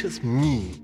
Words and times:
gracious 0.00 0.22
me. 0.22 0.74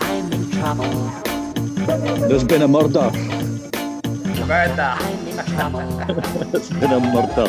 I'm 0.00 0.32
in 0.32 0.50
trouble. 0.52 2.28
There's 2.28 2.44
been 2.44 2.62
a 2.62 2.68
murder. 2.68 3.10
Murder. 4.46 4.96
I'm 5.00 5.26
in 5.26 5.46
trouble. 5.46 5.80
There's 6.52 6.70
been 6.70 6.92
a 6.92 7.00
murder. 7.00 7.48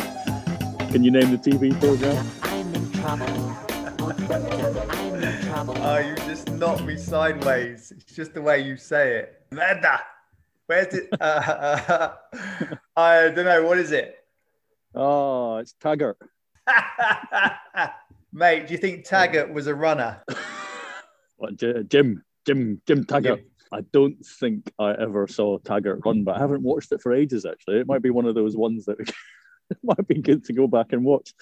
Can 0.90 1.04
you 1.04 1.12
name 1.12 1.30
the 1.30 1.38
TV 1.38 1.78
program? 1.78 2.26
I'm 2.42 2.74
in 2.74 2.90
trouble. 2.90 3.26
Oh, 4.00 4.12
doctor, 4.26 4.90
I'm 4.90 5.22
in 5.22 5.40
trouble. 5.42 5.76
Oh, 5.78 5.98
you 5.98 6.16
just 6.16 6.50
knocked 6.50 6.82
me 6.82 6.96
sideways. 6.96 7.92
It's 7.92 8.12
just 8.12 8.34
the 8.34 8.42
way 8.42 8.60
you 8.60 8.76
say 8.76 9.18
it. 9.18 9.46
Murder. 9.52 10.00
Where's 10.66 10.92
it? 10.94 11.08
Uh, 11.20 12.12
I 12.96 13.28
don't 13.28 13.44
know. 13.44 13.62
What 13.64 13.78
is 13.78 13.92
it? 13.92 14.21
Oh, 14.94 15.56
it's 15.56 15.74
Taggart. 15.80 16.18
Mate, 18.32 18.66
do 18.66 18.72
you 18.72 18.78
think 18.78 19.04
Taggart 19.04 19.52
was 19.52 19.66
a 19.66 19.74
runner? 19.74 20.22
What, 21.36 21.56
Jim, 21.56 22.22
Jim, 22.46 22.80
Jim 22.86 23.04
Taggart. 23.04 23.40
I 23.72 23.80
don't 23.92 24.24
think 24.24 24.70
I 24.78 24.92
ever 24.92 25.26
saw 25.26 25.58
Taggart 25.58 26.00
run, 26.04 26.22
but 26.22 26.36
I 26.36 26.38
haven't 26.38 26.62
watched 26.62 26.92
it 26.92 27.02
for 27.02 27.12
ages. 27.12 27.44
Actually, 27.44 27.80
it 27.80 27.88
might 27.88 28.00
be 28.00 28.10
one 28.10 28.26
of 28.26 28.36
those 28.36 28.56
ones 28.56 28.84
that 28.84 29.00
it 29.70 29.78
might 29.82 30.06
be 30.06 30.20
good 30.20 30.44
to 30.44 30.52
go 30.52 30.68
back 30.68 30.92
and 30.92 31.04
watch. 31.04 31.34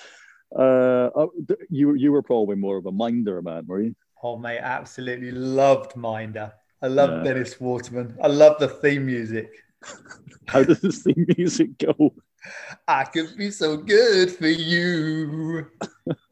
Uh, 0.58 1.10
uh, 1.14 1.26
you 1.68 1.92
you 1.96 2.12
were 2.12 2.22
probably 2.22 2.56
more 2.56 2.78
of 2.78 2.86
a 2.86 2.92
minder 2.92 3.42
man, 3.42 3.66
were 3.66 3.82
you? 3.82 3.94
Oh, 4.22 4.38
mate, 4.38 4.60
absolutely 4.60 5.32
loved 5.32 5.96
Minder. 5.96 6.52
I 6.80 6.86
love 6.86 7.10
Yeah. 7.10 7.22
Dennis 7.22 7.60
Waterman. 7.60 8.16
I 8.22 8.28
love 8.28 8.58
the 8.58 8.68
theme 8.68 9.04
music. 9.04 9.50
How 10.46 10.62
does 10.62 10.80
the 10.80 10.92
theme 10.92 11.26
music 11.36 11.76
go? 11.76 12.14
I 12.88 13.05
could 13.05 13.36
be 13.36 13.50
so 13.50 13.77
good 13.77 14.30
for 14.30 14.48
you. 14.48 15.66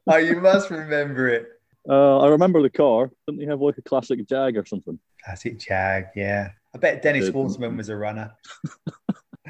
oh, 0.06 0.17
you 0.17 0.41
must 0.41 0.70
remember 0.70 1.28
it. 1.28 1.47
Uh, 1.89 2.19
I 2.19 2.28
remember 2.28 2.61
the 2.62 2.70
car. 2.70 3.11
Didn't 3.27 3.41
he 3.42 3.47
have 3.47 3.61
like 3.61 3.78
a 3.78 3.83
classic 3.83 4.27
Jag 4.28 4.56
or 4.56 4.65
something? 4.67 4.98
Classic 5.25 5.59
Jag, 5.59 6.06
yeah. 6.15 6.50
I 6.75 6.78
bet 6.78 7.03
Dennis. 7.03 7.31
Waterman 7.31 7.77
was 7.77 7.89
a 7.89 7.97
runner. 7.97 8.33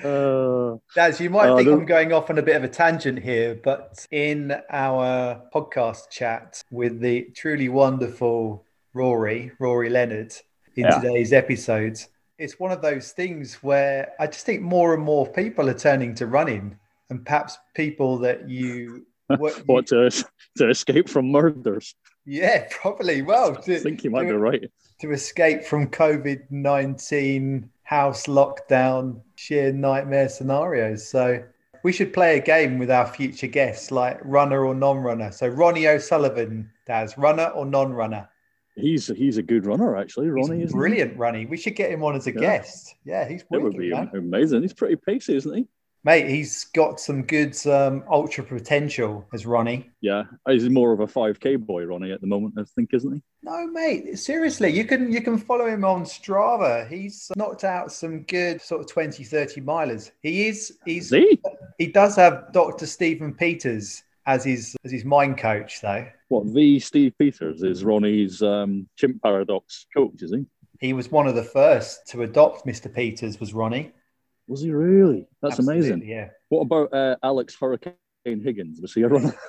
Uh, 0.04 0.76
Daz, 0.94 1.20
you 1.20 1.28
might 1.28 1.48
Uh, 1.50 1.56
think 1.56 1.68
I'm 1.70 1.84
going 1.84 2.12
off 2.12 2.30
on 2.30 2.38
a 2.38 2.42
bit 2.42 2.54
of 2.54 2.62
a 2.62 2.68
tangent 2.68 3.18
here, 3.18 3.56
but 3.64 4.06
in 4.12 4.54
our 4.70 5.42
podcast 5.52 6.08
chat 6.10 6.62
with 6.70 7.00
the 7.00 7.22
truly 7.34 7.68
wonderful 7.68 8.64
Rory, 8.94 9.50
Rory 9.58 9.90
Leonard, 9.90 10.32
in 10.76 10.84
Yeah. 10.84 11.00
today's 11.00 11.32
episode, 11.32 11.98
it's 12.38 12.58
one 12.58 12.70
of 12.70 12.80
those 12.80 13.12
things 13.12 13.54
where 13.56 14.12
I 14.20 14.26
just 14.26 14.46
think 14.46 14.62
more 14.62 14.94
and 14.94 15.02
more 15.02 15.26
people 15.26 15.68
are 15.68 15.74
turning 15.74 16.14
to 16.16 16.26
running, 16.26 16.78
and 17.10 17.24
perhaps 17.24 17.58
people 17.74 18.18
that 18.18 18.48
you, 18.48 19.06
what, 19.26 19.54
what 19.66 19.86
to 19.88 20.10
to 20.56 20.68
escape 20.68 21.08
from 21.08 21.30
murders? 21.30 21.94
yeah, 22.24 22.66
probably. 22.70 23.22
Well, 23.22 23.56
I 23.68 23.78
think 23.78 24.04
you 24.04 24.10
might 24.10 24.24
be 24.24 24.32
right. 24.32 24.70
to 25.00 25.12
escape 25.12 25.64
from 25.64 25.88
COVID 25.88 26.50
19 26.50 27.70
house 27.82 28.26
lockdown, 28.26 29.20
sheer 29.36 29.72
nightmare 29.72 30.28
scenarios. 30.28 31.08
So 31.08 31.42
we 31.82 31.92
should 31.92 32.12
play 32.12 32.36
a 32.36 32.42
game 32.42 32.78
with 32.78 32.90
our 32.90 33.06
future 33.06 33.46
guests, 33.46 33.90
like 33.90 34.20
runner 34.22 34.64
or 34.64 34.74
non 34.74 34.98
runner. 34.98 35.32
So 35.32 35.48
Ronnie 35.48 35.88
O'Sullivan, 35.88 36.70
Daz, 36.86 37.16
runner 37.16 37.46
or 37.46 37.64
non 37.64 37.92
runner? 37.92 38.28
He's 38.78 39.08
he's 39.08 39.36
a 39.38 39.42
good 39.42 39.66
runner 39.66 39.96
actually. 39.96 40.28
Ronnie 40.28 40.62
is 40.62 40.72
brilliant, 40.72 41.16
Ronnie. 41.18 41.46
We 41.46 41.56
should 41.56 41.76
get 41.76 41.90
him 41.90 42.02
on 42.04 42.14
as 42.16 42.26
a 42.26 42.32
Yeah. 42.32 42.40
guest. 42.40 42.94
Yeah, 43.04 43.28
he's 43.28 43.42
It 43.50 43.62
would 43.62 43.76
be 43.76 43.90
man. 43.90 44.10
amazing. 44.14 44.62
He's 44.62 44.72
pretty 44.72 44.96
pacey, 44.96 45.36
isn't 45.36 45.54
he? 45.54 45.66
Mate, 46.04 46.28
he's 46.28 46.64
got 46.64 47.00
some 47.00 47.22
good 47.24 47.54
um, 47.66 48.04
ultra 48.08 48.44
potential 48.44 49.26
as 49.34 49.44
Ronnie. 49.44 49.90
Yeah, 50.00 50.22
he's 50.48 50.70
more 50.70 50.92
of 50.92 51.00
a 51.00 51.06
5k 51.08 51.56
boy, 51.66 51.84
Ronnie, 51.84 52.12
at 52.12 52.20
the 52.20 52.26
moment, 52.28 52.54
I 52.56 52.62
think, 52.62 52.94
isn't 52.94 53.12
he? 53.12 53.22
No, 53.42 53.66
mate. 53.66 54.16
Seriously, 54.16 54.70
you 54.70 54.84
can 54.84 55.10
you 55.12 55.20
can 55.20 55.36
follow 55.36 55.66
him 55.66 55.84
on 55.84 56.04
Strava. 56.04 56.88
He's 56.88 57.30
knocked 57.36 57.64
out 57.64 57.90
some 57.92 58.22
good 58.22 58.62
sort 58.62 58.80
of 58.80 58.86
20, 58.86 59.24
30 59.24 59.60
milers. 59.60 60.12
He 60.22 60.46
is 60.46 60.78
he's 60.86 61.12
Is 61.12 61.24
he? 61.28 61.40
He 61.78 61.86
does 61.88 62.14
have 62.16 62.52
Dr. 62.52 62.86
Stephen 62.86 63.34
Peters 63.34 64.04
as 64.26 64.44
his 64.44 64.76
as 64.84 64.92
his 64.92 65.04
mind 65.04 65.36
coach, 65.38 65.80
though. 65.80 66.06
What 66.28 66.52
the 66.52 66.78
Steve 66.78 67.14
Peters 67.18 67.62
is 67.62 67.84
Ronnie's 67.84 68.42
um, 68.42 68.86
chimp 68.96 69.22
paradox 69.22 69.86
coach, 69.94 70.22
is 70.22 70.32
he? 70.32 70.44
He 70.78 70.92
was 70.92 71.10
one 71.10 71.26
of 71.26 71.34
the 71.34 71.42
first 71.42 72.06
to 72.08 72.22
adopt 72.22 72.66
Mr. 72.66 72.94
Peters. 72.94 73.40
Was 73.40 73.54
Ronnie? 73.54 73.92
Was 74.46 74.60
he 74.60 74.70
really? 74.70 75.26
That's 75.42 75.58
Absolutely, 75.58 75.88
amazing. 75.88 76.08
Yeah. 76.08 76.28
What 76.48 76.60
about 76.62 76.92
uh, 76.92 77.16
Alex 77.22 77.56
Hurricane 77.58 77.94
Higgins? 78.24 78.80
Was 78.80 78.94
he 78.94 79.02
a 79.02 79.08
runner? 79.08 79.34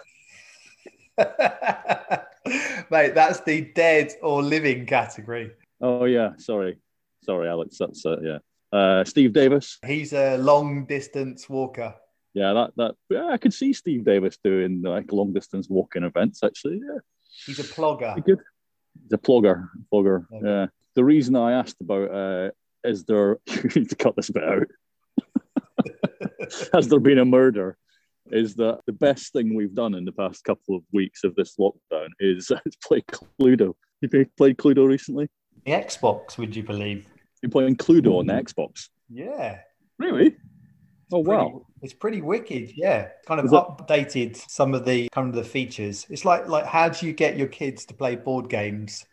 Mate, 2.89 3.13
that's 3.13 3.41
the 3.41 3.71
dead 3.75 4.13
or 4.21 4.41
living 4.41 4.85
category. 4.85 5.51
oh 5.81 6.05
yeah, 6.05 6.31
sorry, 6.37 6.77
sorry, 7.23 7.49
Alex. 7.49 7.77
That's 7.77 8.05
uh, 8.05 8.17
yeah. 8.21 8.37
Uh, 8.71 9.03
Steve 9.03 9.33
Davis. 9.33 9.79
He's 9.85 10.13
a 10.13 10.37
long 10.37 10.85
distance 10.85 11.49
walker. 11.49 11.95
Yeah, 12.33 12.53
that 12.53 12.71
that 12.77 12.95
yeah, 13.09 13.27
I 13.27 13.37
could 13.37 13.53
see 13.53 13.73
Steve 13.73 14.05
Davis 14.05 14.37
doing 14.43 14.81
like 14.81 15.11
long 15.11 15.33
distance 15.33 15.67
walking 15.69 16.03
events. 16.03 16.43
Actually, 16.43 16.81
yeah. 16.85 16.99
He's 17.45 17.59
a 17.59 17.63
plogger. 17.63 18.13
Pretty 18.13 18.33
good. 18.33 18.39
The 19.09 19.17
plugger, 19.17 19.67
plugger. 19.91 20.25
Okay. 20.33 20.47
Yeah. 20.47 20.65
The 20.95 21.03
reason 21.03 21.35
I 21.35 21.53
asked 21.53 21.81
about 21.81 22.11
uh, 22.11 22.51
is 22.83 23.03
there 23.05 23.37
you 23.47 23.69
need 23.75 23.89
to 23.89 23.95
cut 23.95 24.15
this 24.15 24.29
bit 24.29 24.43
out. 24.43 24.67
Has 26.73 26.87
there 26.87 26.99
been 26.99 27.19
a 27.19 27.25
murder? 27.25 27.77
Is 28.31 28.55
that 28.55 28.81
the 28.85 28.93
best 28.93 29.33
thing 29.33 29.55
we've 29.55 29.73
done 29.73 29.95
in 29.95 30.05
the 30.05 30.11
past 30.11 30.43
couple 30.43 30.75
of 30.75 30.83
weeks 30.93 31.23
of 31.23 31.33
this 31.35 31.55
lockdown? 31.57 32.09
Is 32.19 32.51
play 32.83 33.01
Cluedo. 33.01 33.73
You 34.01 34.09
play- 34.09 34.25
played 34.37 34.57
Cluedo 34.57 34.87
recently? 34.87 35.29
The 35.65 35.71
Xbox, 35.71 36.37
would 36.37 36.55
you 36.55 36.63
believe? 36.63 37.07
You're 37.41 37.49
playing 37.49 37.77
Cluedo 37.77 38.19
on 38.19 38.27
the 38.27 38.33
Xbox. 38.33 38.89
Yeah. 39.09 39.59
Really? 39.97 40.35
Oh 41.11 41.23
Pretty- 41.23 41.43
wow! 41.43 41.65
It's 41.81 41.93
pretty 41.93 42.21
wicked, 42.21 42.71
yeah. 42.75 43.09
Kind 43.25 43.39
of 43.39 43.45
Is 43.47 43.53
it- 43.53 43.55
updated 43.55 44.35
some 44.49 44.73
of 44.73 44.85
the 44.85 45.09
kind 45.09 45.29
of 45.29 45.35
the 45.35 45.43
features. 45.43 46.05
It's 46.09 46.25
like 46.25 46.47
like 46.47 46.65
how 46.65 46.89
do 46.89 47.07
you 47.07 47.13
get 47.13 47.37
your 47.37 47.47
kids 47.47 47.85
to 47.85 47.93
play 47.93 48.15
board 48.15 48.49
games? 48.49 49.05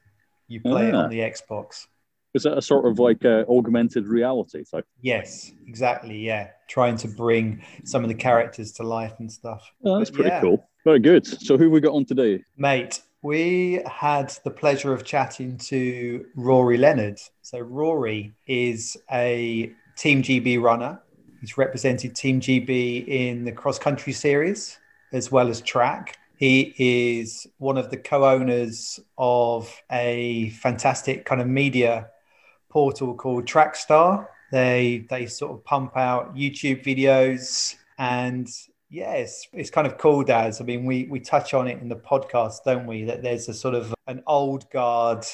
You 0.49 0.61
play 0.61 0.89
it 0.89 0.95
Ah. 0.95 1.05
on 1.05 1.11
the 1.11 1.21
Xbox. 1.21 1.87
Is 2.35 2.43
that 2.43 2.59
a 2.59 2.63
sort 2.63 2.85
of 2.87 2.99
like 2.99 3.25
uh, 3.25 3.45
augmented 3.49 4.07
reality 4.07 4.63
type? 4.71 4.85
Yes, 5.01 5.51
exactly. 5.67 6.19
Yeah, 6.19 6.51
trying 6.69 6.97
to 6.99 7.09
bring 7.09 7.63
some 7.85 8.03
of 8.05 8.09
the 8.09 8.15
characters 8.15 8.73
to 8.73 8.83
life 8.83 9.15
and 9.21 9.33
stuff. 9.33 9.63
Oh, 9.85 9.99
that's 9.99 10.11
But 10.11 10.17
pretty 10.17 10.31
yeah. 10.31 10.41
cool. 10.43 10.69
Very 10.85 10.99
good. 11.01 11.27
So 11.27 11.57
who 11.57 11.71
we 11.71 11.81
got 11.81 11.95
on 11.95 12.05
today? 12.05 12.45
Mate, 12.59 13.01
we 13.23 13.81
had 13.87 14.35
the 14.45 14.51
pleasure 14.51 14.93
of 14.93 15.03
chatting 15.05 15.57
to 15.71 16.27
Rory 16.37 16.77
Leonard. 16.77 17.19
So, 17.43 17.59
Rory 17.61 18.35
is 18.47 18.97
a 19.11 19.73
Team 19.97 20.23
GB 20.23 20.61
runner. 20.61 21.01
He's 21.47 21.57
represented 21.57 22.17
Team 22.17 22.41
GB 22.41 23.07
in 23.07 23.45
the 23.45 23.53
cross 23.53 23.79
country 23.79 24.13
series 24.13 24.79
as 25.13 25.31
well 25.31 25.49
as 25.49 25.61
track. 25.61 26.19
He 26.37 26.75
is 26.77 27.47
one 27.59 27.79
of 27.79 27.89
the 27.89 27.97
co 27.99 28.29
owners 28.29 28.99
of 29.17 29.73
a 29.93 30.51
fantastic 30.51 31.25
kind 31.25 31.41
of 31.41 31.47
media 31.47 32.09
portal 32.69 33.15
called 33.15 33.45
Trackstaa. 33.47 34.27
They, 34.51 35.07
they 35.09 35.27
sort 35.27 35.53
of 35.53 35.65
pump 35.65 35.97
out 35.97 36.35
YouTube 36.35 36.85
videos 36.85 37.77
and 37.97 38.49
Yes, 38.89 39.47
it's 39.53 39.71
kind 39.71 39.87
of 39.87 39.99
cool, 39.99 40.23
Daz. 40.23 40.61
I 40.61 40.65
mean, 40.65 40.85
we 40.85 41.07
we 41.11 41.19
touch 41.19 41.55
on 41.55 41.67
it 41.67 41.81
in 41.81 41.89
the 41.89 41.97
podcast, 41.97 42.59
don't 42.65 42.87
we? 42.87 43.03
That 43.05 43.21
there's 43.21 43.49
a 43.49 43.55
sort 43.55 43.75
of 43.75 43.93
an 44.07 44.23
old 44.29 44.71
guard 44.71 45.27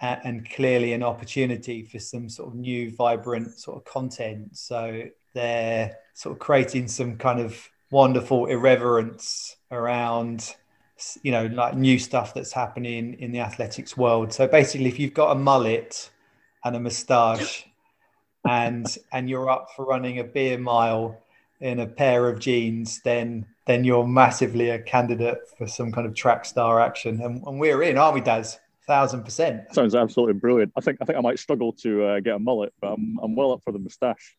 and 0.00 0.48
clearly 0.50 0.92
an 0.92 1.04
opportunity 1.04 1.84
for 1.84 2.00
some 2.00 2.28
sort 2.28 2.48
of 2.48 2.54
new, 2.56 2.90
vibrant 2.90 3.56
sort 3.56 3.76
of 3.76 3.84
content. 3.84 4.56
So 4.56 5.04
they're 5.34 5.96
sort 6.14 6.34
of 6.34 6.38
creating 6.38 6.88
some 6.88 7.16
kind 7.16 7.40
of 7.40 7.68
wonderful 7.90 8.46
irreverence 8.46 9.56
around, 9.70 10.54
you 11.22 11.32
know, 11.32 11.46
like 11.46 11.74
new 11.74 11.98
stuff 11.98 12.34
that's 12.34 12.52
happening 12.52 13.14
in 13.14 13.32
the 13.32 13.40
athletics 13.40 13.96
world. 13.96 14.32
So 14.32 14.46
basically, 14.46 14.88
if 14.88 14.98
you've 14.98 15.14
got 15.14 15.32
a 15.32 15.38
mullet 15.38 16.10
and 16.64 16.76
a 16.76 16.80
moustache, 16.80 17.66
and 18.44 18.86
and 19.12 19.30
you're 19.30 19.48
up 19.48 19.68
for 19.76 19.84
running 19.84 20.18
a 20.18 20.24
beer 20.24 20.58
mile 20.58 21.16
in 21.60 21.78
a 21.78 21.86
pair 21.86 22.28
of 22.28 22.40
jeans, 22.40 23.00
then 23.02 23.46
then 23.66 23.84
you're 23.84 24.06
massively 24.06 24.70
a 24.70 24.78
candidate 24.80 25.38
for 25.56 25.68
some 25.68 25.92
kind 25.92 26.06
of 26.06 26.14
Trackstaa 26.14 26.84
action. 26.84 27.20
And, 27.20 27.40
and 27.46 27.60
we're 27.60 27.82
in, 27.84 27.96
aren't 27.96 28.14
we, 28.16 28.20
Daz? 28.20 28.58
Thousand 28.84 29.22
percent. 29.22 29.72
Sounds 29.72 29.94
absolutely 29.94 30.34
brilliant. 30.34 30.72
I 30.76 30.80
think 30.80 30.98
I 31.00 31.04
think 31.04 31.16
I 31.16 31.20
might 31.20 31.38
struggle 31.38 31.72
to 31.74 32.04
uh, 32.04 32.20
get 32.20 32.34
a 32.34 32.38
mullet, 32.40 32.72
but 32.80 32.94
I'm, 32.94 33.16
I'm 33.22 33.36
well 33.36 33.52
up 33.52 33.62
for 33.62 33.70
the 33.70 33.78
moustache. 33.78 34.36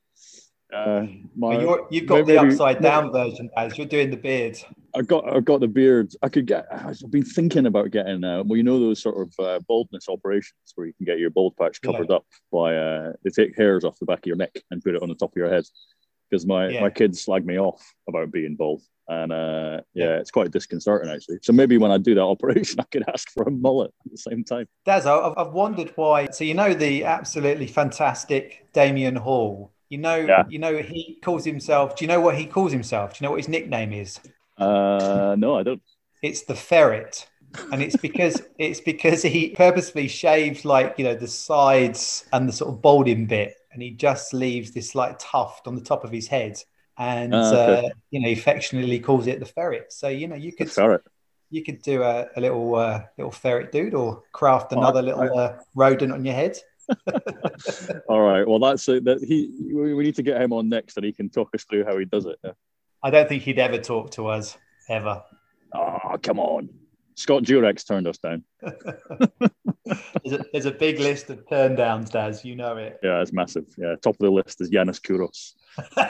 Uh, 0.74 1.06
my, 1.36 1.60
you're, 1.60 1.88
you've 1.92 2.08
got 2.08 2.26
maybe- 2.26 2.34
the 2.34 2.40
upside 2.40 2.82
down 2.82 3.12
version, 3.12 3.50
Daz. 3.56 3.78
You're 3.78 3.88
doing 3.88 4.10
the 4.10 4.18
beard. 4.18 4.58
I 4.96 5.02
got 5.02 5.28
I 5.36 5.40
got 5.40 5.60
the 5.60 5.68
beard. 5.68 6.14
I 6.22 6.30
could 6.30 6.46
get. 6.46 6.66
I've 6.72 7.00
been 7.10 7.24
thinking 7.26 7.66
about 7.66 7.92
getting. 7.92 8.24
Uh, 8.24 8.44
well, 8.44 8.58
you 8.58 8.64
know 8.64 8.80
those 8.80 9.02
sort 9.02 9.28
of 9.28 9.46
uh, 9.46 9.60
baldness 9.68 10.08
operations 10.10 10.54
where 10.76 10.86
you 10.88 10.94
can 10.94 11.06
get 11.06 11.20
your 11.20 11.32
bald 11.32 11.56
patch 11.58 11.82
covered 11.82 12.12
up 12.12 12.26
by 12.52 12.76
uh, 12.76 13.14
they 13.24 13.30
take 13.32 13.58
hairs 13.58 13.84
off 13.86 13.98
the 14.00 14.06
back 14.06 14.20
of 14.20 14.26
your 14.28 14.36
neck 14.36 14.56
and 14.72 14.84
put 14.84 14.96
it 14.96 15.02
on 15.02 15.10
the 15.10 15.16
top 15.16 15.32
of 15.32 15.38
your 15.38 15.50
head. 15.50 15.64
because 16.30 16.46
my 16.46 16.70
Yeah. 16.70 16.82
my 16.82 16.90
kids 16.92 17.22
slag 17.24 17.46
me 17.46 17.58
off 17.60 17.84
about 18.08 18.32
being 18.32 18.56
bald, 18.56 18.82
and 19.08 19.32
uh, 19.32 19.82
yeah, 19.96 20.06
Yeah. 20.06 20.16
it's 20.18 20.30
quite 20.32 20.52
disconcerting 20.52 21.10
actually. 21.12 21.40
So 21.42 21.54
maybe 21.54 21.78
when 21.80 21.92
I 21.92 21.98
do 21.98 22.14
that 22.16 22.22
operation, 22.36 22.80
I 22.80 22.84
could 22.92 23.04
ask 23.12 23.32
for 23.32 23.44
a 23.44 23.52
mullet 23.52 23.92
at 24.06 24.12
the 24.12 24.18
same 24.18 24.44
time. 24.44 24.68
Daz, 24.86 25.08
I've, 25.08 25.34
I've 25.38 25.54
wondered 25.54 25.92
why. 25.96 26.28
So 26.32 26.44
you 26.44 26.54
know 26.54 26.74
the 26.74 27.04
absolutely 27.04 27.66
fantastic 27.68 28.68
Damien 28.74 29.16
Hall. 29.16 29.72
You 29.94 30.00
know, 30.00 30.16
Yeah. 30.16 30.44
you 30.54 30.58
know 30.58 30.76
he 30.94 31.02
calls 31.26 31.46
himself. 31.46 31.96
Do 31.96 32.04
you 32.04 32.10
know 32.14 32.20
what 32.26 32.36
he 32.42 32.46
calls 32.48 32.72
himself? 32.72 33.08
Do 33.14 33.18
you 33.20 33.24
know 33.28 33.32
what 33.34 33.42
his 33.44 33.48
nickname 33.58 33.94
is? 34.04 34.20
Uh, 34.58 35.36
no, 35.38 35.50
I 35.60 35.64
don't. 35.64 35.82
It's 36.24 36.44
the 36.52 36.56
ferret, 36.56 37.28
and 37.72 37.80
it's 37.86 37.98
because 38.08 38.42
it's 38.58 38.82
because 38.92 39.22
he 39.22 39.50
purposely 39.66 40.08
shaves 40.08 40.66
like 40.66 40.90
you 40.98 41.04
know 41.08 41.14
the 41.26 41.28
sides 41.28 42.26
and 42.34 42.50
the 42.50 42.54
sort 42.54 42.70
of 42.74 42.82
balding 42.82 43.28
bit, 43.28 43.54
and 43.72 43.84
he 43.84 43.92
just 43.92 44.34
leaves 44.34 44.72
this 44.72 44.96
like 44.96 45.18
tuft 45.20 45.68
on 45.68 45.76
the 45.76 45.82
top 45.92 46.04
of 46.04 46.12
his 46.12 46.28
head, 46.28 46.56
and 46.98 47.34
Ah, 47.36 47.54
okay. 47.54 47.86
uh, 47.88 47.90
you 48.10 48.20
know 48.22 48.30
he 48.30 48.34
affectionately 48.34 49.00
calls 49.00 49.28
it 49.28 49.40
the 49.40 49.46
ferret. 49.46 49.94
So 49.94 50.08
you 50.08 50.28
know 50.28 50.36
you 50.36 50.54
could 50.54 50.72
ferret. 50.72 51.04
you 51.52 51.64
could 51.64 51.82
do 51.84 52.02
a, 52.02 52.26
a 52.36 52.42
little 52.42 52.74
uh, 52.76 53.04
little 53.18 53.32
ferret 53.44 53.72
dude, 53.72 53.94
or 53.94 54.24
craft 54.32 54.74
Oh, 54.74 54.78
I- 54.78 54.80
another 54.80 55.04
little 55.04 55.38
uh, 55.38 55.54
rodent 55.76 56.14
on 56.14 56.26
your 56.26 56.34
head. 56.36 56.58
All 58.10 58.22
right. 58.22 58.48
Well, 58.48 58.60
that's 58.60 58.88
it. 58.90 59.06
That 59.06 59.24
he. 59.24 59.50
We 59.74 60.04
need 60.04 60.16
to 60.16 60.24
get 60.24 60.42
him 60.42 60.54
on 60.54 60.70
next, 60.70 60.98
and 60.98 61.06
he 61.06 61.14
can 61.14 61.30
talk 61.30 61.50
us 61.56 61.64
through 61.64 61.86
how 61.86 61.98
he 61.98 62.06
does 62.06 62.26
it. 62.26 62.38
Yeah. 62.44 62.52
I 63.04 63.10
don't 63.10 63.28
think 63.28 63.44
he'd 63.44 63.60
ever 63.60 63.78
talk 63.78 64.12
to 64.12 64.28
us 64.28 64.58
ever. 64.90 65.24
Oh, 65.74 66.18
come 66.22 66.40
on. 66.40 66.70
Scott 67.16 67.44
Jurek 67.44 67.86
turned 67.86 68.08
us 68.08 68.18
down. 68.18 68.44
There's 69.86 70.40
a, 70.40 70.46
there's 70.54 70.66
a 70.66 70.72
big 70.72 71.00
list 71.00 71.30
of 71.30 71.48
turn 71.50 71.76
downs, 71.76 72.10
Daz. 72.10 72.46
You 72.46 72.56
know 72.56 72.78
it. 72.78 73.00
Yeah, 73.04 73.22
it's 73.22 73.34
massive. 73.34 73.66
Yeah, 73.78 73.96
top 74.02 74.16
of 74.16 74.20
the 74.20 74.32
list 74.32 74.62
is 74.62 74.72
Yanis 74.72 75.02
Kouros. 75.02 75.54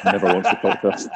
Never 0.06 0.28
wants 0.28 0.50
to 0.50 0.56
talk 0.58 0.82
to 0.82 0.90
us. 0.90 1.08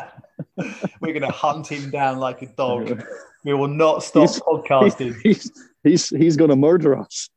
We're 1.00 1.14
going 1.14 1.22
to 1.22 1.28
hunt 1.32 1.68
him 1.68 1.92
down 1.92 2.18
like 2.18 2.42
a 2.42 2.48
dog. 2.48 3.04
We 3.46 3.54
will 3.54 3.68
not 3.68 4.02
stop 4.04 4.22
He's- 4.22 4.40
podcasting. 4.40 5.16
He's 5.22 5.52
he's 5.84 6.10
he's 6.10 6.36
going 6.36 6.50
to 6.50 6.56
murder 6.56 6.98
us. 6.98 7.30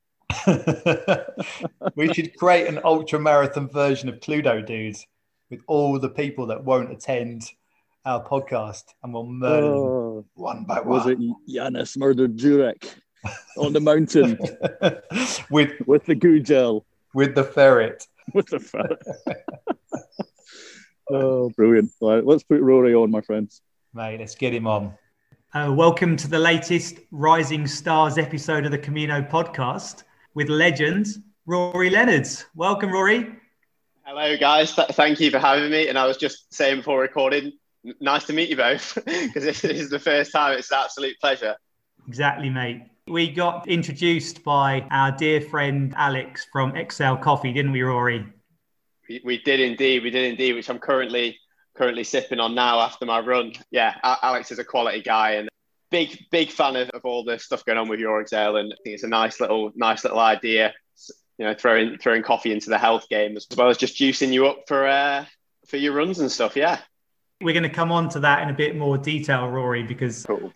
we 1.97 2.13
should 2.13 2.37
create 2.37 2.67
an 2.67 2.81
ultra 2.85 3.19
marathon 3.19 3.69
version 3.69 4.09
of 4.09 4.21
Cluedo 4.21 4.65
Dudes 4.65 5.07
with 5.51 5.61
all 5.67 5.99
the 5.99 6.09
people 6.09 6.47
that 6.47 6.63
won't 6.65 6.93
attend 6.93 7.51
our 8.05 8.25
podcast 8.25 8.85
and 9.03 9.13
we'll 9.13 9.27
murder 9.27 9.67
them 9.67 9.75
Oh, 9.75 10.25
one 10.35 10.65
by 10.65 10.81
was 10.81 11.07
it 11.07 11.19
one. 11.19 11.35
Yanis 11.49 11.97
murdered 11.97 12.37
Jurek 12.37 12.89
on 13.59 13.73
the 13.73 13.81
mountain 13.81 14.39
with 15.51 15.73
with 15.87 16.05
the 16.07 16.15
goo 16.15 16.41
gel 16.41 16.85
with 17.15 17.35
the 17.35 17.45
ferret. 17.45 18.07
with 18.35 18.47
the 18.47 18.61
ferret? 18.61 19.03
oh, 21.11 21.51
brilliant! 21.51 21.91
All 22.01 22.15
right, 22.15 22.25
let's 22.25 22.43
put 22.45 22.61
Rory 22.61 22.95
on, 22.95 23.11
my 23.11 23.21
friends. 23.21 23.61
Mate, 23.93 24.21
let's 24.21 24.35
get 24.35 24.55
him 24.55 24.67
on. 24.67 24.95
Uh, 25.53 25.73
welcome 25.77 26.17
to 26.17 26.29
the 26.29 26.39
latest 26.39 27.01
Rising 27.11 27.67
Stars 27.67 28.19
episode 28.19 28.65
of 28.65 28.71
the 28.71 28.79
Camino 28.79 29.21
podcast 29.21 30.05
with 30.35 30.49
legend 30.49 31.07
Rory 31.47 31.91
Leonards. 31.91 32.47
Welcome, 32.55 32.91
Rory. 32.91 33.27
Hello, 34.05 34.37
guys. 34.37 34.75
Th- 34.75 34.89
thank 34.89 35.21
you 35.21 35.31
for 35.31 35.39
having 35.39 35.71
me. 35.71 35.89
And 35.89 35.99
I 35.99 36.07
was 36.07 36.17
just 36.17 36.53
saying 36.53 36.79
before 36.79 37.01
recording, 37.01 37.53
n- 37.85 37.95
nice 38.01 38.25
to 38.25 38.33
meet 38.33 38.49
you 38.49 38.57
both 38.57 38.95
because 39.05 39.45
this 39.45 39.65
is 39.65 39.91
the 39.91 39.99
first 39.99 40.33
time. 40.33 40.59
It's 40.59 40.71
an 40.71 40.79
absolute 40.83 41.17
pleasure. 41.21 41.57
Exactly, 42.09 42.51
mate. 42.51 42.83
We 43.07 43.31
got 43.31 43.69
introduced 43.69 44.45
by 44.45 44.87
our 44.91 45.13
dear 45.13 45.41
friend 45.41 45.93
Alex 45.97 46.47
from 46.53 46.77
Exhale 46.77 47.17
Coffee, 47.17 47.53
didn't 47.53 47.73
we, 47.73 47.83
Rory? 47.83 48.27
We, 49.09 49.21
we 49.25 49.43
did 49.43 49.61
indeed. 49.61 50.03
We 50.03 50.11
did 50.11 50.31
indeed, 50.31 50.55
which 50.55 50.71
I'm 50.71 50.79
currently 50.79 51.39
currently 51.77 52.05
sipping 52.05 52.41
on 52.41 52.55
now 52.55 52.79
after 52.81 53.07
my 53.07 53.21
run. 53.21 53.53
Yeah, 53.71 53.95
Alex 54.03 54.53
is 54.53 54.59
a 54.59 54.65
quality 54.65 55.03
guy 55.03 55.33
and 55.33 55.50
big 55.91 56.19
big 56.31 56.51
fan 56.51 56.77
of, 56.77 56.91
of 56.91 57.05
all 57.05 57.25
the 57.25 57.39
stuff 57.39 57.65
going 57.65 57.79
on 57.79 57.89
with 57.89 58.01
your 58.01 58.21
exhale. 58.21 58.57
And 58.57 58.73
I 58.73 58.77
think 58.83 58.95
it's 58.95 59.05
a 59.05 59.09
nice 59.09 59.41
little 59.41 59.73
nice 59.75 60.05
little 60.05 60.21
idea. 60.21 60.73
You 61.39 61.47
know, 61.47 61.55
throwing 61.55 61.99
throwing 61.99 62.23
coffee 62.23 62.53
into 62.53 62.71
the 62.71 62.79
health 62.79 63.09
game 63.09 63.37
as 63.37 63.47
well 63.57 63.69
as 63.69 63.79
just 63.79 63.97
juicing 63.97 64.33
you 64.33 64.47
up 64.47 64.65
for 64.69 64.87
uh, 64.87 65.25
for 65.67 65.77
your 65.77 65.95
runs 65.95 66.19
and 66.19 66.31
stuff. 66.31 66.57
Yeah. 66.57 66.81
We're 67.43 67.55
going 67.55 67.63
to 67.63 67.71
come 67.71 67.91
on 67.91 68.11
to 68.11 68.21
that 68.21 68.43
in 68.43 68.51
a 68.51 68.53
bit 68.53 68.77
more 68.77 68.99
detail, 68.99 69.49
Rory, 69.49 69.83
because 69.83 70.27
Cool. 70.27 70.53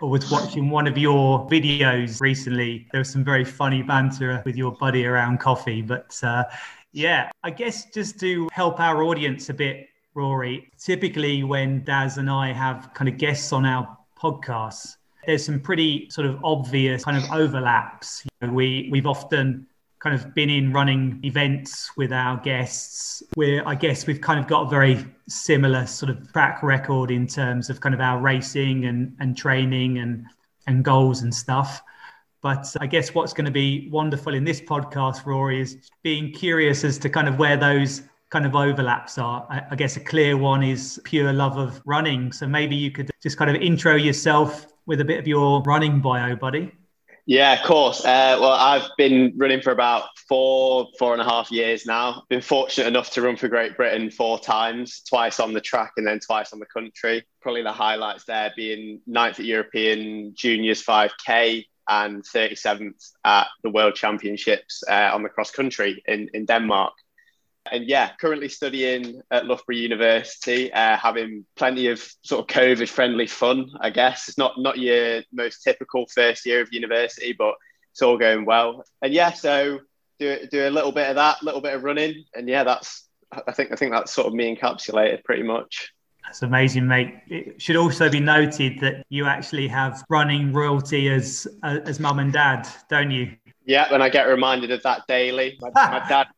I 0.00 0.06
was 0.06 0.30
watching 0.30 0.70
one 0.70 0.86
of 0.86 0.96
your 0.96 1.46
videos 1.48 2.20
recently. 2.20 2.88
There 2.92 3.00
was 3.00 3.10
some 3.10 3.24
very 3.24 3.44
funny 3.44 3.82
banter 3.82 4.42
with 4.46 4.56
your 4.56 4.72
buddy 4.72 5.04
around 5.04 5.38
coffee. 5.38 5.82
But 5.82 6.18
uh, 6.22 6.44
yeah, 6.92 7.30
I 7.42 7.50
guess 7.50 7.90
just 7.90 8.18
to 8.20 8.48
help 8.52 8.80
our 8.80 9.02
audience 9.02 9.50
a 9.50 9.54
bit, 9.54 9.88
Rory, 10.14 10.70
typically 10.78 11.42
when 11.44 11.84
Daz 11.84 12.18
and 12.18 12.30
I 12.30 12.52
have 12.52 12.90
kind 12.94 13.08
of 13.08 13.18
guests 13.18 13.52
on 13.52 13.66
our 13.66 13.96
podcasts, 14.20 14.96
there's 15.26 15.44
some 15.44 15.60
pretty 15.60 16.08
sort 16.10 16.26
of 16.26 16.42
obvious 16.44 17.04
kind 17.04 17.16
of 17.16 17.30
overlaps. 17.32 18.24
You 18.24 18.48
know, 18.48 18.54
we 18.54 18.88
we've 18.90 19.06
often 19.06 19.66
kind 20.04 20.14
of 20.14 20.34
been 20.34 20.50
in 20.50 20.70
running 20.70 21.18
events 21.24 21.90
with 21.96 22.12
our 22.12 22.36
guests 22.36 23.22
where 23.36 23.66
I 23.66 23.74
guess 23.74 24.06
we've 24.06 24.20
kind 24.20 24.38
of 24.38 24.46
got 24.46 24.66
a 24.66 24.68
very 24.68 25.02
similar 25.28 25.86
sort 25.86 26.10
of 26.10 26.30
track 26.30 26.62
record 26.62 27.10
in 27.10 27.26
terms 27.26 27.70
of 27.70 27.80
kind 27.80 27.94
of 27.94 28.02
our 28.02 28.20
racing 28.20 28.84
and, 28.84 29.16
and 29.18 29.34
training 29.34 29.96
and, 29.98 30.26
and 30.66 30.84
goals 30.84 31.22
and 31.22 31.34
stuff. 31.34 31.82
But 32.42 32.66
I 32.82 32.86
guess 32.86 33.14
what's 33.14 33.32
going 33.32 33.46
to 33.46 33.50
be 33.50 33.88
wonderful 33.90 34.34
in 34.34 34.44
this 34.44 34.60
podcast, 34.60 35.24
Rory, 35.24 35.62
is 35.62 35.90
being 36.02 36.30
curious 36.32 36.84
as 36.84 36.98
to 36.98 37.08
kind 37.08 37.26
of 37.26 37.38
where 37.38 37.56
those 37.56 38.02
kind 38.30 38.46
of 38.46 38.54
overlaps 38.54 39.18
are. 39.18 39.46
I, 39.70 39.76
guess 39.76 39.96
a 39.96 40.00
clear 40.00 40.36
one 40.36 40.62
is 40.62 41.00
pure 41.04 41.32
love 41.32 41.56
of 41.56 41.80
running. 41.86 42.32
So 42.32 42.46
maybe 42.46 42.74
you 42.74 42.90
could 42.90 43.10
just 43.22 43.36
kind 43.36 43.54
of 43.54 43.62
intro 43.62 43.94
yourself 43.94 44.66
with 44.86 45.00
a 45.00 45.04
bit 45.04 45.18
of 45.18 45.26
your 45.26 45.62
running 45.62 46.00
bio, 46.00 46.36
buddy. 46.36 46.72
Yeah, 47.26 47.54
of 47.54 47.66
course. 47.66 48.04
Uh, 48.04 48.36
well, 48.38 48.52
I've 48.52 48.90
been 48.98 49.32
running 49.36 49.62
for 49.62 49.70
about 49.70 50.08
four, 50.28 50.88
four 50.98 51.14
and 51.14 51.22
a 51.22 51.24
half 51.24 51.50
years 51.50 51.86
now. 51.86 52.24
Been 52.28 52.42
fortunate 52.42 52.86
enough 52.86 53.10
to 53.12 53.22
run 53.22 53.36
for 53.36 53.48
Great 53.48 53.76
Britain 53.76 54.10
four 54.10 54.38
times, 54.38 55.02
twice 55.08 55.40
on 55.40 55.54
the 55.54 55.60
track 55.60 55.92
and 55.96 56.06
then 56.06 56.20
twice 56.20 56.52
on 56.52 56.58
the 56.58 56.66
country. 56.66 57.24
Probably 57.40 57.62
the 57.62 57.72
highlights 57.72 58.24
there 58.24 58.52
being 58.56 59.00
ninth 59.06 59.38
at 59.38 59.46
European 59.46 60.34
Juniors 60.34 60.84
5K 60.84 61.64
and 61.88 62.22
37th 62.22 63.12
at 63.24 63.46
the 63.62 63.70
World 63.70 63.94
Championships 63.94 64.82
uh, 64.88 65.10
on 65.12 65.22
the 65.22 65.28
cross 65.30 65.50
country 65.50 66.02
in, 66.06 66.28
in 66.34 66.44
Denmark. 66.44 66.92
And 67.72 67.88
yeah, 67.88 68.10
currently 68.20 68.48
studying 68.48 69.22
at 69.30 69.46
Loughborough 69.46 69.76
University, 69.76 70.72
uh, 70.72 70.96
having 70.96 71.44
plenty 71.56 71.88
of 71.88 72.02
sort 72.22 72.40
of 72.40 72.54
COVID 72.54 72.88
friendly 72.88 73.26
fun, 73.26 73.70
I 73.80 73.90
guess. 73.90 74.28
It's 74.28 74.38
not, 74.38 74.58
not 74.58 74.78
your 74.78 75.22
most 75.32 75.62
typical 75.62 76.06
first 76.14 76.44
year 76.44 76.60
of 76.60 76.72
university, 76.72 77.32
but 77.32 77.54
it's 77.92 78.02
all 78.02 78.18
going 78.18 78.44
well. 78.44 78.84
And 79.02 79.14
yeah, 79.14 79.32
so 79.32 79.80
do, 80.18 80.46
do 80.50 80.68
a 80.68 80.70
little 80.70 80.92
bit 80.92 81.08
of 81.08 81.16
that, 81.16 81.40
a 81.40 81.44
little 81.44 81.60
bit 81.60 81.74
of 81.74 81.84
running. 81.84 82.24
And 82.34 82.48
yeah, 82.48 82.64
that's, 82.64 83.08
I 83.32 83.52
think, 83.52 83.72
I 83.72 83.76
think 83.76 83.92
that's 83.92 84.12
sort 84.12 84.26
of 84.26 84.34
me 84.34 84.54
encapsulated 84.54 85.24
pretty 85.24 85.42
much. 85.42 85.94
That's 86.24 86.42
amazing, 86.42 86.86
mate. 86.86 87.14
It 87.28 87.60
should 87.60 87.76
also 87.76 88.10
be 88.10 88.20
noted 88.20 88.80
that 88.80 89.04
you 89.08 89.26
actually 89.26 89.68
have 89.68 90.02
running 90.08 90.52
royalty 90.52 91.08
as 91.08 91.46
uh, 91.62 91.80
as 91.84 92.00
mum 92.00 92.18
and 92.18 92.32
dad, 92.32 92.66
don't 92.88 93.10
you? 93.10 93.36
Yeah, 93.66 93.86
and 93.92 94.02
I 94.02 94.08
get 94.08 94.24
reminded 94.24 94.70
of 94.70 94.82
that 94.82 95.02
daily. 95.06 95.58
My, 95.60 95.70
my 95.74 95.98
dad, 96.08 96.28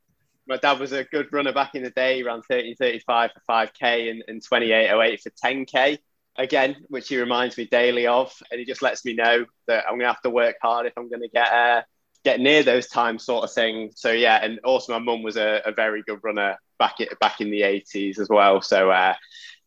my 0.46 0.56
dad 0.56 0.78
was 0.78 0.92
a 0.92 1.04
good 1.04 1.32
runner 1.32 1.52
back 1.52 1.74
in 1.74 1.82
the 1.82 1.90
day. 1.90 2.16
He 2.16 2.22
ran 2.22 2.40
13.35 2.50 3.04
for 3.04 3.40
5k 3.48 4.10
and, 4.10 4.24
and 4.28 4.42
28.08 4.42 5.20
for 5.20 5.30
10k. 5.30 5.98
Again, 6.38 6.76
which 6.88 7.08
he 7.08 7.18
reminds 7.18 7.56
me 7.56 7.64
daily 7.64 8.06
of, 8.06 8.30
and 8.50 8.58
he 8.58 8.66
just 8.66 8.82
lets 8.82 9.04
me 9.06 9.14
know 9.14 9.46
that 9.68 9.84
I'm 9.86 9.98
gonna 9.98 10.12
have 10.12 10.20
to 10.22 10.30
work 10.30 10.56
hard 10.60 10.86
if 10.86 10.92
I'm 10.98 11.08
gonna 11.08 11.28
get 11.28 11.50
uh, 11.50 11.82
get 12.24 12.40
near 12.40 12.62
those 12.62 12.88
times, 12.88 13.24
sort 13.24 13.44
of 13.44 13.52
thing. 13.52 13.90
So 13.94 14.10
yeah, 14.10 14.44
and 14.44 14.58
also 14.64 14.92
my 14.92 14.98
mum 14.98 15.22
was 15.22 15.38
a, 15.38 15.62
a 15.64 15.72
very 15.72 16.02
good 16.02 16.20
runner 16.22 16.58
back 16.78 17.00
it 17.00 17.18
back 17.20 17.40
in 17.40 17.50
the 17.50 17.62
80s 17.62 18.18
as 18.18 18.28
well. 18.28 18.60
So 18.60 18.90
uh, 18.90 19.14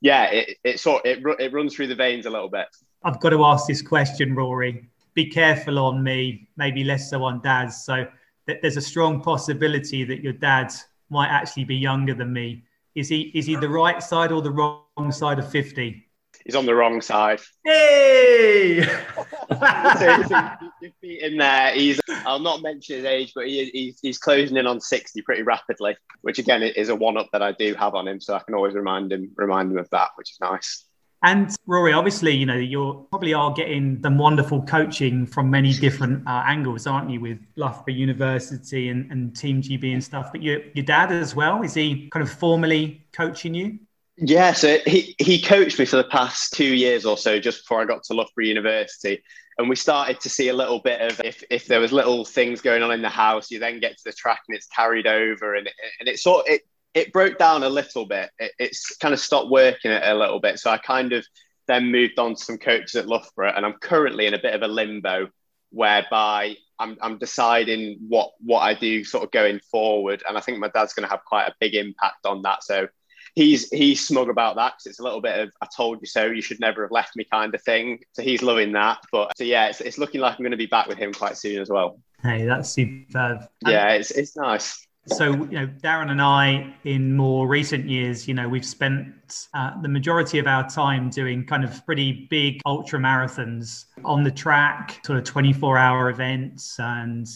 yeah, 0.01 0.25
it, 0.25 0.57
it 0.63 0.79
sort 0.79 1.05
it 1.05 1.23
it 1.39 1.51
runs 1.53 1.75
through 1.75 1.87
the 1.87 1.95
veins 1.95 2.25
a 2.25 2.29
little 2.29 2.49
bit. 2.49 2.67
I've 3.03 3.19
got 3.19 3.29
to 3.29 3.43
ask 3.45 3.67
this 3.67 3.81
question, 3.81 4.35
Rory. 4.35 4.89
Be 5.13 5.25
careful 5.25 5.79
on 5.79 6.03
me, 6.03 6.49
maybe 6.57 6.83
less 6.83 7.09
so 7.09 7.23
on 7.23 7.41
dads. 7.41 7.83
So 7.83 8.05
th- 8.49 8.61
there's 8.61 8.77
a 8.77 8.81
strong 8.81 9.21
possibility 9.21 10.03
that 10.03 10.21
your 10.21 10.33
dad 10.33 10.73
might 11.09 11.29
actually 11.29 11.65
be 11.65 11.75
younger 11.75 12.13
than 12.13 12.33
me. 12.33 12.63
Is 12.95 13.07
he 13.07 13.31
is 13.35 13.45
he 13.45 13.55
the 13.55 13.69
right 13.69 14.01
side 14.01 14.31
or 14.31 14.41
the 14.41 14.51
wrong 14.51 15.11
side 15.11 15.39
of 15.39 15.49
50? 15.49 16.05
He's 16.45 16.55
on 16.55 16.65
the 16.65 16.73
wrong 16.73 17.01
side. 17.01 17.41
Hey! 17.63 18.81
so, 19.49 20.23
so 20.23 20.49
you've 20.81 20.93
beat 21.01 21.21
him 21.21 21.37
there. 21.37 21.73
He's 21.73 21.99
I'll 22.25 22.39
not 22.39 22.61
mention 22.61 22.95
his 22.95 23.05
age, 23.05 23.33
but 23.35 23.45
he, 23.45 23.69
he's 23.71 23.99
he's 24.01 24.17
closing 24.17 24.57
in 24.57 24.65
on 24.65 24.79
sixty 24.79 25.21
pretty 25.21 25.43
rapidly, 25.43 25.95
which 26.21 26.39
again 26.39 26.63
is 26.63 26.89
a 26.89 26.95
one 26.95 27.17
up 27.17 27.29
that 27.33 27.41
I 27.41 27.51
do 27.51 27.75
have 27.75 27.93
on 27.93 28.07
him, 28.07 28.19
so 28.19 28.35
I 28.35 28.39
can 28.39 28.55
always 28.55 28.73
remind 28.73 29.11
him 29.11 29.31
remind 29.35 29.71
him 29.71 29.77
of 29.77 29.89
that, 29.91 30.09
which 30.15 30.31
is 30.31 30.37
nice. 30.39 30.85
And 31.21 31.53
Rory, 31.65 31.91
obviously, 31.91 32.33
you 32.33 32.45
know, 32.45 32.55
you 32.55 33.05
probably 33.09 33.33
are 33.33 33.51
getting 33.51 33.99
some 34.01 34.17
wonderful 34.17 34.61
coaching 34.61 35.25
from 35.25 35.49
many 35.49 35.73
different 35.73 36.25
uh, 36.25 36.43
angles, 36.47 36.87
aren't 36.87 37.09
you, 37.09 37.19
with 37.19 37.39
Loughborough 37.57 37.93
University 37.93 38.87
and, 38.87 39.11
and 39.11 39.35
Team 39.35 39.61
GB 39.61 39.91
and 39.91 40.03
stuff. 40.03 40.31
But 40.31 40.41
your, 40.41 40.61
your 40.73 40.85
dad 40.85 41.11
as 41.11 41.35
well, 41.35 41.61
is 41.61 41.73
he 41.73 42.09
kind 42.09 42.23
of 42.23 42.31
formally 42.31 43.05
coaching 43.11 43.53
you? 43.53 43.79
Yeah, 44.15 44.53
so 44.53 44.77
he, 44.85 45.15
he 45.17 45.41
coached 45.41 45.77
me 45.77 45.85
for 45.85 45.97
the 45.97 46.05
past 46.05 46.53
two 46.53 46.73
years 46.75 47.05
or 47.05 47.17
so, 47.17 47.37
just 47.37 47.63
before 47.63 47.81
I 47.81 47.85
got 47.85 48.03
to 48.03 48.13
Loughborough 48.13 48.45
University. 48.45 49.21
And 49.57 49.67
we 49.67 49.75
started 49.75 50.21
to 50.21 50.29
see 50.29 50.47
a 50.47 50.53
little 50.53 50.79
bit 50.79 51.01
of 51.01 51.19
if, 51.25 51.43
if 51.49 51.67
there 51.67 51.81
was 51.81 51.91
little 51.91 52.23
things 52.23 52.61
going 52.61 52.81
on 52.81 52.91
in 52.91 53.01
the 53.01 53.09
house, 53.09 53.51
you 53.51 53.59
then 53.59 53.81
get 53.81 53.97
to 53.97 54.03
the 54.05 54.13
track 54.13 54.39
and 54.47 54.55
it's 54.55 54.67
carried 54.67 55.05
over 55.05 55.55
and 55.55 55.67
it, 55.67 55.73
and 55.99 56.07
it 56.07 56.17
sort 56.17 56.47
it 56.47 56.61
it 56.93 57.13
broke 57.13 57.37
down 57.37 57.63
a 57.63 57.69
little 57.69 58.05
bit. 58.05 58.29
It, 58.39 58.51
it's 58.59 58.95
kind 58.97 59.13
of 59.13 59.19
stopped 59.19 59.49
working 59.49 59.91
it 59.91 60.01
a 60.03 60.15
little 60.15 60.39
bit. 60.39 60.59
So 60.59 60.71
I 60.71 60.77
kind 60.77 61.13
of 61.13 61.25
then 61.67 61.91
moved 61.91 62.17
on 62.17 62.35
to 62.35 62.43
some 62.43 62.57
coaches 62.57 62.95
at 62.95 63.07
Loughborough, 63.07 63.53
and 63.55 63.65
I'm 63.65 63.73
currently 63.73 64.25
in 64.25 64.33
a 64.33 64.41
bit 64.41 64.55
of 64.55 64.61
a 64.61 64.67
limbo 64.67 65.29
whereby 65.71 66.55
I'm, 66.79 66.97
I'm 67.01 67.17
deciding 67.17 67.99
what 68.07 68.31
what 68.39 68.61
I 68.61 68.73
do 68.73 69.03
sort 69.03 69.23
of 69.23 69.31
going 69.31 69.59
forward. 69.71 70.23
And 70.27 70.37
I 70.37 70.41
think 70.41 70.57
my 70.57 70.69
dad's 70.69 70.93
going 70.93 71.07
to 71.07 71.11
have 71.11 71.23
quite 71.25 71.47
a 71.47 71.55
big 71.59 71.75
impact 71.75 72.25
on 72.25 72.41
that. 72.43 72.63
So 72.63 72.87
he's 73.35 73.69
he's 73.69 74.05
smug 74.05 74.29
about 74.29 74.55
that 74.55 74.73
because 74.73 74.87
it's 74.87 74.99
a 74.99 75.03
little 75.03 75.21
bit 75.21 75.39
of 75.39 75.51
I 75.61 75.67
told 75.75 75.99
you 76.01 76.07
so, 76.07 76.25
you 76.25 76.41
should 76.41 76.59
never 76.59 76.83
have 76.83 76.91
left 76.91 77.15
me 77.15 77.25
kind 77.31 77.53
of 77.53 77.61
thing. 77.61 77.99
So 78.13 78.23
he's 78.23 78.41
loving 78.41 78.71
that. 78.73 78.99
But 79.11 79.37
so 79.37 79.43
yeah, 79.43 79.67
it's, 79.67 79.81
it's 79.81 79.97
looking 79.97 80.21
like 80.21 80.33
I'm 80.33 80.43
going 80.43 80.51
to 80.51 80.57
be 80.57 80.65
back 80.65 80.87
with 80.87 80.97
him 80.97 81.13
quite 81.13 81.37
soon 81.37 81.61
as 81.61 81.69
well. 81.69 81.99
Hey, 82.23 82.45
that's 82.45 82.69
superb. 82.69 83.47
Yeah, 83.65 83.89
it's 83.89 84.11
it's 84.11 84.35
nice. 84.35 84.87
So, 85.11 85.33
you 85.33 85.59
know, 85.59 85.67
Darren 85.67 86.11
and 86.11 86.21
I, 86.21 86.73
in 86.83 87.15
more 87.15 87.47
recent 87.47 87.89
years, 87.89 88.27
you 88.27 88.33
know, 88.33 88.47
we've 88.47 88.65
spent 88.65 89.47
uh, 89.53 89.79
the 89.81 89.87
majority 89.87 90.39
of 90.39 90.47
our 90.47 90.69
time 90.69 91.09
doing 91.09 91.45
kind 91.45 91.63
of 91.63 91.85
pretty 91.85 92.27
big 92.29 92.61
ultra 92.65 92.99
marathons 92.99 93.85
on 94.05 94.23
the 94.23 94.31
track, 94.31 95.01
sort 95.05 95.17
of 95.17 95.25
24 95.25 95.77
hour 95.77 96.09
events 96.09 96.79
and 96.79 97.27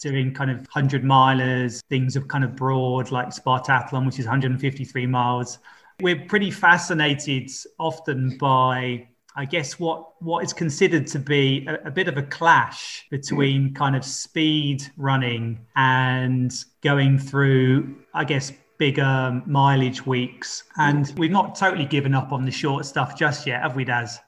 doing 0.00 0.34
kind 0.34 0.50
of 0.50 0.58
100 0.58 1.02
milers, 1.04 1.80
things 1.88 2.16
of 2.16 2.28
kind 2.28 2.44
of 2.44 2.56
broad 2.56 3.10
like 3.10 3.28
Spartathlon, 3.28 4.04
which 4.04 4.18
is 4.18 4.26
153 4.26 5.06
miles. 5.06 5.58
We're 6.00 6.24
pretty 6.26 6.50
fascinated 6.50 7.50
often 7.78 8.36
by 8.38 9.08
I 9.34 9.44
guess 9.46 9.78
what 9.78 10.22
what 10.22 10.44
is 10.44 10.52
considered 10.52 11.06
to 11.08 11.18
be 11.18 11.66
a, 11.66 11.88
a, 11.88 11.90
bit 11.90 12.08
of 12.08 12.18
a 12.18 12.22
clash 12.22 13.06
between 13.10 13.72
kind 13.72 13.96
of 13.96 14.04
speed 14.04 14.84
running 14.96 15.58
and 15.74 16.52
going 16.82 17.18
through, 17.18 17.96
I 18.12 18.24
guess, 18.24 18.52
bigger 18.78 19.42
mileage 19.46 20.04
weeks. 20.04 20.64
And 20.76 21.12
we've 21.16 21.30
not 21.30 21.54
totally 21.54 21.86
given 21.86 22.14
up 22.14 22.32
on 22.32 22.44
the 22.44 22.50
short 22.50 22.84
stuff 22.84 23.16
just 23.16 23.46
yet, 23.46 23.62
have 23.62 23.76
we, 23.76 23.84
Daz? 23.84 24.18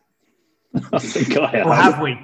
I 0.92 0.98
think 0.98 1.36
I 1.36 1.46
have. 1.48 1.66
Or 1.66 1.74
have 1.74 2.00
we? 2.00 2.18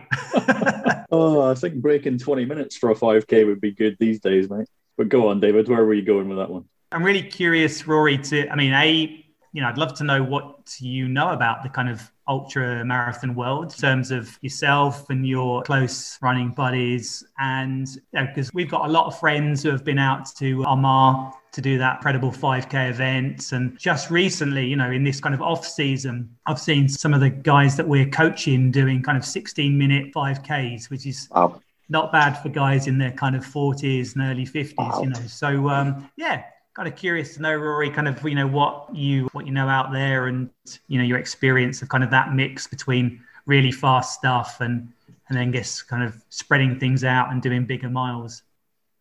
oh, 1.11 1.51
I 1.51 1.55
think 1.55 1.75
breaking 1.77 2.19
20 2.19 2.45
minutes 2.45 2.77
for 2.77 2.91
a 2.91 2.95
5K 2.95 3.47
would 3.47 3.61
be 3.61 3.73
good 3.73 3.97
these 4.01 4.21
days, 4.21 4.49
mate. 4.49 4.69
But 4.97 5.09
go 5.09 5.29
on, 5.29 5.41
David. 5.41 5.69
Where 5.69 5.85
were 5.85 5.95
you 5.95 6.05
going 6.05 6.29
with 6.29 6.39
that 6.39 6.51
one? 6.51 6.65
I'm 6.93 7.03
really 7.03 7.23
curious, 7.23 7.87
Rory, 7.87 8.19
to, 8.19 8.49
I 8.49 8.57
mean, 8.57 8.73
A, 8.73 9.25
you 9.53 9.61
know, 9.61 9.69
I'd 9.69 9.79
love 9.79 9.95
to 9.95 10.05
know 10.05 10.23
what 10.23 10.77
you 10.79 11.09
know 11.09 11.31
about 11.31 11.63
the 11.63 11.69
kind 11.69 11.89
of 11.89 12.11
ultra 12.29 12.85
marathon 12.85 13.35
world 13.35 13.65
in 13.65 13.71
terms 13.71 14.11
of 14.13 14.39
yourself 14.43 15.11
and 15.11 15.27
your 15.27 15.63
close 15.63 16.19
running 16.23 16.51
buddies. 16.51 17.25
And 17.39 17.87
because 18.13 18.37
you 18.37 18.43
know, 18.45 18.51
we've 18.55 18.71
got 18.71 18.89
a 18.89 18.93
lot 18.93 19.07
of 19.07 19.19
friends 19.19 19.63
who 19.63 19.71
have 19.71 19.85
been 19.85 19.99
out 19.99 20.27
to 20.37 20.65
Armagh 20.65 21.33
to 21.53 21.61
do 21.61 21.79
that 21.79 21.97
incredible 21.97 22.31
5k 22.31 22.91
events 22.91 23.51
and 23.51 23.77
just 23.77 24.09
recently 24.09 24.67
you 24.67 24.77
know 24.77 24.91
in 24.91 25.03
this 25.03 25.21
kind 25.21 25.35
of 25.35 25.43
off 25.43 25.67
season 25.67 26.33
i've 26.47 26.61
seen 26.61 26.89
some 26.89 27.13
of 27.13 27.21
the 27.21 27.29
guys 27.31 27.77
that 27.77 27.89
we're 27.89 28.09
coaching 28.09 28.71
doing 28.71 29.03
kind 29.03 29.19
of 29.19 29.25
16 29.25 29.77
minute 29.77 30.13
5ks 30.15 30.91
which 30.91 31.07
is 31.07 31.29
wow. 31.33 31.61
not 31.89 32.13
bad 32.13 32.35
for 32.35 32.51
guys 32.51 32.87
in 32.87 32.99
their 32.99 33.11
kind 33.11 33.35
of 33.35 33.45
40s 33.45 34.15
and 34.15 34.23
early 34.23 34.47
50s 34.47 34.77
wow. 34.77 35.03
you 35.03 35.09
know 35.09 35.21
so 35.27 35.69
um, 35.69 36.09
yeah 36.17 36.45
kind 36.81 36.91
of 36.91 36.99
curious 36.99 37.35
to 37.35 37.43
know, 37.43 37.55
Rory, 37.55 37.91
kind 37.91 38.09
of 38.09 38.27
you 38.27 38.35
know 38.35 38.47
what 38.47 38.89
you 38.97 39.29
what 39.33 39.47
you 39.47 39.53
know 39.53 39.69
out 39.69 39.93
there, 39.93 40.29
and 40.29 40.49
you 40.89 40.97
know 40.97 41.05
your 41.05 41.19
experience 41.19 41.83
of 41.83 41.91
kind 41.91 42.03
of 42.03 42.11
that 42.11 42.35
mix 42.35 42.67
between 42.67 43.23
really 43.45 43.71
fast 43.71 44.15
stuff 44.15 44.63
and 44.63 44.91
and 45.29 45.37
then 45.37 45.51
guess 45.51 45.83
kind 45.83 46.03
of 46.03 46.15
spreading 46.31 46.81
things 46.81 47.05
out 47.05 47.33
and 47.33 47.43
doing 47.43 47.67
bigger 47.67 47.91
miles. 47.91 48.45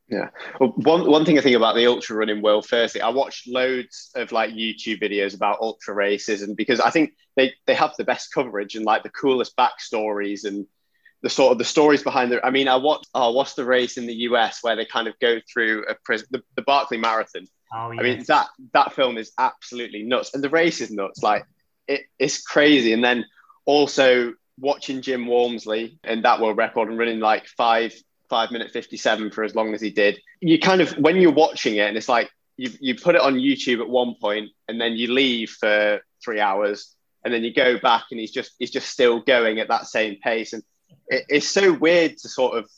Yeah. 0.09 0.27
Well, 0.59 0.73
one 0.75 1.09
one 1.09 1.23
thing 1.23 1.37
I 1.37 1.41
think 1.41 1.55
about 1.55 1.75
the 1.75 1.87
ultra 1.87 2.17
running 2.17 2.41
world. 2.41 2.65
Firstly, 2.65 2.99
I 2.99 3.07
watched 3.07 3.47
loads 3.47 4.11
of 4.13 4.33
like 4.33 4.49
YouTube 4.49 5.01
videos 5.01 5.33
about 5.33 5.61
ultra 5.61 5.93
races, 5.93 6.41
and 6.41 6.57
because 6.57 6.81
I 6.81 6.89
think 6.89 7.13
they 7.37 7.53
they 7.65 7.75
have 7.75 7.93
the 7.97 8.03
best 8.03 8.33
coverage 8.33 8.75
and 8.75 8.83
like 8.83 9.03
the 9.03 9.09
coolest 9.11 9.55
backstories 9.55 10.43
and 10.43 10.67
the 11.21 11.29
sort 11.29 11.53
of 11.53 11.57
the 11.57 11.63
stories 11.63 12.03
behind 12.03 12.33
it. 12.33 12.41
I 12.43 12.49
mean, 12.49 12.67
I 12.67 12.75
watched 12.75 13.07
oh, 13.13 13.31
what's 13.31 13.53
the 13.53 13.63
race 13.63 13.97
in 13.97 14.05
the 14.05 14.15
US 14.27 14.59
where 14.63 14.75
they 14.75 14.83
kind 14.83 15.07
of 15.07 15.17
go 15.21 15.39
through 15.49 15.85
a 15.87 15.95
prison, 16.03 16.27
the, 16.31 16.43
the 16.57 16.61
Barkley 16.63 16.97
Marathon, 16.97 17.47
Oh, 17.71 17.91
yeah. 17.91 17.99
I 17.99 18.03
mean 18.03 18.23
that 18.27 18.47
that 18.73 18.93
film 18.93 19.17
is 19.17 19.31
absolutely 19.37 20.03
nuts, 20.03 20.33
and 20.33 20.43
the 20.43 20.49
race 20.49 20.81
is 20.81 20.91
nuts. 20.91 21.21
Like 21.21 21.45
it, 21.87 22.01
it's 22.17 22.41
crazy. 22.41 22.93
And 22.93 23.03
then 23.03 23.25
also 23.65 24.33
watching 24.59 25.01
Jim 25.01 25.25
Walmsley 25.25 25.99
and 26.03 26.23
that 26.25 26.41
world 26.41 26.57
record 26.57 26.89
and 26.89 26.97
running 26.97 27.19
like 27.19 27.47
five 27.47 27.93
five 28.29 28.51
minute 28.51 28.71
fifty 28.71 28.97
seven 28.97 29.31
for 29.31 29.43
as 29.43 29.55
long 29.55 29.73
as 29.73 29.81
he 29.81 29.89
did. 29.89 30.19
You 30.39 30.59
kind 30.59 30.81
of 30.81 30.91
when 30.93 31.17
you're 31.17 31.31
watching 31.31 31.75
it, 31.75 31.87
and 31.87 31.97
it's 31.97 32.09
like 32.09 32.29
you 32.57 32.71
you 32.79 32.95
put 32.95 33.15
it 33.15 33.21
on 33.21 33.35
YouTube 33.35 33.81
at 33.81 33.89
one 33.89 34.15
point, 34.19 34.49
and 34.67 34.79
then 34.79 34.93
you 34.93 35.13
leave 35.13 35.51
for 35.51 36.01
three 36.23 36.39
hours, 36.39 36.95
and 37.23 37.33
then 37.33 37.43
you 37.43 37.53
go 37.53 37.79
back, 37.79 38.05
and 38.11 38.19
he's 38.19 38.31
just 38.31 38.53
he's 38.59 38.71
just 38.71 38.89
still 38.89 39.21
going 39.21 39.59
at 39.59 39.67
that 39.67 39.87
same 39.87 40.17
pace, 40.23 40.53
and 40.53 40.63
it, 41.07 41.25
it's 41.29 41.47
so 41.47 41.73
weird 41.73 42.17
to 42.17 42.29
sort 42.29 42.57
of 42.57 42.69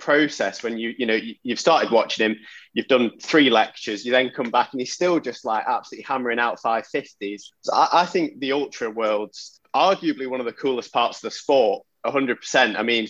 process 0.00 0.62
when 0.62 0.78
you 0.78 0.94
you 0.98 1.06
know 1.06 1.14
you, 1.14 1.34
have 1.48 1.60
started 1.60 1.92
watching 1.92 2.26
him 2.26 2.36
you've 2.72 2.88
done 2.88 3.10
three 3.22 3.50
lectures 3.50 4.04
you 4.04 4.10
then 4.10 4.30
come 4.34 4.50
back 4.50 4.70
and 4.72 4.80
he's 4.80 4.92
still 4.92 5.20
just 5.20 5.44
like 5.44 5.64
absolutely 5.66 6.04
hammering 6.04 6.38
out 6.38 6.60
550s 6.60 7.42
so 7.60 7.72
I, 7.72 7.88
I 7.92 8.06
think 8.06 8.40
the 8.40 8.52
ultra 8.52 8.90
world's 8.90 9.60
arguably 9.74 10.28
one 10.28 10.40
of 10.40 10.46
the 10.46 10.52
coolest 10.52 10.92
parts 10.92 11.18
of 11.18 11.22
the 11.22 11.30
sport 11.30 11.84
100% 12.06 12.76
i 12.76 12.82
mean 12.82 13.08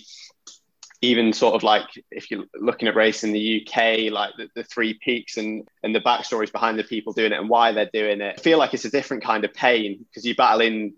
even 1.03 1.33
sort 1.33 1.55
of 1.55 1.63
like 1.63 1.87
if 2.11 2.31
you're 2.31 2.45
looking 2.55 2.87
at 2.87 2.95
race 2.95 3.25
in 3.25 3.33
the 3.33 3.63
UK, 3.67 4.13
like 4.13 4.33
the, 4.37 4.49
the, 4.55 4.65
three 4.65 4.99
peaks 5.03 5.39
and 5.39 5.67
and 5.83 5.95
the 5.95 6.01
backstories 6.01 6.53
behind 6.53 6.79
the 6.79 6.85
people 6.85 7.13
doing 7.13 7.33
it 7.33 7.39
and 7.39 7.49
why 7.49 7.73
they're 7.73 7.91
doing 7.93 8.21
it, 8.21 8.35
I 8.39 8.43
feel 8.43 8.59
like 8.59 8.75
it's 8.75 8.85
a 8.85 8.91
different 8.91 9.23
kind 9.23 9.45
of 9.45 9.55
pain 9.55 10.05
because 10.05 10.27
you're 10.27 10.35
battling 10.35 10.95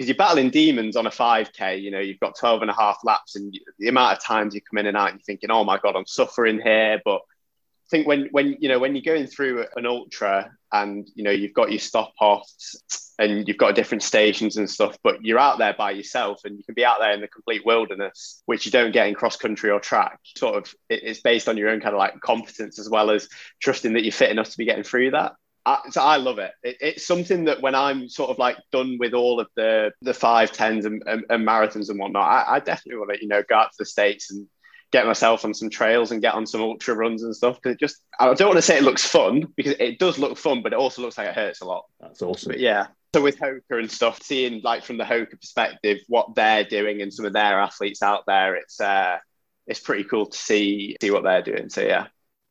because 0.00 0.08
you're 0.08 0.16
battling 0.16 0.48
demons 0.48 0.96
on 0.96 1.06
a 1.06 1.10
5k 1.10 1.82
you 1.82 1.90
know 1.90 1.98
you've 1.98 2.18
got 2.20 2.34
12 2.34 2.62
and 2.62 2.70
a 2.70 2.74
half 2.74 2.96
laps 3.04 3.36
and 3.36 3.54
the 3.78 3.88
amount 3.88 4.16
of 4.16 4.24
times 4.24 4.54
you 4.54 4.62
come 4.62 4.78
in 4.78 4.86
and 4.86 4.96
out 4.96 5.10
and 5.10 5.18
you're 5.18 5.24
thinking 5.24 5.50
oh 5.50 5.62
my 5.62 5.76
god 5.76 5.94
i'm 5.94 6.06
suffering 6.06 6.58
here. 6.58 7.02
But 7.04 7.16
i 7.16 7.88
think 7.90 8.06
when 8.06 8.28
when 8.30 8.56
you 8.60 8.70
know 8.70 8.78
when 8.78 8.96
you're 8.96 9.02
going 9.02 9.26
through 9.26 9.66
an 9.76 9.84
ultra 9.84 10.50
and 10.72 11.06
you 11.14 11.22
know 11.22 11.30
you've 11.30 11.52
got 11.52 11.70
your 11.70 11.80
stop 11.80 12.14
offs 12.18 13.12
and 13.18 13.46
you've 13.46 13.58
got 13.58 13.74
different 13.74 14.02
stations 14.02 14.56
and 14.56 14.70
stuff 14.70 14.96
but 15.04 15.22
you're 15.22 15.38
out 15.38 15.58
there 15.58 15.74
by 15.76 15.90
yourself 15.90 16.40
and 16.46 16.56
you 16.56 16.64
can 16.64 16.74
be 16.74 16.84
out 16.84 16.96
there 16.98 17.12
in 17.12 17.20
the 17.20 17.28
complete 17.28 17.66
wilderness 17.66 18.42
which 18.46 18.64
you 18.64 18.72
don't 18.72 18.92
get 18.92 19.06
in 19.06 19.14
cross 19.14 19.36
country 19.36 19.70
or 19.70 19.80
track 19.80 20.18
sort 20.34 20.56
of 20.56 20.74
it's 20.88 21.20
based 21.20 21.46
on 21.46 21.58
your 21.58 21.68
own 21.68 21.80
kind 21.80 21.94
of 21.94 21.98
like 21.98 22.18
competence 22.22 22.78
as 22.78 22.88
well 22.88 23.10
as 23.10 23.28
trusting 23.60 23.92
that 23.92 24.02
you're 24.02 24.12
fit 24.12 24.30
enough 24.30 24.48
to 24.48 24.56
be 24.56 24.64
getting 24.64 24.82
through 24.84 25.10
that 25.10 25.34
I, 25.66 25.78
so 25.90 26.00
I 26.00 26.16
love 26.16 26.38
it. 26.38 26.52
it. 26.62 26.76
It's 26.80 27.06
something 27.06 27.44
that 27.44 27.60
when 27.60 27.74
I'm 27.74 28.08
sort 28.08 28.30
of 28.30 28.38
like 28.38 28.56
done 28.72 28.96
with 28.98 29.12
all 29.12 29.40
of 29.40 29.48
the 29.56 29.92
the 30.02 30.14
five 30.14 30.52
tens 30.52 30.84
and, 30.84 31.02
and, 31.06 31.24
and 31.28 31.46
marathons 31.46 31.90
and 31.90 31.98
whatnot, 31.98 32.26
I, 32.26 32.56
I 32.56 32.60
definitely 32.60 32.98
want 32.98 33.12
to 33.12 33.22
you 33.22 33.28
know 33.28 33.42
go 33.48 33.56
out 33.56 33.72
to 33.72 33.76
the 33.78 33.84
states 33.84 34.30
and 34.30 34.46
get 34.92 35.06
myself 35.06 35.44
on 35.44 35.54
some 35.54 35.70
trails 35.70 36.10
and 36.10 36.22
get 36.22 36.34
on 36.34 36.46
some 36.46 36.62
ultra 36.62 36.94
runs 36.94 37.22
and 37.22 37.36
stuff. 37.36 37.56
Because 37.56 37.74
it 37.74 37.80
just 37.80 38.02
I 38.18 38.32
don't 38.32 38.48
want 38.48 38.58
to 38.58 38.62
say 38.62 38.78
it 38.78 38.84
looks 38.84 39.06
fun 39.06 39.52
because 39.56 39.74
it 39.78 39.98
does 39.98 40.18
look 40.18 40.38
fun, 40.38 40.62
but 40.62 40.72
it 40.72 40.78
also 40.78 41.02
looks 41.02 41.18
like 41.18 41.28
it 41.28 41.34
hurts 41.34 41.60
a 41.60 41.66
lot. 41.66 41.84
That's 42.00 42.22
awesome. 42.22 42.52
But 42.52 42.60
yeah. 42.60 42.86
So 43.14 43.20
with 43.20 43.38
Hoka 43.38 43.60
and 43.70 43.90
stuff, 43.90 44.22
seeing 44.22 44.60
like 44.62 44.84
from 44.84 44.96
the 44.96 45.04
Hoka 45.04 45.38
perspective 45.40 45.98
what 46.06 46.34
they're 46.36 46.64
doing 46.64 47.02
and 47.02 47.12
some 47.12 47.26
of 47.26 47.32
their 47.32 47.60
athletes 47.60 48.02
out 48.02 48.24
there, 48.26 48.54
it's 48.56 48.80
uh 48.80 49.18
it's 49.66 49.80
pretty 49.80 50.04
cool 50.04 50.26
to 50.26 50.36
see 50.36 50.96
see 51.00 51.10
what 51.10 51.22
they're 51.22 51.42
doing. 51.42 51.68
So 51.68 51.82
yeah. 51.82 52.06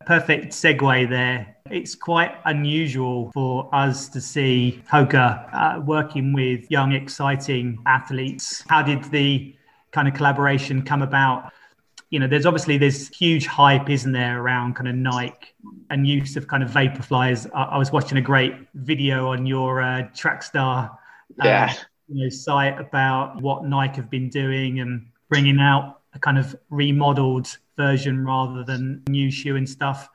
Perfect 0.06 0.54
segue 0.54 1.10
there. 1.10 1.58
It's 1.70 1.94
quite 1.94 2.36
unusual 2.46 3.32
for 3.34 3.70
us 3.74 4.08
to 4.10 4.22
see 4.22 4.82
Hoka 4.92 5.50
uh, 5.54 5.82
working 5.82 6.34
with 6.34 6.70
young, 6.72 6.94
exciting 6.94 7.78
athletes. 7.86 8.64
How 8.68 8.82
did 8.82 9.04
the 9.06 9.56
kind 9.92 10.08
of 10.08 10.14
collaboration 10.14 10.82
come 10.82 11.02
about? 11.02 11.52
You 12.10 12.20
know, 12.20 12.28
there's 12.28 12.46
obviously 12.46 12.78
this 12.78 13.10
huge 13.10 13.46
hype, 13.46 13.90
isn't 13.90 14.12
there, 14.12 14.42
around 14.42 14.76
kind 14.76 14.88
of 14.88 14.96
Nike 14.96 15.54
and 15.92 16.08
use 16.08 16.36
of 16.38 16.48
kind 16.48 16.64
of 16.64 16.72
Vaporflies. 16.72 17.48
I, 17.54 17.64
I 17.64 17.78
was 17.78 17.92
watching 17.92 18.18
a 18.18 18.22
great 18.22 18.56
video 18.74 19.28
on 19.28 19.46
your 19.46 19.82
uh, 19.82 20.08
Trackstaa 20.16 20.90
uh, 20.90 20.96
yeah. 21.44 21.74
you 22.08 22.24
know, 22.24 22.30
site 22.30 22.80
about 22.80 23.42
what 23.42 23.66
Nike 23.66 23.98
have 23.98 24.10
been 24.10 24.30
doing 24.30 24.80
and 24.80 25.08
bringing 25.30 25.60
out 25.60 26.02
a 26.14 26.20
kind 26.20 26.40
of 26.40 26.56
remodeled 26.70 27.56
version 27.80 28.26
rather 28.26 28.64
than 28.64 29.02
new 29.08 29.32
shoe 29.32 29.56
and 29.56 29.68
stuff. 29.68 30.10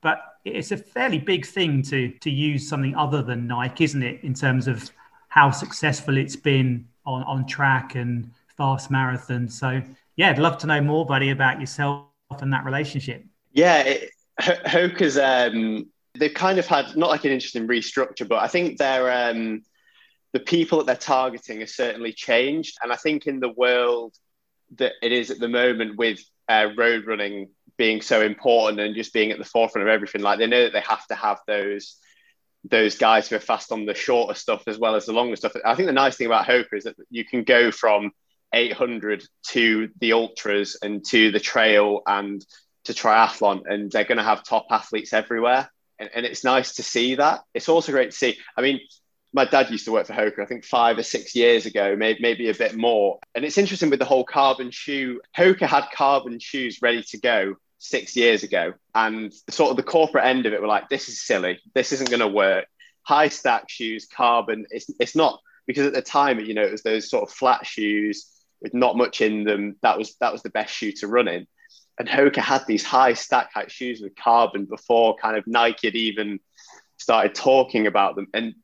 But 0.00 0.18
it's 0.44 0.72
a 0.72 0.76
fairly 0.76 1.18
big 1.18 1.44
thing 1.46 1.82
to 1.90 1.98
to 2.24 2.30
use 2.30 2.68
something 2.68 2.94
other 2.96 3.22
than 3.22 3.46
Nike, 3.46 3.84
isn't 3.84 4.02
it? 4.02 4.24
In 4.24 4.34
terms 4.34 4.66
of 4.66 4.90
how 5.28 5.50
successful 5.50 6.16
it's 6.16 6.36
been 6.36 6.88
on, 7.04 7.22
on 7.24 7.46
track 7.46 7.94
and 7.94 8.30
fast 8.56 8.90
marathons. 8.90 9.52
So 9.52 9.82
yeah, 10.16 10.30
I'd 10.30 10.38
love 10.38 10.58
to 10.58 10.66
know 10.66 10.80
more, 10.80 11.04
buddy, 11.04 11.30
about 11.30 11.60
yourself 11.60 12.06
and 12.40 12.52
that 12.52 12.64
relationship. 12.64 13.24
Yeah, 13.52 13.80
it, 13.82 14.10
Hoka's 14.40 15.18
um, 15.18 15.90
they've 16.18 16.34
kind 16.34 16.58
of 16.58 16.66
had 16.66 16.96
not 16.96 17.10
like 17.10 17.24
an 17.24 17.32
interesting 17.32 17.68
restructure, 17.68 18.26
but 18.26 18.42
I 18.42 18.48
think 18.48 18.78
they're 18.78 19.30
um, 19.30 19.62
the 20.32 20.40
people 20.40 20.78
that 20.78 20.86
they're 20.86 20.96
targeting 20.96 21.60
has 21.60 21.74
certainly 21.74 22.12
changed. 22.12 22.76
And 22.82 22.92
I 22.92 22.96
think 22.96 23.26
in 23.26 23.40
the 23.40 23.54
world 23.64 24.14
that 24.76 24.92
it 25.02 25.12
is 25.12 25.30
at 25.30 25.38
the 25.38 25.48
moment 25.48 25.96
with 25.96 26.20
uh, 26.48 26.68
road 26.76 27.06
running 27.06 27.48
being 27.76 28.00
so 28.00 28.22
important 28.22 28.80
and 28.80 28.94
just 28.94 29.12
being 29.12 29.30
at 29.30 29.38
the 29.38 29.44
forefront 29.44 29.88
of 29.88 29.92
everything, 29.92 30.22
like 30.22 30.38
they 30.38 30.46
know 30.46 30.62
that 30.64 30.72
they 30.72 30.80
have 30.80 31.06
to 31.06 31.14
have 31.14 31.38
those 31.46 31.96
those 32.70 32.96
guys 32.96 33.28
who 33.28 33.36
are 33.36 33.40
fast 33.40 33.72
on 33.72 33.84
the 33.84 33.94
shorter 33.94 34.34
stuff 34.34 34.62
as 34.66 34.78
well 34.78 34.94
as 34.94 35.04
the 35.04 35.12
longer 35.12 35.36
stuff. 35.36 35.52
I 35.64 35.74
think 35.74 35.86
the 35.86 35.92
nice 35.92 36.16
thing 36.16 36.28
about 36.28 36.46
Hoka 36.46 36.72
is 36.72 36.84
that 36.84 36.96
you 37.10 37.24
can 37.24 37.44
go 37.44 37.70
from 37.70 38.12
800 38.54 39.22
to 39.48 39.90
the 40.00 40.12
ultras 40.14 40.78
and 40.82 41.04
to 41.06 41.30
the 41.30 41.40
trail 41.40 42.00
and 42.06 42.44
to 42.84 42.92
triathlon, 42.92 43.62
and 43.66 43.90
they're 43.90 44.04
going 44.04 44.18
to 44.18 44.24
have 44.24 44.44
top 44.44 44.66
athletes 44.70 45.12
everywhere. 45.12 45.70
And, 45.98 46.10
and 46.14 46.26
it's 46.26 46.44
nice 46.44 46.76
to 46.76 46.82
see 46.82 47.16
that. 47.16 47.42
It's 47.52 47.68
also 47.68 47.92
great 47.92 48.10
to 48.10 48.16
see. 48.16 48.38
I 48.56 48.62
mean, 48.62 48.80
my 49.34 49.44
dad 49.44 49.68
used 49.68 49.84
to 49.84 49.92
work 49.92 50.06
for 50.06 50.12
Hoka, 50.12 50.38
I 50.40 50.46
think 50.46 50.64
five 50.64 50.96
or 50.96 51.02
six 51.02 51.34
years 51.34 51.66
ago, 51.66 51.96
maybe, 51.96 52.20
maybe 52.22 52.48
a 52.48 52.54
bit 52.54 52.76
more. 52.76 53.18
And 53.34 53.44
it's 53.44 53.58
interesting 53.58 53.90
with 53.90 53.98
the 53.98 54.04
whole 54.04 54.24
carbon 54.24 54.70
shoe. 54.70 55.20
Hoka 55.36 55.66
had 55.66 55.88
carbon 55.92 56.38
shoes 56.38 56.80
ready 56.80 57.02
to 57.02 57.18
go 57.18 57.56
six 57.78 58.14
years 58.14 58.44
ago. 58.44 58.74
And 58.94 59.34
sort 59.50 59.72
of 59.72 59.76
the 59.76 59.82
corporate 59.82 60.24
end 60.24 60.46
of 60.46 60.52
it 60.52 60.60
were 60.60 60.68
like, 60.68 60.88
this 60.88 61.08
is 61.08 61.20
silly. 61.20 61.58
This 61.74 61.90
isn't 61.92 62.08
going 62.08 62.20
to 62.20 62.28
work. 62.28 62.66
High 63.02 63.28
stack 63.28 63.68
shoes, 63.68 64.06
carbon. 64.06 64.66
It's, 64.70 64.88
it's 65.00 65.16
not 65.16 65.40
because 65.66 65.86
at 65.88 65.94
the 65.94 66.02
time, 66.02 66.38
you 66.38 66.54
know, 66.54 66.62
it 66.62 66.72
was 66.72 66.82
those 66.82 67.10
sort 67.10 67.28
of 67.28 67.34
flat 67.34 67.66
shoes 67.66 68.30
with 68.62 68.72
not 68.72 68.96
much 68.96 69.20
in 69.20 69.42
them. 69.42 69.76
That 69.82 69.98
was 69.98 70.14
that 70.20 70.32
was 70.32 70.42
the 70.42 70.50
best 70.50 70.72
shoe 70.72 70.92
to 70.92 71.08
run 71.08 71.26
in. 71.26 71.46
And 71.98 72.08
Hoka 72.08 72.38
had 72.38 72.66
these 72.66 72.84
high 72.84 73.14
stack 73.14 73.52
height 73.52 73.70
shoes 73.70 74.00
with 74.00 74.14
carbon 74.16 74.64
before 74.64 75.16
kind 75.16 75.36
of 75.36 75.46
Nike 75.46 75.88
had 75.88 75.96
even 75.96 76.40
started 76.98 77.34
talking 77.34 77.86
about 77.86 78.16
them. 78.16 78.28
And 78.32 78.54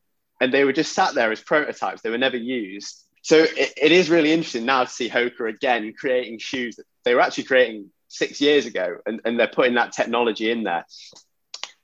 and 0.40 0.52
they 0.52 0.64
were 0.64 0.72
just 0.72 0.92
sat 0.92 1.14
there 1.14 1.30
as 1.30 1.40
prototypes. 1.40 2.02
They 2.02 2.10
were 2.10 2.18
never 2.18 2.36
used. 2.36 3.04
So 3.22 3.38
it, 3.38 3.72
it 3.76 3.92
is 3.92 4.08
really 4.08 4.32
interesting 4.32 4.64
now 4.64 4.84
to 4.84 4.90
see 4.90 5.08
Hoka 5.08 5.48
again 5.48 5.92
creating 5.96 6.38
shoes 6.38 6.76
that 6.76 6.86
they 7.04 7.14
were 7.14 7.20
actually 7.20 7.44
creating 7.44 7.90
six 8.08 8.40
years 8.40 8.66
ago, 8.66 8.98
and, 9.06 9.20
and 9.24 9.38
they're 9.38 9.48
putting 9.48 9.74
that 9.74 9.92
technology 9.92 10.50
in 10.50 10.64
there. 10.64 10.84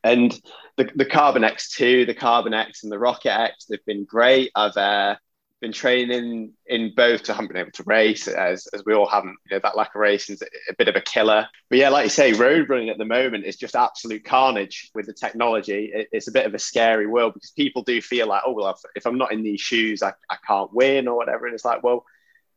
And 0.02 0.38
the, 0.76 0.90
the 0.94 1.04
Carbon 1.04 1.42
X2, 1.42 2.06
the 2.06 2.14
Carbon 2.14 2.54
X, 2.54 2.82
and 2.82 2.92
the 2.92 2.98
Rocket 2.98 3.32
X, 3.32 3.66
they've 3.66 3.84
been 3.84 4.04
great. 4.04 4.50
I've 4.54 4.76
uh, 4.76 5.16
been 5.60 5.72
training 5.72 6.52
in 6.66 6.92
both. 6.94 7.22
to 7.24 7.32
haven't 7.32 7.48
been 7.48 7.56
able 7.56 7.70
to 7.72 7.82
race 7.84 8.28
as, 8.28 8.66
as 8.74 8.84
we 8.84 8.94
all 8.94 9.06
haven't. 9.06 9.36
You 9.50 9.56
know, 9.56 9.60
that 9.62 9.76
lack 9.76 9.94
of 9.94 10.00
racing 10.00 10.34
is 10.34 10.42
a 10.42 10.74
bit 10.74 10.88
of 10.88 10.96
a 10.96 11.00
killer. 11.00 11.48
But 11.70 11.78
yeah, 11.78 11.88
like 11.88 12.04
you 12.04 12.10
say, 12.10 12.32
road 12.32 12.68
running 12.68 12.90
at 12.90 12.98
the 12.98 13.04
moment 13.04 13.44
is 13.44 13.56
just 13.56 13.74
absolute 13.74 14.24
carnage 14.24 14.90
with 14.94 15.06
the 15.06 15.12
technology. 15.12 15.90
It, 15.92 16.08
it's 16.12 16.28
a 16.28 16.32
bit 16.32 16.46
of 16.46 16.54
a 16.54 16.58
scary 16.58 17.06
world 17.06 17.34
because 17.34 17.50
people 17.50 17.82
do 17.82 18.00
feel 18.02 18.26
like, 18.26 18.42
oh, 18.46 18.52
well, 18.52 18.78
if, 18.94 19.06
I'm 19.06 19.18
not 19.18 19.32
in 19.32 19.42
these 19.42 19.60
shoes, 19.60 20.02
I, 20.02 20.12
I 20.30 20.36
can't 20.46 20.72
win 20.72 21.08
or 21.08 21.16
whatever. 21.16 21.46
And 21.46 21.54
it's 21.54 21.64
like, 21.64 21.82
well, 21.82 22.04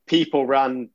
people 0.05 0.45
ran 0.45 0.89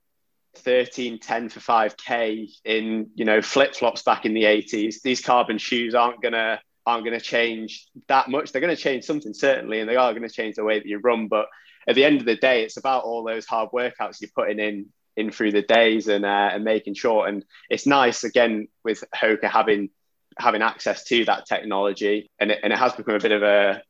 13 0.57 1.19
10 1.19 1.49
for 1.49 1.59
5k 1.59 2.49
in 2.65 3.11
you 3.17 3.25
know 3.25 3.43
flip-flops 3.43 4.03
back 4.05 4.25
in 4.25 4.35
the 4.35 4.45
80s 4.45 5.03
these 5.03 5.21
carbon 5.21 5.59
shoes 5.59 5.97
aren't 5.97 6.23
gonna 6.23 6.61
aren't 6.87 7.05
gonna 7.05 7.19
change 7.19 7.89
that 8.07 8.29
much 8.29 8.53
they're 8.53 8.61
gonna 8.61 8.77
change 8.77 9.03
something 9.03 9.35
certainly 9.35 9.81
and 9.81 9.89
they 9.89 9.97
are 9.97 10.15
gonna 10.15 10.29
change 10.29 10.55
the 10.55 10.63
way 10.63 10.79
that 10.79 10.87
you 10.87 10.99
run 10.99 11.27
but 11.27 11.47
at 11.87 11.94
the 11.94 12.05
end 12.05 12.20
of 12.20 12.27
the 12.27 12.37
day 12.37 12.62
it's 12.62 12.77
about 12.77 13.05
all 13.05 13.25
those 13.25 13.47
hard 13.47 13.70
workouts 13.70 14.20
you're 14.20 14.31
putting 14.35 14.59
in 14.59 14.87
in 15.16 15.31
through 15.31 15.53
the 15.53 15.62
days 15.62 16.09
and 16.09 16.25
uh, 16.25 16.51
and 16.53 16.64
making 16.64 16.94
sure 16.94 17.27
and 17.27 17.44
it's 17.70 17.87
nice 17.87 18.25
again 18.25 18.68
with 18.85 19.05
Hoka 19.14 19.49
having 19.49 19.90
having 20.38 20.62
access 20.62 21.05
to 21.05 21.25
that 21.27 21.47
technology 21.47 22.31
and 22.40 22.51
it, 22.51 22.59
and 22.62 22.73
it 22.73 22.79
has 22.79 22.92
become 22.92 23.14
a 23.14 23.20
bit 23.20 23.33
of 23.33 23.42
a 23.42 23.83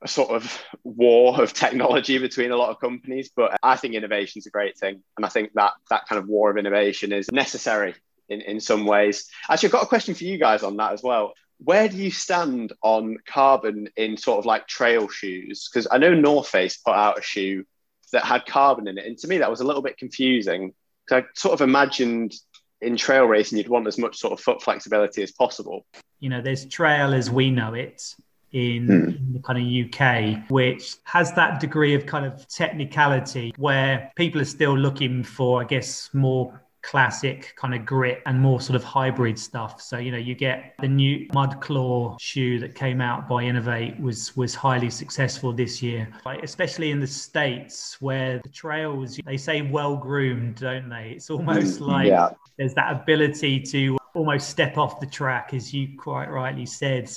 a 0.00 0.08
sort 0.08 0.30
of 0.30 0.62
war 0.84 1.42
of 1.42 1.52
technology 1.52 2.18
between 2.18 2.50
a 2.50 2.56
lot 2.56 2.70
of 2.70 2.80
companies. 2.80 3.30
But 3.34 3.56
I 3.62 3.76
think 3.76 3.94
innovation 3.94 4.38
is 4.38 4.46
a 4.46 4.50
great 4.50 4.78
thing. 4.78 5.02
And 5.16 5.26
I 5.26 5.28
think 5.28 5.52
that 5.54 5.72
that 5.90 6.06
kind 6.06 6.18
of 6.20 6.28
war 6.28 6.50
of 6.50 6.56
innovation 6.56 7.12
is 7.12 7.30
necessary 7.32 7.94
in, 8.28 8.40
in 8.40 8.60
some 8.60 8.86
ways. 8.86 9.28
Actually, 9.48 9.68
I've 9.68 9.72
got 9.72 9.82
a 9.84 9.88
question 9.88 10.14
for 10.14 10.24
you 10.24 10.38
guys 10.38 10.62
on 10.62 10.76
that 10.76 10.92
as 10.92 11.02
well. 11.02 11.34
Where 11.58 11.88
do 11.88 11.96
you 11.96 12.10
stand 12.10 12.72
on 12.82 13.18
carbon 13.26 13.88
in 13.96 14.16
sort 14.16 14.38
of 14.38 14.46
like 14.46 14.66
trail 14.66 15.08
shoes? 15.08 15.68
Because 15.68 15.88
I 15.90 15.98
know 15.98 16.14
North 16.14 16.48
Face 16.48 16.76
put 16.76 16.94
out 16.94 17.18
a 17.18 17.22
shoe 17.22 17.64
that 18.12 18.24
had 18.24 18.46
carbon 18.46 18.88
in 18.88 18.98
it. 18.98 19.06
And 19.06 19.18
to 19.18 19.28
me, 19.28 19.38
that 19.38 19.50
was 19.50 19.60
a 19.60 19.64
little 19.64 19.82
bit 19.82 19.98
confusing. 19.98 20.72
Because 21.06 21.24
I 21.24 21.26
sort 21.34 21.54
of 21.54 21.60
imagined 21.60 22.34
in 22.80 22.96
trail 22.96 23.24
racing, 23.24 23.58
you'd 23.58 23.68
want 23.68 23.86
as 23.86 23.98
much 23.98 24.18
sort 24.18 24.32
of 24.32 24.40
foot 24.40 24.62
flexibility 24.62 25.22
as 25.22 25.32
possible. 25.32 25.84
You 26.20 26.30
know, 26.30 26.40
there's 26.40 26.66
trail 26.66 27.12
as 27.12 27.30
we 27.30 27.50
know 27.50 27.74
it, 27.74 28.14
in, 28.52 28.86
mm. 28.86 29.16
in, 29.16 29.32
the 29.32 29.40
kind 29.40 29.58
of 29.58 29.94
UK, 29.94 30.50
which 30.50 30.96
has 31.04 31.32
that 31.34 31.60
degree 31.60 31.94
of 31.94 32.06
kind 32.06 32.24
of 32.24 32.46
technicality 32.48 33.52
where 33.56 34.10
people 34.16 34.40
are 34.40 34.46
still 34.46 34.76
looking 34.76 35.22
for, 35.22 35.60
I 35.60 35.64
guess, 35.64 36.10
more 36.12 36.62
classic 36.82 37.54
kind 37.56 37.74
of 37.74 37.84
grit 37.84 38.22
and 38.26 38.38
more 38.40 38.60
sort 38.60 38.76
of 38.76 38.84
hybrid 38.84 39.38
stuff. 39.38 39.80
So 39.80 39.98
you 39.98 40.12
know, 40.12 40.18
you 40.18 40.34
get 40.34 40.74
the 40.80 40.88
new 40.88 41.26
Mud 41.34 41.60
Claw 41.60 42.16
shoe 42.18 42.58
that 42.60 42.74
came 42.74 43.00
out 43.00 43.28
by 43.28 43.44
Inov-8 43.44 44.00
was 44.00 44.36
was 44.36 44.54
highly 44.54 44.90
successful 44.90 45.52
this 45.52 45.82
year, 45.82 46.08
like, 46.24 46.42
especially 46.42 46.90
in 46.90 47.00
the 47.00 47.06
states 47.06 47.96
where 48.00 48.40
the 48.42 48.48
trails 48.48 49.18
they 49.24 49.36
say 49.36 49.62
well 49.62 49.96
groomed, 49.96 50.56
don't 50.56 50.88
they? 50.88 51.12
It's 51.16 51.30
almost 51.30 51.80
mm, 51.80 51.86
like 51.86 52.08
yeah. 52.08 52.30
there's 52.56 52.74
that 52.74 52.92
ability 52.92 53.60
to 53.60 53.98
almost 54.14 54.48
step 54.48 54.78
off 54.78 55.00
the 55.00 55.06
track, 55.06 55.54
as 55.54 55.72
you 55.72 55.96
quite 55.98 56.28
rightly 56.30 56.66
said 56.66 57.10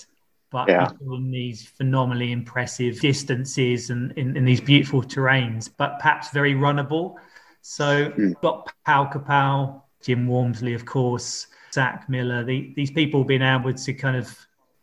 but 0.52 0.68
yeah. 0.68 0.90
in 1.10 1.32
these 1.32 1.66
phenomenally 1.66 2.34
impressive 2.34 3.00
distances 3.00 3.90
and 3.90 4.12
in, 4.18 4.36
in, 4.36 4.44
these 4.44 4.60
beautiful 4.60 5.02
terrains, 5.02 5.70
but 5.78 5.98
perhaps 6.00 6.30
very 6.32 6.54
runnable. 6.54 7.16
So, 7.62 8.12
mm. 8.12 8.40
got 8.42 8.72
Pau 8.86 9.06
Capell, 9.06 9.82
Jim 10.02 10.28
Walmsley, 10.28 10.74
of 10.74 10.86
course, 10.86 11.48
Zach 11.74 12.10
Miller, 12.10 12.44
the, 12.44 12.74
these 12.76 12.92
people 12.92 13.24
being 13.24 13.42
able 13.42 13.74
to 13.74 13.94
kind 13.94 14.18
of 14.18 14.36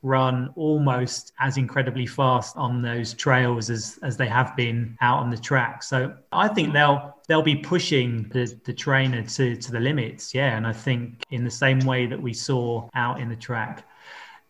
run 0.02 0.52
almost 0.54 1.32
as 1.40 1.56
incredibly 1.56 2.06
fast 2.06 2.56
on 2.56 2.80
those 2.80 3.14
trails 3.14 3.68
as, 3.68 3.98
as 4.04 4.16
they 4.16 4.28
have 4.28 4.54
been 4.56 4.96
out 5.00 5.18
on 5.18 5.28
the 5.28 5.36
track. 5.36 5.82
So 5.82 6.14
I 6.30 6.46
think 6.46 6.72
they'll 6.72 7.16
they'll 7.26 7.42
be 7.42 7.56
pushing 7.56 8.28
the, 8.28 8.56
the 8.64 8.72
trainer 8.72 9.22
to, 9.22 9.56
to 9.56 9.72
the 9.72 9.80
limits. 9.80 10.32
Yeah. 10.32 10.56
And 10.56 10.66
I 10.66 10.72
think 10.72 11.24
in 11.30 11.42
the 11.42 11.50
same 11.50 11.80
way 11.80 12.06
that 12.06 12.22
we 12.22 12.32
saw 12.32 12.88
out 12.94 13.20
in 13.20 13.28
the 13.28 13.36
track 13.36 13.84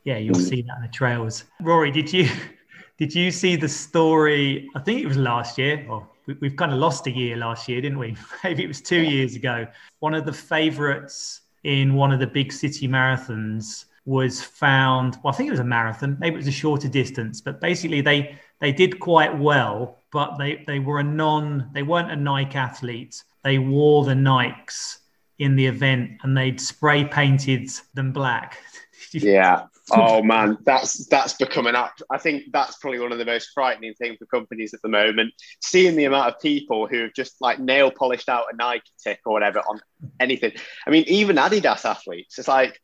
yeah, 0.09 0.17
you'll 0.17 0.37
mm. 0.37 0.49
see 0.49 0.62
that 0.62 0.77
in 0.77 0.83
the 0.83 0.88
trails. 0.88 1.45
Rory, 1.61 1.91
did 1.91 2.11
you 2.11 2.31
did 2.99 3.14
you 3.14 3.31
see 3.31 3.57
the 3.57 3.69
story? 3.69 4.69
I 4.75 4.81
think 4.81 5.03
it 5.03 5.07
was 5.07 5.19
last 5.19 5.59
year. 5.59 5.87
Or 5.88 6.09
we've 6.41 6.57
kind 6.57 6.73
of 6.73 6.79
lost 6.79 7.07
a 7.07 7.11
year 7.11 7.37
last 7.37 7.69
year, 7.69 7.81
didn't 7.81 7.99
we? 7.99 8.17
Maybe 8.45 8.64
it 8.64 8.69
was 8.69 8.81
two 8.81 9.01
years 9.01 9.35
ago. 9.35 9.67
One 10.01 10.14
of 10.14 10.25
the 10.27 10.33
favourites 10.33 11.43
in 11.64 11.95
one 11.95 12.12
of 12.12 12.21
the 12.21 12.27
big 12.27 12.53
city 12.53 12.88
marathons 12.88 13.87
was 14.05 14.43
found. 14.43 15.19
Well, 15.23 15.33
I 15.33 15.37
think 15.37 15.49
it 15.49 15.53
was 15.53 15.61
a 15.61 15.64
marathon. 15.64 16.17
Maybe 16.21 16.35
it 16.35 16.38
was 16.38 16.49
a 16.49 16.53
shorter 16.53 16.88
distance, 16.88 17.41
but 17.41 17.61
basically 17.61 18.01
they 18.01 18.38
they 18.61 18.73
did 18.73 19.01
quite 19.01 19.37
well. 19.37 20.03
But 20.12 20.38
they 20.38 20.64
they 20.67 20.79
were 20.79 21.01
a 21.01 21.05
non. 21.05 21.71
They 21.73 21.83
weren't 21.83 22.11
a 22.11 22.17
Nike 22.17 22.57
athlete. 22.57 23.23
They 23.45 23.59
wore 23.59 24.05
the 24.05 24.14
Nikes 24.14 24.99
in 25.38 25.55
the 25.55 25.67
event 25.67 26.11
and 26.23 26.37
they'd 26.37 26.61
spray 26.61 27.05
painted 27.05 27.71
them 27.95 28.12
black. 28.12 28.59
yeah 29.12 29.67
oh 29.92 30.22
man, 30.22 30.59
that's 30.64 31.07
that's 31.07 31.35
becoming 31.35 31.74
up. 31.74 31.92
I 32.11 32.18
think 32.18 32.44
that's 32.53 32.77
probably 32.77 33.01
one 33.01 33.12
of 33.12 33.18
the 33.18 33.24
most 33.24 33.51
frightening 33.55 33.94
things 33.94 34.18
for 34.18 34.27
companies 34.27 34.74
at 34.74 34.83
the 34.83 34.88
moment. 34.88 35.33
Seeing 35.62 35.96
the 35.96 36.05
amount 36.05 36.35
of 36.35 36.40
people 36.40 36.87
who 36.87 37.03
have 37.03 37.14
just 37.14 37.40
like 37.40 37.59
nail 37.59 37.90
polished 37.90 38.29
out 38.29 38.46
a 38.53 38.57
Nike 38.57 38.90
tick 39.03 39.20
or 39.24 39.33
whatever 39.33 39.61
on 39.61 39.81
anything. 40.20 40.53
I 40.87 40.90
mean, 40.90 41.05
even 41.07 41.37
Adidas 41.37 41.85
athletes. 41.85 42.38
It's 42.38 42.48
like 42.48 42.81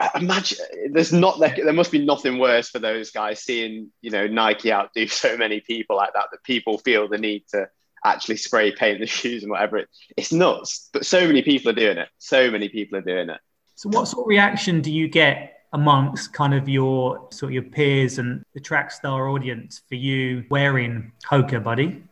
uh, 0.00 0.08
imagine 0.16 0.58
there's 0.90 1.12
not 1.12 1.38
there 1.38 1.72
must 1.72 1.92
be 1.92 2.04
nothing 2.04 2.38
worse 2.38 2.68
for 2.68 2.78
those 2.78 3.10
guys 3.10 3.40
seeing 3.40 3.90
you 4.00 4.10
know 4.10 4.26
Nike 4.26 4.72
outdo 4.72 5.06
so 5.08 5.36
many 5.36 5.60
people 5.60 5.96
like 5.96 6.12
that 6.14 6.26
that 6.32 6.42
people 6.42 6.78
feel 6.78 7.08
the 7.08 7.18
need 7.18 7.44
to 7.50 7.68
actually 8.04 8.36
spray 8.36 8.72
paint 8.72 9.00
the 9.00 9.06
shoes 9.20 9.42
and 9.42 9.50
whatever. 9.50 9.78
It, 9.78 9.88
it's 10.16 10.32
nuts, 10.32 10.88
but 10.92 11.06
so 11.06 11.26
many 11.26 11.42
people 11.42 11.70
are 11.70 11.74
doing 11.74 11.98
it. 11.98 12.08
So 12.18 12.50
many 12.50 12.68
people 12.68 12.98
are 12.98 13.02
doing 13.02 13.30
it. 13.30 13.40
So, 13.76 13.88
what 13.88 14.06
sort 14.06 14.24
of 14.24 14.28
reaction 14.28 14.80
do 14.80 14.92
you 14.92 15.08
get 15.08 15.53
amongst 15.74 16.32
kind 16.32 16.54
of 16.54 16.68
your 16.68 17.28
sort 17.30 17.50
of 17.50 17.54
your 17.54 17.64
peers 17.64 18.18
and 18.18 18.44
the 18.54 18.60
Trackstaa 18.60 19.32
audience 19.32 19.82
for 19.88 19.96
you 19.96 20.44
wearing 20.48 21.12
Hoka, 21.28 21.62
buddy? 21.62 22.02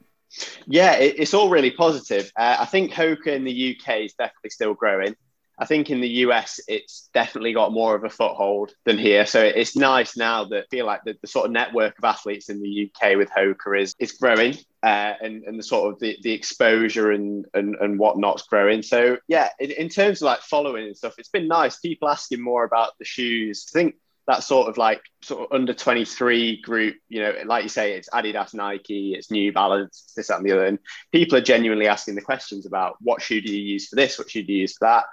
Yeah, 0.66 0.94
it, 0.96 1.14
it's 1.18 1.32
all 1.32 1.48
really 1.48 1.70
positive. 1.70 2.30
Uh, 2.36 2.56
I 2.58 2.64
think 2.66 2.92
Hoka 2.92 3.28
in 3.28 3.44
the 3.44 3.76
UK 3.76 4.00
is 4.00 4.14
definitely 4.14 4.50
still 4.50 4.74
growing. 4.74 5.14
I 5.58 5.66
think 5.66 5.90
in 5.90 6.00
the 6.00 6.08
US, 6.08 6.60
it's 6.66 7.08
definitely 7.12 7.52
got 7.52 7.72
more 7.72 7.94
of 7.94 8.04
a 8.04 8.10
foothold 8.10 8.72
than 8.84 8.98
here. 8.98 9.26
So 9.26 9.40
it's 9.42 9.76
nice 9.76 10.16
now 10.16 10.44
that 10.46 10.64
I 10.64 10.66
feel 10.70 10.86
like 10.86 11.04
the, 11.04 11.16
the 11.20 11.26
sort 11.28 11.46
of 11.46 11.52
network 11.52 11.98
of 11.98 12.04
athletes 12.04 12.48
in 12.48 12.62
the 12.62 12.90
UK 12.90 13.16
with 13.16 13.30
Hoka 13.30 13.80
is 13.80 13.94
is 13.98 14.12
growing, 14.12 14.54
uh, 14.82 15.14
and 15.20 15.44
and 15.44 15.58
the 15.58 15.62
sort 15.62 15.92
of 15.92 16.00
the, 16.00 16.16
the 16.22 16.32
exposure 16.32 17.12
and, 17.12 17.46
and 17.54 17.76
and 17.76 17.98
whatnot's 17.98 18.44
growing. 18.44 18.82
So 18.82 19.18
yeah, 19.28 19.50
in, 19.58 19.70
in 19.72 19.88
terms 19.88 20.22
of 20.22 20.26
like 20.26 20.40
following 20.40 20.86
and 20.86 20.96
stuff, 20.96 21.14
it's 21.18 21.28
been 21.28 21.48
nice. 21.48 21.78
People 21.78 22.08
asking 22.08 22.40
more 22.40 22.64
about 22.64 22.98
the 22.98 23.04
shoes. 23.04 23.66
I 23.74 23.78
think 23.78 23.96
that 24.28 24.44
sort 24.44 24.68
of 24.68 24.78
like 24.78 25.02
sort 25.22 25.42
of 25.42 25.52
under 25.52 25.74
23 25.74 26.62
group, 26.62 26.96
you 27.08 27.20
know, 27.20 27.34
like 27.44 27.64
you 27.64 27.68
say, 27.68 27.94
it's 27.94 28.08
Adidas, 28.10 28.54
Nike, 28.54 29.14
it's 29.14 29.30
New 29.30 29.52
Balance, 29.52 30.12
this, 30.16 30.28
that, 30.28 30.38
and 30.38 30.46
the 30.46 30.52
other. 30.52 30.66
And 30.66 30.78
people 31.10 31.36
are 31.36 31.42
genuinely 31.42 31.88
asking 31.88 32.14
the 32.14 32.22
questions 32.22 32.64
about 32.64 32.96
what 33.00 33.20
shoe 33.20 33.40
do 33.40 33.52
you 33.52 33.60
use 33.60 33.88
for 33.88 33.96
this? 33.96 34.18
What 34.18 34.30
shoe 34.30 34.44
do 34.44 34.52
you 34.52 34.60
use 34.60 34.76
for 34.76 34.86
that? 34.86 35.04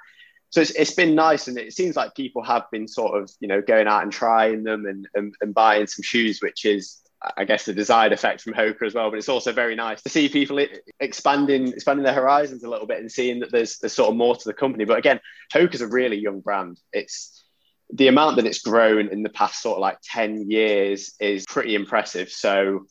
So 0.51 0.61
it's, 0.61 0.71
it's 0.71 0.93
been 0.93 1.15
nice. 1.15 1.47
And 1.47 1.57
it 1.57 1.73
seems 1.73 1.95
like 1.95 2.15
people 2.15 2.43
have 2.43 2.65
been 2.71 2.87
sort 2.87 3.21
of, 3.21 3.29
you 3.39 3.47
know, 3.47 3.61
going 3.61 3.87
out 3.87 4.03
and 4.03 4.11
trying 4.11 4.63
them 4.63 4.85
and, 4.85 5.07
and, 5.13 5.35
and 5.41 5.53
buying 5.53 5.87
some 5.87 6.03
shoes, 6.03 6.39
which 6.41 6.65
is, 6.65 7.01
I 7.37 7.45
guess, 7.45 7.65
the 7.65 7.73
desired 7.73 8.13
effect 8.13 8.41
from 8.41 8.53
Hoka 8.53 8.85
as 8.85 8.93
well. 8.93 9.09
But 9.09 9.19
it's 9.19 9.29
also 9.29 9.51
very 9.51 9.75
nice 9.75 10.01
to 10.03 10.09
see 10.09 10.29
people 10.29 10.65
expanding 10.99 11.67
expanding 11.73 12.03
their 12.03 12.13
horizons 12.13 12.63
a 12.63 12.69
little 12.69 12.87
bit 12.87 12.99
and 12.99 13.11
seeing 13.11 13.41
that 13.41 13.51
there's, 13.51 13.77
there's 13.77 13.93
sort 13.93 14.09
of 14.09 14.15
more 14.15 14.35
to 14.35 14.47
the 14.47 14.53
company. 14.53 14.85
But 14.85 14.97
again, 14.97 15.19
Hoka's 15.53 15.81
a 15.81 15.87
really 15.87 16.17
young 16.17 16.39
brand. 16.39 16.79
It's, 16.93 17.43
the 17.91 18.07
amount 18.07 18.35
that 18.35 18.45
it's 18.45 18.61
grown 18.61 19.07
in 19.07 19.23
the 19.23 19.29
past 19.29 19.61
sort 19.61 19.77
of 19.77 19.81
like 19.81 19.97
10 20.03 20.49
years 20.49 21.15
is 21.19 21.45
pretty 21.45 21.73
impressive. 21.75 22.29
So 22.29 22.85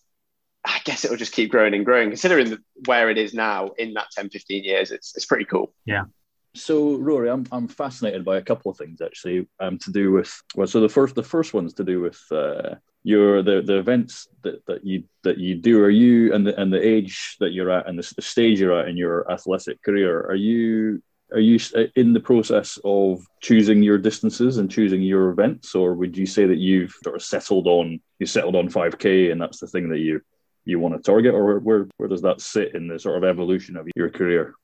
I 0.64 0.80
guess 0.84 1.04
it'll 1.04 1.16
just 1.16 1.32
keep 1.32 1.50
growing 1.50 1.74
and 1.74 1.84
growing. 1.84 2.08
Considering 2.08 2.50
the, 2.50 2.58
where 2.86 3.08
it 3.08 3.16
is 3.16 3.32
now 3.32 3.68
in 3.78 3.94
that 3.94 4.08
10, 4.12 4.30
15 4.30 4.64
years, 4.64 4.90
it's, 4.90 5.16
it's 5.16 5.26
pretty 5.26 5.44
cool. 5.44 5.72
Yeah. 5.84 6.04
So 6.54 6.96
Rory, 6.96 7.30
I'm, 7.30 7.46
I'm 7.52 7.68
fascinated 7.68 8.24
by 8.24 8.38
a 8.38 8.42
couple 8.42 8.70
of 8.70 8.78
things 8.78 9.00
actually 9.00 9.46
um, 9.60 9.78
to 9.78 9.92
do 9.92 10.12
with 10.12 10.42
well 10.54 10.66
so 10.66 10.80
the 10.80 10.88
first 10.88 11.14
the 11.14 11.22
first 11.22 11.54
one's 11.54 11.74
to 11.74 11.84
do 11.84 12.00
with 12.00 12.20
uh, 12.32 12.76
your 13.04 13.42
the, 13.42 13.62
the 13.62 13.78
events 13.78 14.28
that, 14.42 14.64
that 14.66 14.84
you 14.84 15.04
that 15.24 15.38
you 15.38 15.54
do. 15.54 15.82
Are 15.82 15.90
you 15.90 16.34
and 16.34 16.46
the 16.46 16.58
and 16.60 16.72
the 16.72 16.84
age 16.84 17.36
that 17.40 17.52
you're 17.52 17.70
at 17.70 17.88
and 17.88 17.98
the, 17.98 18.12
the 18.16 18.22
stage 18.22 18.60
you're 18.60 18.78
at 18.78 18.88
in 18.88 18.96
your 18.96 19.30
athletic 19.30 19.82
career 19.82 20.20
are 20.20 20.34
you 20.34 21.02
are 21.32 21.40
you 21.40 21.58
uh, 21.76 21.84
in 21.94 22.12
the 22.12 22.20
process 22.20 22.78
of 22.84 23.24
choosing 23.40 23.82
your 23.82 23.98
distances 23.98 24.56
and 24.56 24.70
choosing 24.70 25.02
your 25.02 25.30
events? 25.30 25.74
Or 25.74 25.94
would 25.94 26.16
you 26.16 26.26
say 26.26 26.46
that 26.46 26.58
you've 26.58 26.94
sort 27.04 27.16
of 27.16 27.22
settled 27.22 27.66
on 27.66 28.00
you 28.18 28.26
settled 28.26 28.56
on 28.56 28.68
5k 28.68 29.30
and 29.30 29.40
that's 29.40 29.60
the 29.60 29.66
thing 29.66 29.90
that 29.90 29.98
you 29.98 30.20
you 30.64 30.80
want 30.80 30.94
to 30.94 31.02
target? 31.02 31.34
Or 31.34 31.58
where 31.60 31.86
where 31.98 32.08
does 32.08 32.22
that 32.22 32.40
sit 32.40 32.74
in 32.74 32.88
the 32.88 32.98
sort 32.98 33.16
of 33.16 33.24
evolution 33.24 33.76
of 33.76 33.88
your 33.94 34.10
career 34.10 34.54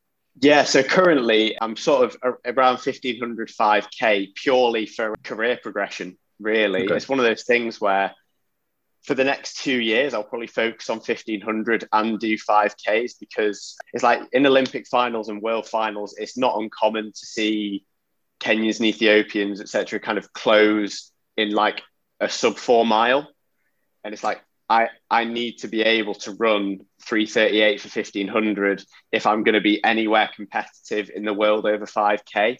yeah, 0.40 0.64
so 0.64 0.82
currently 0.82 1.56
I'm 1.60 1.76
sort 1.76 2.04
of 2.04 2.36
around 2.44 2.74
1500 2.74 3.48
5k 3.48 4.34
purely 4.34 4.86
for 4.86 5.14
career 5.22 5.58
progression, 5.62 6.18
really. 6.40 6.84
Okay. 6.84 6.96
It's 6.96 7.08
one 7.08 7.18
of 7.18 7.24
those 7.24 7.44
things 7.44 7.80
where 7.80 8.12
for 9.04 9.14
the 9.14 9.24
next 9.24 9.62
two 9.62 9.78
years, 9.78 10.14
I'll 10.14 10.24
probably 10.24 10.46
focus 10.46 10.88
on 10.88 10.96
1500 10.96 11.88
and 11.92 12.18
do 12.18 12.36
5Ks 12.38 13.12
because 13.20 13.76
it's 13.92 14.02
like 14.02 14.22
in 14.32 14.46
Olympic 14.46 14.86
finals 14.88 15.28
and 15.28 15.42
world 15.42 15.68
finals, 15.68 16.14
it's 16.18 16.38
not 16.38 16.58
uncommon 16.58 17.12
to 17.12 17.26
see 17.26 17.84
Kenyans 18.40 18.78
and 18.78 18.86
Ethiopians, 18.86 19.60
etc., 19.60 20.00
kind 20.00 20.16
of 20.16 20.32
close 20.32 21.12
in 21.36 21.50
like 21.50 21.82
a 22.18 22.28
sub 22.30 22.56
four 22.56 22.86
mile. 22.86 23.28
And 24.02 24.14
it's 24.14 24.24
like, 24.24 24.40
I, 24.68 24.88
I 25.10 25.24
need 25.24 25.58
to 25.58 25.68
be 25.68 25.82
able 25.82 26.14
to 26.14 26.32
run 26.32 26.80
338 27.02 27.80
for 27.80 27.88
1500 27.88 28.84
if 29.12 29.26
I'm 29.26 29.42
going 29.42 29.54
to 29.54 29.60
be 29.60 29.82
anywhere 29.84 30.30
competitive 30.34 31.10
in 31.14 31.24
the 31.24 31.34
world 31.34 31.66
over 31.66 31.84
5K. 31.84 32.56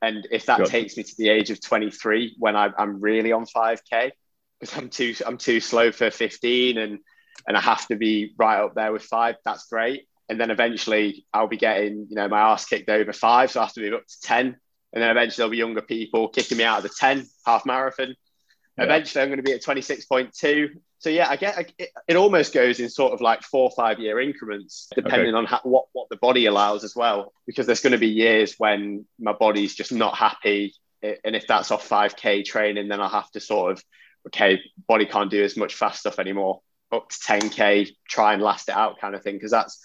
And 0.00 0.26
if 0.30 0.46
that 0.46 0.66
takes 0.66 0.96
me 0.96 1.02
to 1.02 1.14
the 1.16 1.28
age 1.28 1.50
of 1.50 1.60
23 1.60 2.36
when 2.38 2.56
I, 2.56 2.70
I'm 2.76 3.00
really 3.00 3.32
on 3.32 3.46
5K, 3.46 4.10
because 4.58 4.76
I'm 4.76 4.88
too 4.88 5.14
I'm 5.26 5.38
too 5.38 5.60
slow 5.60 5.90
for 5.90 6.10
15 6.10 6.78
and 6.78 6.98
and 7.46 7.56
I 7.56 7.60
have 7.60 7.86
to 7.88 7.96
be 7.96 8.34
right 8.36 8.60
up 8.60 8.74
there 8.74 8.92
with 8.92 9.02
five. 9.02 9.36
That's 9.44 9.66
great. 9.66 10.06
And 10.28 10.40
then 10.40 10.50
eventually 10.50 11.26
I'll 11.32 11.48
be 11.48 11.56
getting, 11.56 12.06
you 12.08 12.16
know, 12.16 12.28
my 12.28 12.40
ass 12.40 12.66
kicked 12.66 12.88
over 12.88 13.12
five. 13.12 13.50
So 13.50 13.60
I 13.60 13.64
have 13.64 13.72
to 13.74 13.80
move 13.80 13.94
up 13.94 14.06
to 14.06 14.20
10. 14.22 14.56
And 14.92 15.02
then 15.02 15.10
eventually 15.10 15.36
there'll 15.36 15.50
be 15.50 15.56
younger 15.56 15.82
people 15.82 16.28
kicking 16.28 16.58
me 16.58 16.64
out 16.64 16.78
of 16.78 16.82
the 16.84 16.94
10 16.98 17.26
half 17.46 17.66
marathon. 17.66 18.14
Yeah. 18.78 18.84
Eventually 18.84 19.22
I'm 19.22 19.28
going 19.28 19.38
to 19.38 19.42
be 19.42 19.52
at 19.52 19.62
26.2. 19.62 20.68
So 21.02 21.10
yeah, 21.10 21.28
I 21.28 21.34
get 21.34 21.72
it, 21.78 21.90
it 22.06 22.14
almost 22.16 22.54
goes 22.54 22.78
in 22.78 22.88
sort 22.88 23.12
of 23.12 23.20
like 23.20 23.42
four 23.42 23.64
or 23.64 23.72
five 23.72 23.98
year 23.98 24.20
increments, 24.20 24.86
depending 24.94 25.30
okay. 25.30 25.36
on 25.36 25.46
how, 25.46 25.58
what, 25.64 25.86
what 25.92 26.08
the 26.10 26.16
body 26.16 26.46
allows 26.46 26.84
as 26.84 26.94
well. 26.94 27.32
Because 27.44 27.66
there's 27.66 27.80
going 27.80 27.90
to 27.90 27.98
be 27.98 28.06
years 28.06 28.54
when 28.58 29.04
my 29.18 29.32
body's 29.32 29.74
just 29.74 29.90
not 29.90 30.16
happy. 30.16 30.76
And 31.02 31.34
if 31.34 31.48
that's 31.48 31.72
off 31.72 31.88
5K 31.88 32.44
training, 32.44 32.86
then 32.86 33.00
I'll 33.00 33.08
have 33.08 33.28
to 33.32 33.40
sort 33.40 33.72
of 33.72 33.84
okay, 34.28 34.60
body 34.86 35.04
can't 35.04 35.28
do 35.28 35.42
as 35.42 35.56
much 35.56 35.74
fast 35.74 35.98
stuff 35.98 36.20
anymore. 36.20 36.60
Up 36.92 37.08
to 37.08 37.16
10k, 37.16 37.88
try 38.08 38.32
and 38.34 38.40
last 38.40 38.68
it 38.68 38.76
out, 38.76 39.00
kind 39.00 39.16
of 39.16 39.24
thing. 39.24 39.34
Because 39.34 39.50
that's 39.50 39.84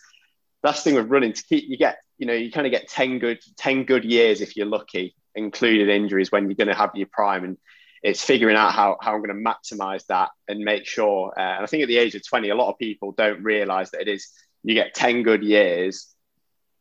that's 0.61 0.83
the 0.83 0.91
thing 0.91 0.99
with 0.99 1.09
running. 1.09 1.33
To 1.33 1.43
keep 1.45 1.63
you 1.67 1.77
get, 1.77 1.97
you 2.19 2.27
know, 2.27 2.33
you 2.33 2.51
kind 2.51 2.67
of 2.67 2.71
get 2.71 2.89
10 2.89 3.17
good 3.17 3.39
10 3.57 3.85
good 3.85 4.05
years 4.05 4.41
if 4.41 4.55
you're 4.55 4.67
lucky, 4.67 5.15
included 5.33 5.89
injuries 5.89 6.31
when 6.31 6.45
you're 6.45 6.53
going 6.53 6.67
to 6.67 6.75
have 6.75 6.91
your 6.93 7.07
prime. 7.11 7.43
And 7.43 7.57
it's 8.03 8.23
figuring 8.23 8.55
out 8.55 8.73
how, 8.73 8.97
how 9.01 9.13
I'm 9.13 9.23
going 9.23 9.43
to 9.43 9.49
maximize 9.49 10.05
that 10.07 10.29
and 10.47 10.59
make 10.59 10.85
sure. 10.85 11.33
Uh, 11.37 11.41
and 11.41 11.63
I 11.63 11.65
think 11.65 11.83
at 11.83 11.87
the 11.87 11.97
age 11.97 12.15
of 12.15 12.27
20, 12.27 12.49
a 12.49 12.55
lot 12.55 12.69
of 12.69 12.77
people 12.77 13.11
don't 13.11 13.43
realize 13.43 13.91
that 13.91 14.01
it 14.01 14.07
is 14.07 14.29
you 14.63 14.73
get 14.73 14.93
10 14.93 15.23
good 15.23 15.43
years. 15.43 16.07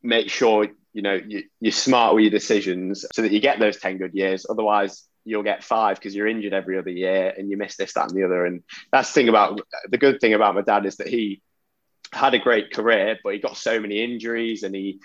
Make 0.03 0.31
sure 0.31 0.69
you 0.93 1.03
know 1.03 1.15
you, 1.15 1.45
you're 1.61 1.73
smart 1.73 2.15
with 2.15 2.23
your 2.23 2.31
decisions 2.31 3.05
so 3.13 3.23
that 3.23 3.33
you 3.33 3.41
get 3.41 3.59
those 3.59 3.79
10 3.79 3.99
good 3.99 4.15
years. 4.15 4.47
Otherwise, 4.49 5.05
you'll 5.25 5.43
get 5.43 5.65
five 5.65 5.97
because 5.97 6.15
you're 6.15 6.29
injured 6.29 6.53
every 6.53 6.79
other 6.79 6.91
year 6.91 7.35
and 7.37 7.51
you 7.51 7.57
miss 7.57 7.77
this, 7.77 7.93
that, 7.95 8.11
and 8.11 8.17
the 8.19 8.25
other. 8.25 8.47
And 8.47 8.63
that's 8.93 9.09
the 9.09 9.21
thing 9.21 9.29
about 9.29 9.61
the 9.91 9.99
good 9.99 10.21
thing 10.21 10.35
about 10.35 10.55
my 10.55 10.63
dad 10.63 10.87
is 10.87 10.97
that 10.97 11.09
he 11.09 11.43
had 12.13 12.35
a 12.35 12.39
great 12.39 12.73
career, 12.73 13.19
but 13.23 13.35
he 13.35 13.41
got 13.41 13.57
so 13.57 13.81
many 13.81 14.03
injuries 14.03 14.63
and 14.63 14.75
he 14.75 15.01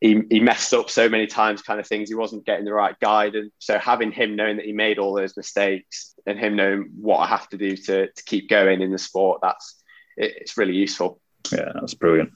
he, 0.00 0.22
he 0.30 0.40
messed 0.40 0.74
up 0.74 0.90
so 0.90 1.08
many 1.08 1.26
times, 1.26 1.62
kind 1.62 1.80
of 1.80 1.86
things. 1.86 2.08
He 2.08 2.14
wasn't 2.14 2.44
getting 2.44 2.64
the 2.64 2.74
right 2.74 2.98
guidance. 3.00 3.52
So 3.58 3.78
having 3.78 4.12
him 4.12 4.36
knowing 4.36 4.56
that 4.56 4.66
he 4.66 4.72
made 4.72 4.98
all 4.98 5.14
those 5.14 5.36
mistakes 5.36 6.14
and 6.26 6.38
him 6.38 6.56
knowing 6.56 6.90
what 7.00 7.18
I 7.18 7.26
have 7.26 7.48
to 7.50 7.56
do 7.56 7.76
to, 7.76 8.08
to 8.08 8.24
keep 8.24 8.48
going 8.48 8.82
in 8.82 8.92
the 8.92 8.98
sport, 8.98 9.40
that's 9.42 9.82
it, 10.16 10.34
it's 10.36 10.58
really 10.58 10.74
useful. 10.74 11.20
Yeah, 11.52 11.72
that's 11.74 11.94
brilliant. 11.94 12.32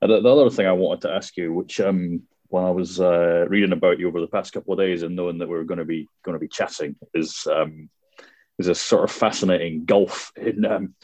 the, 0.00 0.20
the 0.20 0.28
other 0.28 0.50
thing 0.50 0.66
I 0.66 0.72
wanted 0.72 1.02
to 1.02 1.14
ask 1.14 1.36
you, 1.36 1.52
which 1.52 1.80
um, 1.80 2.22
when 2.48 2.64
I 2.64 2.70
was 2.70 3.00
uh, 3.00 3.46
reading 3.48 3.72
about 3.72 3.98
you 3.98 4.08
over 4.08 4.20
the 4.20 4.26
past 4.26 4.52
couple 4.52 4.72
of 4.72 4.78
days 4.78 5.02
and 5.02 5.16
knowing 5.16 5.38
that 5.38 5.48
we 5.48 5.56
were 5.56 5.64
going 5.64 5.78
to 5.78 5.84
be 5.84 6.08
going 6.24 6.34
to 6.34 6.40
be 6.40 6.48
chatting 6.48 6.96
is 7.14 7.46
um, 7.50 7.90
is 8.58 8.68
a 8.68 8.74
sort 8.74 9.04
of 9.04 9.10
fascinating 9.10 9.84
gulf 9.84 10.32
in 10.36 10.64
um, 10.64 10.94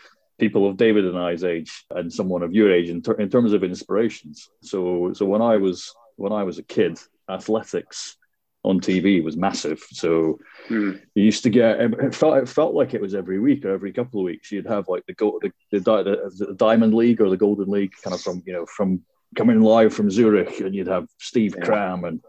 people 0.43 0.67
of 0.67 0.77
David 0.77 1.05
and 1.05 1.17
I's 1.17 1.45
age 1.45 1.85
and 1.91 2.13
someone 2.13 2.43
of 2.43 2.53
your 2.53 2.73
age 2.73 2.89
in, 2.89 3.01
ter- 3.01 3.21
in 3.25 3.31
terms 3.31 3.53
of 3.53 3.63
inspirations. 3.63 4.51
So 4.61 5.13
so 5.15 5.25
when 5.25 5.41
I 5.41 5.57
was 5.57 5.95
when 6.17 6.33
I 6.33 6.43
was 6.43 6.59
a 6.59 6.65
kid, 6.65 6.99
athletics 7.29 8.17
on 8.65 8.81
TV 8.81 9.23
was 9.23 9.37
massive. 9.37 9.81
So 9.93 10.41
mm. 10.69 11.01
you 11.15 11.23
used 11.31 11.45
to 11.45 11.51
get 11.51 11.81
it 11.81 12.13
felt 12.13 12.39
it 12.43 12.49
felt 12.49 12.75
like 12.75 12.93
it 12.93 13.01
was 13.01 13.15
every 13.15 13.39
week 13.39 13.65
or 13.65 13.73
every 13.73 13.93
couple 13.93 14.19
of 14.19 14.25
weeks. 14.25 14.51
You'd 14.51 14.67
have 14.67 14.89
like 14.89 15.07
the 15.07 15.15
go 15.15 15.39
the, 15.41 15.53
the, 15.71 15.79
the, 15.79 16.47
the 16.47 16.55
Diamond 16.55 16.93
League 16.93 17.21
or 17.21 17.31
the 17.31 17.45
Golden 17.47 17.71
League, 17.71 17.93
kind 18.03 18.15
of 18.15 18.21
from 18.21 18.43
you 18.45 18.53
know 18.53 18.67
from 18.67 19.03
coming 19.37 19.61
live 19.61 19.95
from 19.95 20.11
Zurich, 20.11 20.59
and 20.59 20.75
you'd 20.75 20.95
have 20.97 21.07
Steve 21.19 21.55
yeah. 21.57 21.65
Cram 21.65 22.05
and 22.05 22.21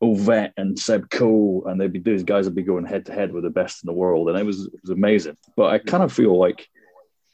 Ovett 0.00 0.52
and 0.56 0.78
Seb 0.78 1.10
Coe, 1.10 1.64
and 1.66 1.80
they'd 1.80 1.92
be 1.92 1.98
these 1.98 2.22
guys 2.22 2.44
would 2.44 2.54
be 2.54 2.62
going 2.62 2.86
head 2.86 3.06
to 3.06 3.12
head 3.12 3.32
with 3.32 3.42
the 3.42 3.50
best 3.50 3.82
in 3.82 3.88
the 3.88 4.00
world, 4.02 4.28
and 4.28 4.38
it 4.38 4.46
was 4.46 4.66
it 4.66 4.80
was 4.82 4.90
amazing. 4.90 5.36
But 5.56 5.72
I 5.72 5.78
kind 5.78 6.04
of 6.04 6.12
feel 6.12 6.38
like 6.38 6.68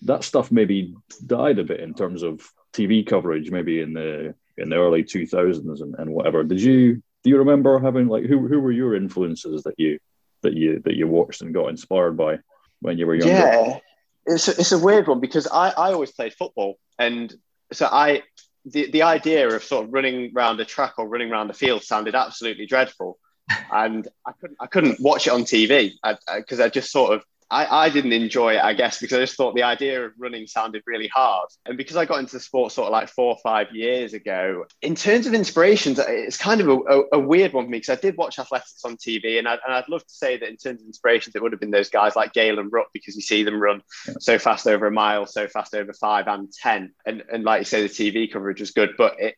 that 0.03 0.25
stuff 0.25 0.53
maybe 0.53 0.95
died 1.27 1.59
a 1.59 1.65
bit 1.65 1.81
in 1.81 1.95
terms 1.95 2.23
of 2.23 2.47
TV 2.73 3.07
coverage, 3.07 3.51
maybe 3.51 3.81
in 3.81 3.93
the 3.93 4.35
in 4.57 4.69
the 4.69 4.77
early 4.77 5.03
two 5.03 5.27
thousands 5.27 5.81
and, 5.81 5.95
and 5.99 6.11
whatever. 6.11 6.45
Did 6.45 6.61
you 6.61 7.03
do 7.23 7.31
you 7.31 7.39
remember 7.39 7.79
having 7.79 8.09
like 8.09 8.25
who 8.25 8.47
who 8.47 8.61
were 8.61 8.73
your 8.73 8.95
influences 8.95 9.63
that 9.65 9.75
you 9.79 9.99
that 10.43 10.55
you 10.55 10.81
that 10.85 10.97
you 10.97 11.07
watched 11.07 11.43
and 11.43 11.55
got 11.55 11.69
inspired 11.69 12.17
by 12.17 12.39
when 12.81 12.99
you 12.99 13.07
were 13.07 13.15
younger? 13.15 13.35
Yeah, 13.35 13.79
it's 14.27 14.49
a, 14.49 14.53
it's 14.53 14.73
a 14.73 14.79
weird 14.79 15.09
one 15.09 15.21
because 15.21 15.47
I 15.47 15.71
I 15.71 15.93
always 15.93 16.13
played 16.13 16.35
football 16.35 16.77
and 16.99 17.35
so 17.73 17.87
I 17.87 18.23
the, 18.65 18.91
the 18.91 19.03
idea 19.03 19.49
of 19.49 19.63
sort 19.63 19.85
of 19.85 19.93
running 19.93 20.33
around 20.35 20.61
a 20.61 20.65
track 20.65 20.95
or 20.99 21.09
running 21.09 21.31
around 21.31 21.51
a 21.51 21.55
field 21.55 21.83
sounded 21.83 22.15
absolutely 22.15 22.67
dreadful. 22.67 23.19
and 23.73 24.09
I 24.27 24.33
couldn't, 24.41 24.57
I 24.59 24.67
couldn't 24.67 25.01
watch 25.01 25.27
it 25.27 25.33
on 25.35 25.43
TV 25.43 25.93
because 26.33 26.61
I, 26.61 26.65
I, 26.65 26.67
I 26.67 26.69
just 26.71 26.91
sort 26.91 27.13
of 27.13 27.23
I, 27.51 27.87
I 27.87 27.89
didn't 27.91 28.13
enjoy 28.13 28.55
it, 28.55 28.65
I 28.65 28.73
guess, 28.73 28.99
because 28.99 29.19
I 29.19 29.21
just 29.21 29.37
thought 29.37 29.55
the 29.55 29.63
idea 29.63 30.05
of 30.05 30.13
running 30.19 30.47
sounded 30.47 30.83
really 30.87 31.09
hard. 31.09 31.49
And 31.67 31.77
because 31.77 31.97
I 31.97 32.05
got 32.05 32.19
into 32.19 32.33
the 32.33 32.41
sport 32.41 32.73
sort 32.73 32.87
of 32.87 32.93
like 32.93 33.09
four 33.09 33.35
or 33.35 33.39
five 33.43 33.73
years 33.73 34.15
ago, 34.15 34.65
in 34.83 34.95
terms 34.95 35.27
of 35.27 35.35
inspirations, 35.35 35.99
it's 35.99 36.39
kind 36.39 36.61
of 36.61 36.69
a, 36.69 36.73
a, 36.73 37.03
a 37.13 37.19
weird 37.19 37.53
one 37.53 37.67
for 37.67 37.71
me 37.71 37.79
because 37.79 37.97
I 37.97 38.01
did 38.01 38.17
watch 38.17 38.39
athletics 38.39 38.81
on 38.85 38.97
TV 38.97 39.39
and, 39.39 39.47
I, 39.47 39.53
and 39.53 39.75
I'd 39.75 39.89
love 39.89 40.07
to 40.07 40.15
say 40.15 40.39
that 40.39 40.49
in 40.49 40.57
terms 40.57 40.81
of 40.81 40.87
inspirations, 40.87 41.37
it 41.37 41.43
would 41.43 41.53
have 41.53 41.61
been 41.61 41.71
those 41.71 41.91
guys 41.91 42.17
like 42.17 42.33
Galen 42.33 42.71
Rupp 42.71 42.89
because 42.93 43.15
you 43.15 43.23
see 43.23 43.43
them 43.43 43.61
run 43.61 43.83
yeah. 44.09 44.15
so 44.21 44.39
fast 44.39 44.67
over 44.67 44.87
a 44.87 44.93
mile, 44.93 45.27
so 45.27 45.47
fast 45.47 45.75
over 45.75 45.93
five 45.93 46.27
and 46.29 46.53
10. 46.53 46.93
And, 47.07 47.23
and 47.33 47.45
like 47.45 47.61
you 47.61 47.67
say, 47.67 47.83
the 47.83 47.89
TV 47.89 48.33
coverage 48.33 48.61
was 48.61 48.71
good, 48.71 48.95
but 48.97 49.21
it, 49.21 49.37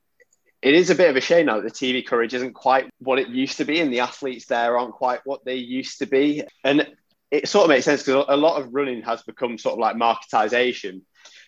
it 0.63 0.75
is 0.75 0.91
a 0.91 0.95
bit 0.95 1.11
of 1.11 1.17
a 1.17 1.21
shame 1.21 1.47
now 1.47 1.61
that 1.61 1.63
the 1.63 1.71
TV 1.71 2.05
coverage 2.05 2.35
isn't 2.35 2.55
quite 2.55 2.89
what 2.99 3.19
it 3.19 3.29
used 3.29 3.59
to 3.59 3.65
be, 3.65 3.81
and 3.81 3.93
the 3.93 4.01
athletes 4.01 4.47
there 4.47 4.79
aren't 4.79 4.95
quite 4.95 5.21
what 5.25 5.45
they 5.45 5.57
used 5.57 5.99
to 5.99 6.07
be. 6.07 6.43
And 6.65 6.89
it 7.31 7.49
sort 7.49 7.65
of 7.65 7.71
makes 7.71 7.85
sense 7.85 8.03
because 8.03 8.25
a 8.29 8.37
lot 8.37 8.61
of 8.61 8.73
running 8.73 9.03
has 9.03 9.23
become 9.23 9.59
sort 9.59 9.75
of 9.75 9.79
like 9.79 9.97
marketization. 9.97 11.03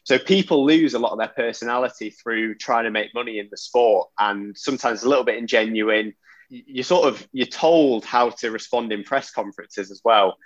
So 0.04 0.18
people 0.18 0.64
lose 0.64 0.94
a 0.94 0.98
lot 0.98 1.12
of 1.12 1.18
their 1.18 1.28
personality 1.28 2.10
through 2.10 2.56
trying 2.56 2.84
to 2.84 2.90
make 2.90 3.14
money 3.14 3.38
in 3.38 3.48
the 3.50 3.56
sport, 3.56 4.08
and 4.18 4.56
sometimes 4.56 5.02
a 5.02 5.08
little 5.08 5.24
bit 5.24 5.42
ingenuine. 5.42 6.14
You 6.48 6.82
sort 6.82 7.06
of 7.08 7.28
you're 7.32 7.46
told 7.46 8.04
how 8.04 8.30
to 8.30 8.50
respond 8.50 8.92
in 8.92 9.04
press 9.04 9.30
conferences 9.30 9.90
as 9.90 10.00
well. 10.04 10.36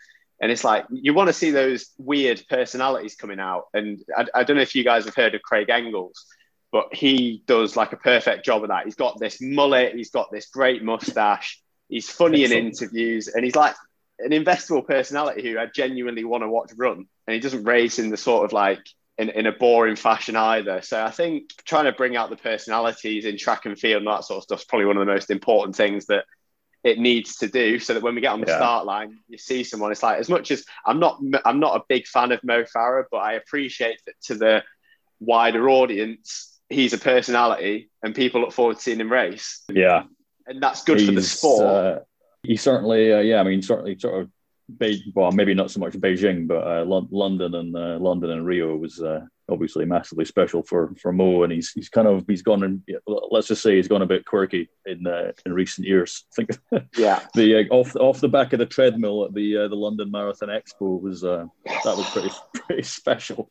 And 0.40 0.50
it's 0.50 0.64
like 0.64 0.84
you 0.90 1.14
want 1.14 1.28
to 1.28 1.32
see 1.32 1.52
those 1.52 1.90
weird 1.96 2.42
personalities 2.48 3.14
coming 3.14 3.38
out. 3.38 3.66
And 3.72 4.00
I, 4.16 4.26
I 4.34 4.44
don't 4.44 4.56
know 4.56 4.62
if 4.62 4.74
you 4.74 4.82
guys 4.82 5.04
have 5.04 5.14
heard 5.14 5.36
of 5.36 5.42
Craig 5.42 5.70
Engels, 5.70 6.26
but 6.72 6.92
he 6.92 7.44
does 7.46 7.76
like 7.76 7.92
a 7.92 7.96
perfect 7.96 8.44
job 8.44 8.64
of 8.64 8.70
that. 8.70 8.86
He's 8.86 8.96
got 8.96 9.20
this 9.20 9.40
mullet, 9.40 9.94
he's 9.94 10.10
got 10.10 10.32
this 10.32 10.46
great 10.46 10.82
mustache, 10.82 11.62
he's 11.88 12.10
funny 12.10 12.42
in 12.42 12.50
interviews, 12.50 13.28
and 13.28 13.44
he's 13.44 13.54
like 13.54 13.76
an 14.18 14.30
investable 14.30 14.86
personality 14.86 15.42
who 15.42 15.58
I 15.58 15.66
genuinely 15.66 16.24
want 16.24 16.42
to 16.42 16.48
watch 16.48 16.70
run. 16.76 17.06
And 17.26 17.34
he 17.34 17.40
doesn't 17.40 17.64
race 17.64 17.98
in 17.98 18.10
the 18.10 18.16
sort 18.16 18.44
of 18.44 18.52
like 18.52 18.80
in, 19.18 19.30
in 19.30 19.46
a 19.46 19.52
boring 19.52 19.96
fashion 19.96 20.36
either. 20.36 20.82
So 20.82 21.02
I 21.02 21.10
think 21.10 21.50
trying 21.64 21.84
to 21.84 21.92
bring 21.92 22.16
out 22.16 22.30
the 22.30 22.36
personalities 22.36 23.24
in 23.24 23.36
track 23.36 23.66
and 23.66 23.78
field 23.78 24.02
and 24.02 24.06
that 24.06 24.24
sort 24.24 24.38
of 24.38 24.42
stuff 24.44 24.60
is 24.60 24.64
probably 24.66 24.86
one 24.86 24.96
of 24.96 25.06
the 25.06 25.12
most 25.12 25.30
important 25.30 25.76
things 25.76 26.06
that 26.06 26.24
it 26.84 26.98
needs 26.98 27.36
to 27.36 27.46
do 27.46 27.78
so 27.78 27.94
that 27.94 28.02
when 28.02 28.14
we 28.14 28.20
get 28.20 28.32
on 28.32 28.40
the 28.40 28.48
Yeah. 28.48 28.56
start 28.56 28.84
line 28.86 29.18
you 29.28 29.38
see 29.38 29.62
someone 29.62 29.92
it's 29.92 30.02
like 30.02 30.18
as 30.18 30.28
much 30.28 30.50
as 30.50 30.64
i'm 30.84 30.98
not 30.98 31.20
i'm 31.44 31.60
not 31.60 31.76
a 31.76 31.84
big 31.88 32.08
fan 32.08 32.32
of 32.32 32.42
mo 32.42 32.64
farah 32.64 33.04
but 33.08 33.18
i 33.18 33.34
appreciate 33.34 34.00
that 34.04 34.20
to 34.20 34.34
the 34.34 34.64
wider 35.20 35.70
audience 35.70 36.58
he's 36.68 36.92
a 36.92 36.98
personality 36.98 37.88
and 38.02 38.16
people 38.16 38.40
look 38.40 38.50
forward 38.52 38.76
to 38.76 38.82
seeing 38.82 38.98
him 38.98 39.12
race 39.12 39.62
Yeah, 39.68 40.04
and 40.48 40.60
that's 40.60 40.82
good 40.82 41.00
for 41.00 41.12
the 41.12 41.22
sport 41.22 41.84
Uh, 41.84 41.98
he 42.42 42.56
certainly, 42.56 43.12
uh, 43.12 43.20
yeah, 43.20 43.40
I 43.40 43.44
mean, 43.44 43.62
certainly, 43.62 43.98
sort 43.98 44.22
of, 44.22 44.30
Be- 44.78 45.12
well, 45.14 45.32
maybe 45.32 45.54
not 45.54 45.70
so 45.70 45.80
much 45.80 45.92
Beijing, 45.94 46.46
but 46.46 46.66
uh, 46.66 46.84
Lon- 46.84 47.08
London 47.10 47.54
and 47.56 47.76
uh, 47.76 47.98
London 47.98 48.30
and 48.30 48.46
Rio 48.46 48.74
was 48.76 49.02
uh, 49.02 49.20
obviously 49.50 49.84
massively 49.84 50.24
special 50.24 50.62
for 50.62 50.94
for 51.02 51.12
Mo, 51.12 51.42
and 51.42 51.52
he's 51.52 51.72
he's 51.72 51.88
kind 51.90 52.06
of 52.08 52.24
he's 52.26 52.42
gone 52.42 52.62
and 52.62 52.80
let's 53.30 53.48
just 53.48 53.60
say 53.62 53.76
he's 53.76 53.88
gone 53.88 54.00
a 54.02 54.06
bit 54.06 54.24
quirky 54.24 54.70
in 54.86 55.04
uh, 55.06 55.32
in 55.44 55.52
recent 55.52 55.86
years. 55.86 56.24
I 56.32 56.44
think 56.44 56.86
yeah 56.96 57.20
the 57.34 57.56
uh, 57.68 57.74
off 57.74 57.94
off 57.96 58.20
the 58.20 58.28
back 58.28 58.52
of 58.54 58.60
the 58.60 58.66
treadmill 58.66 59.24
at 59.24 59.34
the 59.34 59.58
uh, 59.58 59.68
the 59.68 59.74
London 59.74 60.10
Marathon 60.10 60.48
Expo 60.48 60.98
was 61.02 61.22
uh, 61.24 61.44
that 61.66 61.96
was 61.96 62.08
pretty 62.10 62.30
pretty 62.54 62.82
special. 62.84 63.50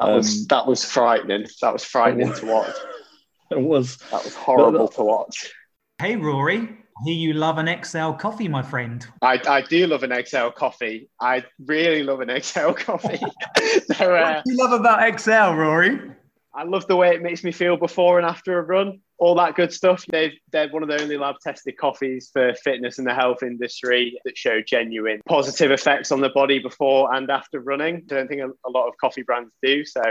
that 0.00 0.08
was 0.08 0.40
Um, 0.40 0.46
that 0.48 0.66
was 0.66 0.82
frightening 0.84 1.46
that 1.60 1.72
was 1.72 1.84
frightening 1.84 2.32
to 2.32 2.46
watch 2.46 2.74
It 3.52 3.60
was. 3.60 3.98
that 4.10 4.24
was 4.24 4.34
horrible 4.34 4.72
No, 4.72 4.78
no. 4.78 4.86
to 4.88 5.02
watch 5.02 5.52
Hey, 6.00 6.16
Rory, 6.16 6.60
I 6.62 6.68
hear 7.04 7.14
you 7.14 7.32
love 7.34 7.58
an 7.58 7.68
Exhale 7.68 8.14
coffee, 8.14 8.48
my 8.48 8.62
friend. 8.62 9.06
I, 9.20 9.40
I 9.46 9.62
do 9.62 9.86
love 9.86 10.02
an 10.02 10.12
Exhale 10.12 10.50
coffee. 10.50 11.08
I 11.20 11.44
really 11.64 12.02
love 12.02 12.20
an 12.20 12.30
Exhale 12.30 12.74
coffee. 12.74 13.18
so 13.94 14.14
uh, 14.14 14.34
What 14.34 14.44
do 14.44 14.52
you 14.52 14.58
love 14.58 14.78
about 14.78 15.02
Exhale, 15.02 15.54
Rory? 15.54 16.12
I 16.54 16.64
love 16.64 16.86
the 16.86 16.96
way 16.96 17.14
it 17.14 17.22
makes 17.22 17.42
me 17.44 17.52
feel 17.52 17.76
before 17.76 18.18
and 18.18 18.26
after 18.26 18.58
a 18.58 18.62
run. 18.62 19.00
All 19.18 19.34
that 19.36 19.54
good 19.54 19.72
stuff. 19.72 20.04
They've, 20.10 20.32
they're 20.50 20.68
one 20.68 20.82
of 20.82 20.88
the 20.88 21.00
only 21.00 21.16
lab 21.16 21.36
tested 21.42 21.78
coffees 21.78 22.28
for 22.32 22.52
fitness 22.54 22.98
and 22.98 23.06
the 23.06 23.14
health 23.14 23.42
industry 23.42 24.18
that 24.24 24.36
show 24.36 24.60
genuine 24.60 25.20
positive 25.26 25.70
effects 25.70 26.12
on 26.12 26.20
the 26.20 26.28
body 26.30 26.58
before 26.58 27.14
and 27.14 27.30
after 27.30 27.60
running. 27.60 27.96
I 27.96 28.14
don't 28.14 28.28
think 28.28 28.42
a, 28.42 28.50
a 28.66 28.70
lot 28.70 28.88
of 28.88 28.94
coffee 29.00 29.22
brands 29.22 29.54
do. 29.62 29.84
So, 29.86 30.02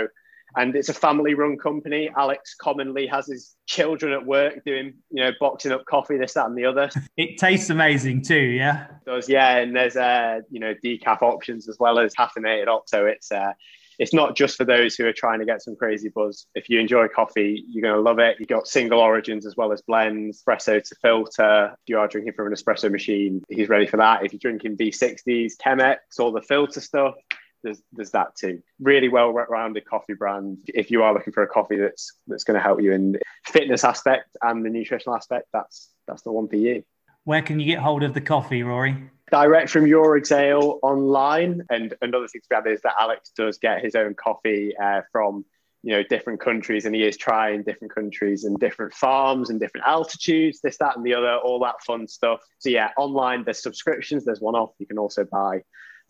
and 0.55 0.75
it's 0.75 0.89
a 0.89 0.93
family 0.93 1.33
run 1.33 1.57
company. 1.57 2.09
Alex 2.15 2.55
commonly 2.59 3.07
has 3.07 3.27
his 3.27 3.55
children 3.65 4.13
at 4.13 4.25
work 4.25 4.63
doing, 4.65 4.93
you 5.09 5.23
know, 5.23 5.31
boxing 5.39 5.71
up 5.71 5.85
coffee, 5.85 6.17
this, 6.17 6.33
that, 6.33 6.47
and 6.47 6.57
the 6.57 6.65
other. 6.65 6.89
It 7.17 7.37
tastes 7.37 7.69
amazing 7.69 8.23
too, 8.23 8.35
yeah? 8.35 8.87
does 9.05 9.29
yeah 9.29 9.57
and 9.57 9.75
there's 9.75 9.95
uh 9.95 10.39
you 10.49 10.59
know 10.59 10.73
decaf 10.83 11.21
options 11.21 11.67
as 11.67 11.77
well 11.79 11.99
as 11.99 12.13
caffeinated 12.13 12.67
op 12.67 12.87
so 12.87 13.05
it's 13.05 13.31
uh 13.31 13.51
it's 13.99 14.13
not 14.13 14.35
just 14.35 14.57
for 14.57 14.65
those 14.65 14.95
who 14.95 15.05
are 15.05 15.13
trying 15.13 15.39
to 15.39 15.45
get 15.45 15.61
some 15.61 15.75
crazy 15.75 16.09
buzz 16.09 16.47
if 16.55 16.69
you 16.69 16.79
enjoy 16.79 17.07
coffee 17.07 17.63
you're 17.69 17.81
going 17.81 17.93
to 17.93 18.01
love 18.01 18.19
it 18.19 18.37
you've 18.39 18.47
got 18.47 18.67
single 18.67 18.99
origins 18.99 19.45
as 19.45 19.55
well 19.55 19.71
as 19.71 19.81
blends 19.81 20.41
espresso 20.41 20.81
to 20.81 20.95
filter 21.01 21.71
if 21.73 21.89
you 21.89 21.97
are 21.97 22.07
drinking 22.07 22.33
from 22.33 22.47
an 22.47 22.53
espresso 22.53 22.91
machine 22.91 23.41
he's 23.49 23.69
ready 23.69 23.85
for 23.85 23.97
that 23.97 24.25
if 24.25 24.31
you're 24.33 24.39
drinking 24.39 24.77
v60s 24.77 25.53
chemex 25.63 25.97
all 26.19 26.31
the 26.31 26.41
filter 26.41 26.81
stuff 26.81 27.15
there's, 27.63 27.81
there's 27.91 28.11
that 28.11 28.35
too. 28.35 28.61
Really 28.79 29.09
well-rounded 29.09 29.85
coffee 29.85 30.13
brand. 30.13 30.59
If 30.67 30.91
you 30.91 31.03
are 31.03 31.13
looking 31.13 31.33
for 31.33 31.43
a 31.43 31.47
coffee 31.47 31.77
that's 31.77 32.13
that's 32.27 32.43
going 32.43 32.55
to 32.55 32.63
help 32.63 32.81
you 32.81 32.91
in 32.91 33.13
the 33.13 33.21
fitness 33.45 33.83
aspect 33.83 34.35
and 34.41 34.65
the 34.65 34.69
nutritional 34.69 35.15
aspect, 35.15 35.47
that's 35.53 35.89
that's 36.07 36.23
the 36.23 36.31
one 36.31 36.47
for 36.47 36.55
you 36.55 36.83
Where 37.23 37.41
can 37.41 37.59
you 37.59 37.65
get 37.65 37.79
hold 37.79 38.03
of 38.03 38.13
the 38.13 38.21
coffee, 38.21 38.63
Rory? 38.63 38.95
direct 39.31 39.69
from 39.69 39.87
your 39.87 40.17
exhale 40.17 40.77
online 40.83 41.61
and 41.69 41.93
another 42.01 42.27
thing 42.27 42.41
to 42.41 42.47
be 42.49 42.55
added 42.55 42.73
is 42.73 42.81
that 42.81 42.93
alex 42.99 43.31
does 43.35 43.57
get 43.57 43.81
his 43.81 43.95
own 43.95 44.13
coffee 44.13 44.75
uh, 44.77 45.01
from 45.11 45.45
you 45.83 45.91
know 45.91 46.03
different 46.03 46.39
countries 46.39 46.85
and 46.85 46.93
he 46.93 47.03
is 47.03 47.17
trying 47.17 47.63
different 47.63 47.93
countries 47.93 48.43
and 48.43 48.59
different 48.59 48.93
farms 48.93 49.49
and 49.49 49.59
different 49.59 49.87
altitudes 49.87 50.59
this 50.61 50.77
that 50.77 50.95
and 50.95 51.05
the 51.05 51.13
other 51.13 51.35
all 51.37 51.59
that 51.59 51.81
fun 51.81 52.07
stuff 52.07 52.41
so 52.59 52.69
yeah 52.69 52.89
online 52.97 53.43
there's 53.43 53.61
subscriptions 53.63 54.25
there's 54.25 54.41
one 54.41 54.55
off 54.55 54.71
you 54.79 54.85
can 54.85 54.99
also 54.99 55.25
buy 55.31 55.61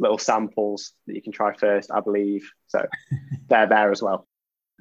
little 0.01 0.17
samples 0.17 0.93
that 1.05 1.15
you 1.15 1.21
can 1.21 1.31
try 1.31 1.53
first 1.53 1.91
i 1.93 1.99
believe. 2.01 2.49
So 2.67 2.85
they're 3.47 3.67
there 3.67 3.91
as 3.91 4.01
well. 4.01 4.27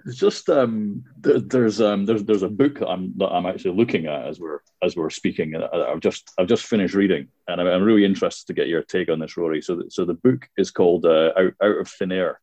It's 0.07 0.17
just 0.17 0.49
um, 0.49 1.05
th- 1.23 1.43
there's 1.47 1.79
um, 1.81 2.07
there's 2.07 2.25
there's 2.25 2.43
a 2.43 2.49
book 2.49 2.79
that 2.79 2.89
I'm 2.89 3.13
that 3.19 3.29
I'm 3.29 3.45
actually 3.45 3.77
looking 3.77 4.07
at 4.07 4.27
as 4.27 4.41
we're 4.41 4.61
as 4.83 4.97
we're 4.97 5.11
speaking. 5.11 5.55
and 5.55 5.65
I- 5.65 5.93
I've 5.93 6.01
just 6.01 6.33
I've 6.39 6.49
just 6.49 6.65
finished 6.65 6.95
reading, 6.95 7.29
and 7.49 7.61
I'm, 7.61 7.67
I'm 7.67 7.83
really 7.83 8.07
interested 8.07 8.47
to 8.47 8.55
get 8.55 8.69
your 8.69 8.83
take 8.83 9.11
on 9.11 9.19
this, 9.19 9.37
Rory. 9.37 9.61
So 9.61 9.77
the, 9.77 9.91
so 9.91 10.07
the 10.07 10.15
book 10.15 10.49
is 10.57 10.71
called 10.71 11.05
uh, 11.05 11.33
Out 11.37 11.53
Out 11.63 11.79
of 11.81 11.89
Thin 11.89 12.13
Air, 12.13 12.41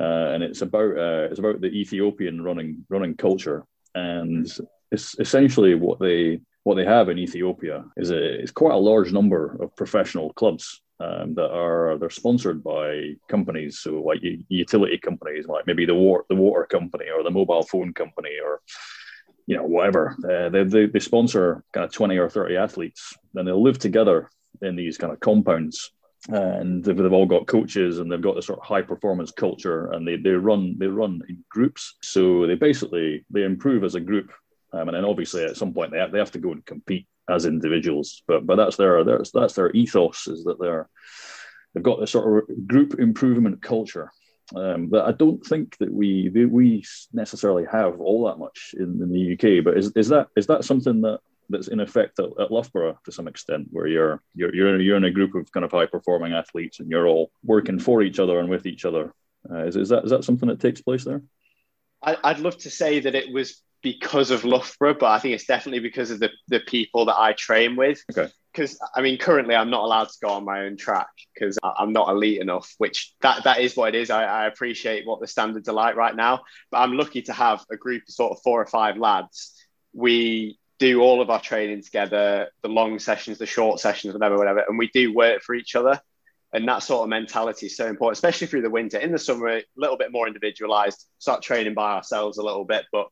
uh, 0.00 0.32
and 0.32 0.42
it's 0.42 0.62
about 0.62 0.96
uh, 0.96 1.28
it's 1.30 1.38
about 1.40 1.60
the 1.60 1.68
Ethiopian 1.68 2.42
running 2.42 2.86
running 2.88 3.16
culture, 3.16 3.66
and 3.94 4.50
it's 4.90 5.14
essentially 5.18 5.74
what 5.74 6.00
they 6.00 6.40
what 6.64 6.76
they 6.76 6.84
have 6.86 7.10
in 7.10 7.18
Ethiopia 7.18 7.84
is 7.98 8.10
a 8.10 8.40
it's 8.40 8.52
quite 8.52 8.72
a 8.72 8.76
large 8.76 9.12
number 9.12 9.58
of 9.60 9.76
professional 9.76 10.32
clubs 10.32 10.80
um, 11.02 11.34
that 11.34 11.50
are 11.50 11.98
they're 11.98 12.10
sponsored 12.10 12.62
by 12.62 13.14
companies, 13.28 13.80
so 13.80 14.02
like 14.02 14.20
utility 14.48 14.98
companies, 14.98 15.46
like 15.46 15.66
maybe 15.66 15.86
the 15.86 15.94
water 15.94 16.24
the 16.28 16.34
water 16.36 16.66
company 16.70 17.06
or 17.14 17.22
the 17.22 17.30
mobile 17.30 17.62
phone 17.62 17.92
company 17.92 18.36
or 18.44 18.60
you 19.46 19.56
know 19.56 19.64
whatever. 19.64 20.16
Uh, 20.24 20.48
they, 20.48 20.64
they 20.64 20.86
they 20.86 21.00
sponsor 21.00 21.64
kind 21.72 21.84
of 21.84 21.92
twenty 21.92 22.18
or 22.18 22.28
thirty 22.28 22.56
athletes, 22.56 23.14
and 23.34 23.46
they'll 23.46 23.62
live 23.62 23.78
together 23.78 24.30
in 24.60 24.76
these 24.76 24.98
kind 24.98 25.12
of 25.12 25.20
compounds. 25.20 25.92
And 26.28 26.84
they've, 26.84 26.96
they've 26.96 27.12
all 27.12 27.26
got 27.26 27.48
coaches, 27.48 27.98
and 27.98 28.10
they've 28.10 28.22
got 28.22 28.36
this 28.36 28.46
sort 28.46 28.60
of 28.60 28.64
high 28.64 28.82
performance 28.82 29.32
culture, 29.32 29.90
and 29.90 30.06
they, 30.06 30.16
they 30.16 30.30
run 30.30 30.76
they 30.78 30.86
run 30.86 31.20
in 31.28 31.44
groups. 31.50 31.96
So 32.02 32.46
they 32.46 32.54
basically 32.54 33.24
they 33.28 33.42
improve 33.42 33.82
as 33.82 33.96
a 33.96 34.00
group, 34.00 34.30
um, 34.72 34.88
and 34.88 34.96
then 34.96 35.04
obviously 35.04 35.44
at 35.44 35.56
some 35.56 35.72
point 35.72 35.90
they 35.90 35.98
have, 35.98 36.12
they 36.12 36.20
have 36.20 36.30
to 36.32 36.38
go 36.38 36.52
and 36.52 36.64
compete 36.64 37.08
as 37.28 37.46
individuals. 37.46 38.22
But 38.26 38.46
but 38.46 38.56
that's 38.56 38.76
their 38.76 39.04
that's 39.04 39.30
that's 39.30 39.54
their 39.54 39.70
ethos 39.72 40.26
is 40.26 40.44
that 40.44 40.58
they're 40.60 40.88
they've 41.74 41.82
got 41.82 42.00
this 42.00 42.10
sort 42.10 42.48
of 42.48 42.66
group 42.66 42.98
improvement 42.98 43.62
culture 43.62 44.10
um, 44.56 44.90
that 44.90 45.04
I 45.04 45.12
don't 45.12 45.44
think 45.44 45.76
that 45.78 45.92
we 45.92 46.28
that 46.28 46.50
we 46.50 46.84
necessarily 47.12 47.64
have 47.70 48.00
all 48.00 48.26
that 48.26 48.38
much 48.38 48.74
in, 48.78 49.00
in 49.02 49.10
the 49.10 49.32
UK. 49.32 49.64
But 49.64 49.78
is, 49.78 49.92
is 49.96 50.08
that 50.08 50.28
is 50.36 50.46
that 50.46 50.64
something 50.64 51.00
that 51.02 51.20
that's 51.48 51.68
in 51.68 51.80
effect 51.80 52.18
at, 52.18 52.28
at 52.40 52.50
Loughborough 52.50 52.98
to 53.04 53.12
some 53.12 53.28
extent, 53.28 53.68
where 53.70 53.86
you're 53.86 54.22
you're 54.34 54.54
you're 54.54 54.80
you're 54.80 54.96
in 54.96 55.04
a 55.04 55.10
group 55.10 55.34
of 55.34 55.50
kind 55.52 55.64
of 55.64 55.72
high 55.72 55.86
performing 55.86 56.32
athletes 56.32 56.80
and 56.80 56.90
you're 56.90 57.06
all 57.06 57.30
working 57.44 57.78
for 57.78 58.02
each 58.02 58.18
other 58.18 58.38
and 58.38 58.48
with 58.48 58.66
each 58.66 58.84
other. 58.84 59.14
Uh, 59.50 59.64
is, 59.64 59.76
is 59.76 59.88
that 59.88 60.04
is 60.04 60.10
that 60.10 60.24
something 60.24 60.48
that 60.48 60.60
takes 60.60 60.82
place 60.82 61.04
there? 61.04 61.22
I, 62.02 62.16
I'd 62.22 62.40
love 62.40 62.58
to 62.58 62.70
say 62.70 63.00
that 63.00 63.14
it 63.14 63.32
was 63.32 63.62
because 63.82 64.30
of 64.30 64.44
Loughborough, 64.44 64.94
but 64.94 65.10
I 65.10 65.18
think 65.18 65.34
it's 65.34 65.46
definitely 65.46 65.80
because 65.80 66.10
of 66.10 66.20
the, 66.20 66.30
the 66.48 66.60
people 66.60 67.04
that 67.06 67.18
I 67.18 67.32
train 67.32 67.76
with. 67.76 68.02
Okay. 68.10 68.30
Because 68.52 68.78
I 68.94 69.00
mean, 69.00 69.18
currently 69.18 69.54
I'm 69.54 69.70
not 69.70 69.84
allowed 69.84 70.08
to 70.08 70.18
go 70.22 70.28
on 70.28 70.44
my 70.44 70.60
own 70.60 70.76
track 70.76 71.08
because 71.34 71.58
I'm 71.64 71.92
not 71.92 72.10
elite 72.10 72.40
enough. 72.40 72.74
Which 72.78 73.14
that 73.22 73.44
that 73.44 73.60
is 73.60 73.76
what 73.76 73.94
it 73.94 73.98
is. 73.98 74.10
I, 74.10 74.24
I 74.24 74.46
appreciate 74.46 75.06
what 75.06 75.20
the 75.20 75.26
standards 75.26 75.68
are 75.68 75.74
like 75.74 75.96
right 75.96 76.14
now, 76.14 76.42
but 76.70 76.78
I'm 76.78 76.96
lucky 76.96 77.22
to 77.22 77.32
have 77.32 77.64
a 77.70 77.76
group 77.76 78.02
of 78.08 78.14
sort 78.14 78.32
of 78.32 78.42
four 78.42 78.60
or 78.60 78.66
five 78.66 78.98
lads. 78.98 79.54
We 79.94 80.58
do 80.78 81.00
all 81.00 81.22
of 81.22 81.30
our 81.30 81.40
training 81.40 81.82
together, 81.82 82.48
the 82.62 82.68
long 82.68 82.98
sessions, 82.98 83.38
the 83.38 83.46
short 83.46 83.80
sessions, 83.80 84.12
whatever, 84.12 84.36
whatever, 84.36 84.64
and 84.68 84.78
we 84.78 84.90
do 84.92 85.14
work 85.14 85.42
for 85.42 85.54
each 85.54 85.74
other. 85.74 86.00
And 86.52 86.68
that 86.68 86.82
sort 86.82 87.04
of 87.04 87.08
mentality 87.08 87.66
is 87.66 87.76
so 87.76 87.86
important, 87.86 88.16
especially 88.18 88.46
through 88.46 88.62
the 88.62 88.70
winter. 88.70 88.98
In 88.98 89.12
the 89.12 89.18
summer, 89.18 89.48
a 89.48 89.64
little 89.76 89.96
bit 89.96 90.12
more 90.12 90.26
individualized, 90.26 91.06
start 91.18 91.42
training 91.42 91.72
by 91.72 91.94
ourselves 91.94 92.36
a 92.36 92.42
little 92.42 92.66
bit. 92.66 92.84
But 92.92 93.06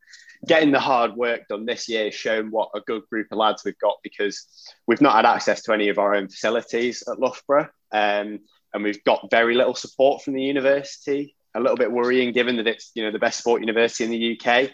getting 0.47 0.73
the 0.73 0.81
hard 0.81 1.15
work 1.15 1.47
done 1.49 1.67
this 1.67 1.89
year 1.89 2.05
has 2.05 2.15
shown 2.15 2.51
what 2.51 2.71
a 2.75 2.81
good 2.81 3.03
group 3.11 3.29
of 3.31 3.39
lads 3.39 3.63
we've 3.65 3.79
got 3.79 3.97
because 4.03 4.47
we've 4.87 5.01
not 5.01 5.15
had 5.15 5.27
access 5.27 5.63
to 5.63 5.73
any 5.73 5.89
of 5.89 5.99
our 5.99 6.15
own 6.15 6.29
facilities 6.29 7.03
at 7.07 7.19
Loughborough. 7.19 7.69
Um, 7.93 8.41
and 8.73 8.83
we've 8.83 9.03
got 9.05 9.31
very 9.31 9.55
little 9.55 9.75
support 9.75 10.23
from 10.23 10.35
the 10.35 10.43
university. 10.43 11.37
A 11.55 11.61
little 11.61 11.77
bit 11.77 11.91
worrying 11.91 12.33
given 12.33 12.57
that 12.57 12.69
it's 12.69 12.93
you 12.95 13.03
know 13.03 13.11
the 13.11 13.19
best 13.19 13.39
sport 13.39 13.61
university 13.61 14.05
in 14.05 14.11
the 14.11 14.39
UK. 14.39 14.71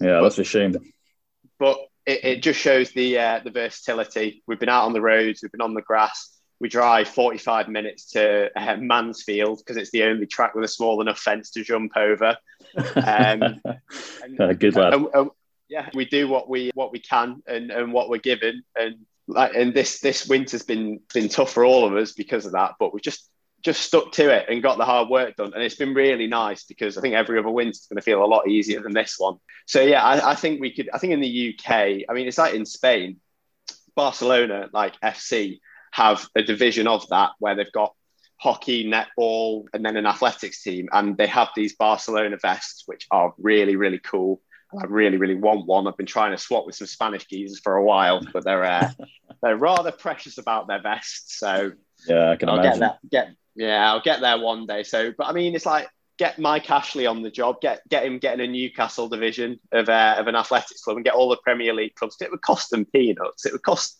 Yeah, 0.00 0.20
that's 0.22 0.38
a 0.38 0.44
shame. 0.44 0.76
But 1.58 1.78
it, 2.06 2.24
it 2.24 2.42
just 2.42 2.60
shows 2.60 2.92
the 2.92 3.18
uh, 3.18 3.40
the 3.42 3.50
versatility. 3.50 4.42
We've 4.46 4.60
been 4.60 4.68
out 4.68 4.84
on 4.84 4.92
the 4.92 5.00
roads, 5.00 5.40
we've 5.42 5.50
been 5.50 5.60
on 5.60 5.74
the 5.74 5.82
grass. 5.82 6.30
We 6.62 6.68
drive 6.68 7.08
45 7.08 7.68
minutes 7.68 8.12
to 8.12 8.48
uh, 8.56 8.76
Mansfield 8.76 9.58
because 9.58 9.76
it's 9.76 9.90
the 9.90 10.04
only 10.04 10.26
track 10.26 10.54
with 10.54 10.64
a 10.64 10.68
small 10.68 11.00
enough 11.00 11.18
fence 11.18 11.50
to 11.50 11.64
jump 11.64 11.96
over. 11.96 12.36
Um, 12.94 13.60
And- 14.22 14.40
Uh, 14.40 14.52
good 14.52 14.76
lad. 14.76 14.94
and- 14.94 15.08
and- 15.12 15.30
yeah, 15.68 15.88
we 15.94 16.04
do 16.04 16.28
what 16.28 16.48
we 16.48 16.70
what 16.74 16.92
we 16.92 17.00
can 17.00 17.42
and, 17.46 17.70
and 17.70 17.92
what 17.92 18.08
we're 18.10 18.18
given, 18.18 18.62
and 18.76 19.06
like 19.26 19.54
and 19.56 19.72
this 19.74 20.00
this 20.00 20.28
winter's 20.28 20.62
been 20.62 21.00
been 21.14 21.28
tough 21.30 21.50
for 21.52 21.64
all 21.64 21.86
of 21.86 21.96
us 21.96 22.12
because 22.12 22.44
of 22.46 22.52
that. 22.52 22.74
But 22.78 22.92
we 22.94 23.00
just 23.00 23.28
just 23.64 23.80
stuck 23.80 24.12
to 24.12 24.28
it 24.28 24.46
and 24.50 24.62
got 24.62 24.76
the 24.78 24.84
hard 24.84 25.08
work 25.08 25.34
done. 25.36 25.52
And 25.54 25.62
it's 25.62 25.76
been 25.76 25.94
really 25.94 26.26
nice 26.26 26.64
because 26.64 26.98
I 26.98 27.00
think 27.00 27.14
every 27.14 27.38
other 27.38 27.48
winter's 27.48 27.86
going 27.88 27.96
to 27.96 28.02
feel 28.02 28.22
a 28.22 28.26
lot 28.26 28.46
easier 28.48 28.80
than 28.82 28.92
this 28.92 29.14
one. 29.18 29.38
So 29.66 29.80
yeah, 29.80 30.02
I, 30.04 30.32
I 30.32 30.34
think 30.36 30.60
we 30.60 30.72
could. 30.74 30.90
I 30.94 30.98
think 30.98 31.12
in 31.14 31.20
the 31.20 31.54
UK, 31.58 31.70
I 32.08 32.12
mean, 32.12 32.28
it's 32.28 32.38
like 32.38 32.54
in 32.54 32.66
Spain, 32.66 33.16
Barcelona, 33.96 34.68
like 34.72 35.00
FC, 35.00 35.58
have 35.92 36.26
a 36.36 36.42
division 36.42 36.86
of 36.86 37.06
that 37.08 37.30
where 37.38 37.54
they've 37.54 37.72
got 37.72 37.94
hockey, 38.38 38.84
netball, 38.90 39.64
and 39.72 39.84
then 39.84 39.96
an 39.96 40.06
athletics 40.06 40.62
team, 40.62 40.88
and 40.92 41.16
they 41.16 41.28
have 41.28 41.48
these 41.54 41.76
Barcelona 41.76 42.36
vests, 42.40 42.82
which 42.86 43.06
are 43.10 43.32
really 43.38 43.76
really 43.76 43.98
cool. 44.00 44.40
I 44.80 44.84
really, 44.86 45.18
really 45.18 45.34
want 45.34 45.66
one. 45.66 45.86
I've 45.86 45.98
been 45.98 46.06
trying 46.06 46.30
to 46.30 46.38
swap 46.38 46.64
with 46.64 46.74
some 46.74 46.86
Spanish 46.86 47.26
geezers 47.26 47.60
for 47.60 47.76
a 47.76 47.84
while, 47.84 48.22
but 48.32 48.44
they're 48.44 48.64
uh, 48.64 48.90
they're 49.42 49.56
rather 49.56 49.92
precious 49.92 50.38
about 50.38 50.66
their 50.66 50.80
vests. 50.80 51.38
So 51.38 51.72
Yeah, 52.06 52.30
I 52.30 52.36
can 52.36 52.48
I'll 52.48 52.58
imagine. 52.58 52.80
get 52.80 52.80
that. 52.80 53.10
Get 53.10 53.28
yeah, 53.54 53.90
I'll 53.92 54.00
get 54.00 54.20
there 54.20 54.38
one 54.38 54.66
day. 54.66 54.82
So, 54.82 55.12
but 55.16 55.26
I 55.26 55.32
mean, 55.32 55.54
it's 55.54 55.66
like 55.66 55.88
get 56.18 56.38
Mike 56.38 56.70
Ashley 56.70 57.06
on 57.06 57.22
the 57.22 57.30
job. 57.30 57.60
Get 57.60 57.86
get 57.90 58.04
him 58.06 58.18
getting 58.18 58.40
a 58.46 58.50
Newcastle 58.50 59.08
division 59.08 59.60
of 59.72 59.88
uh, 59.90 60.14
of 60.18 60.26
an 60.26 60.36
athletics 60.36 60.82
club 60.82 60.96
and 60.96 61.04
get 61.04 61.14
all 61.14 61.28
the 61.28 61.36
Premier 61.44 61.74
League 61.74 61.94
clubs. 61.94 62.16
It 62.20 62.30
would 62.30 62.40
cost 62.42 62.70
them 62.70 62.86
peanuts. 62.86 63.44
It 63.44 63.52
would 63.52 63.62
cost. 63.62 63.98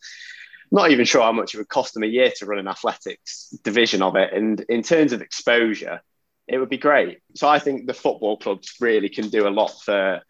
Not 0.72 0.90
even 0.90 1.04
sure 1.04 1.22
how 1.22 1.32
much 1.32 1.54
it 1.54 1.58
would 1.58 1.68
cost 1.68 1.92
them 1.94 2.02
a 2.02 2.06
year 2.06 2.32
to 2.38 2.46
run 2.46 2.58
an 2.58 2.66
athletics 2.66 3.50
division 3.62 4.02
of 4.02 4.16
it. 4.16 4.32
And 4.32 4.58
in 4.68 4.82
terms 4.82 5.12
of 5.12 5.20
exposure, 5.20 6.00
it 6.48 6.58
would 6.58 6.70
be 6.70 6.78
great. 6.78 7.18
So 7.36 7.46
I 7.46 7.58
think 7.58 7.86
the 7.86 7.94
football 7.94 8.38
clubs 8.38 8.74
really 8.80 9.10
can 9.10 9.28
do 9.28 9.46
a 9.46 9.50
lot 9.50 9.70
for 9.84 10.22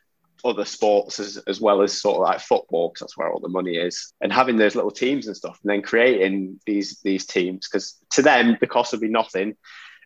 other 0.45 0.65
sports 0.65 1.21
as, 1.21 1.37
as 1.47 1.61
well 1.61 1.83
as 1.83 2.01
sort 2.01 2.17
of 2.17 2.23
like 2.23 2.41
football 2.41 2.89
because 2.89 3.01
that's 3.01 3.17
where 3.17 3.31
all 3.31 3.39
the 3.39 3.49
money 3.49 3.77
is 3.77 4.13
and 4.21 4.33
having 4.33 4.57
those 4.57 4.75
little 4.75 4.91
teams 4.91 5.29
and 5.29 5.37
stuff 5.37 5.59
and 5.63 5.71
then 5.71 5.83
creating 5.83 6.59
these 6.67 6.99
these 7.03 7.25
teams 7.25 7.69
because 7.69 7.97
to 8.11 8.23
them 8.23 8.57
the 8.61 8.67
cost 8.67 8.91
would 8.91 9.01
be 9.01 9.09
nothing 9.09 9.55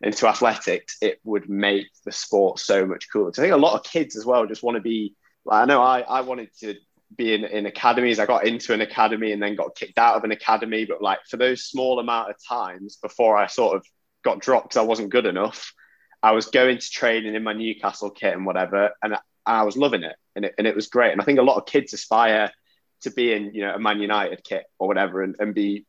and 0.03 0.15
to 0.15 0.29
athletics 0.29 0.99
it 1.01 1.19
would 1.25 1.49
make 1.49 1.87
the 2.05 2.13
sport 2.13 2.59
so 2.59 2.85
much 2.85 3.07
cooler 3.11 3.31
'Cause 3.31 3.39
I 3.39 3.43
think 3.45 3.55
a 3.55 3.57
lot 3.57 3.77
of 3.77 3.91
kids 3.91 4.15
as 4.15 4.27
well 4.27 4.45
just 4.47 4.63
want 4.63 4.75
to 4.75 4.83
be 4.83 5.15
like 5.47 5.63
I 5.63 5.65
know 5.65 5.81
I, 5.81 6.01
I 6.01 6.21
wanted 6.21 6.51
to 6.61 6.75
be 7.17 7.35
in, 7.35 7.67
academies 7.67 8.19
I 8.19 8.27
got 8.27 8.47
into 8.47 8.73
an 8.73 8.81
academy 8.81 9.33
and 9.33 9.43
then 9.43 9.57
got 9.57 9.75
kicked 9.75 9.99
out 9.99 10.17
of 10.17 10.25
an 10.25 10.33
academy 10.33 10.85
but 10.85 11.03
like 11.03 11.21
for 11.29 11.37
those 11.37 11.65
small 11.65 11.99
amount 11.99 12.31
of 12.31 12.37
times 12.47 12.97
before 12.97 13.37
I 13.37 13.47
sort 13.47 13.77
of 13.77 13.87
got 14.25 14.41
dropped 14.41 14.71
because 14.71 14.77
I 14.79 14.87
wasn't 14.87 15.11
good 15.11 15.27
enough 15.27 15.73
I 16.23 16.33
was 16.33 16.47
going 16.47 16.79
to 16.79 16.91
training 16.91 17.35
in 17.35 17.43
my 17.43 17.53
Newcastle 17.53 18.11
kit 18.11 18.35
and 18.35 18.45
whatever 18.45 18.91
and 19.03 19.17
I 19.47 19.63
was 19.63 19.77
loving 19.77 20.03
it 20.03 20.17
and, 20.35 20.45
it 20.45 20.55
and 20.59 20.67
it 20.67 20.75
was 20.75 20.89
great. 20.89 21.13
And 21.13 21.21
I 21.21 21.25
think 21.25 21.39
a 21.39 21.43
lot 21.43 21.57
of 21.57 21.67
kids 21.67 21.93
aspire 21.93 22.51
to 23.03 23.11
be 23.11 23.33
in, 23.33 23.55
you 23.55 23.63
know, 23.63 23.75
a 23.75 23.79
Man 23.79 24.01
United 24.01 24.43
kit 24.43 24.65
or 24.79 24.89
whatever 24.89 25.23
and, 25.23 25.37
and 25.39 25.55
be 25.55 25.87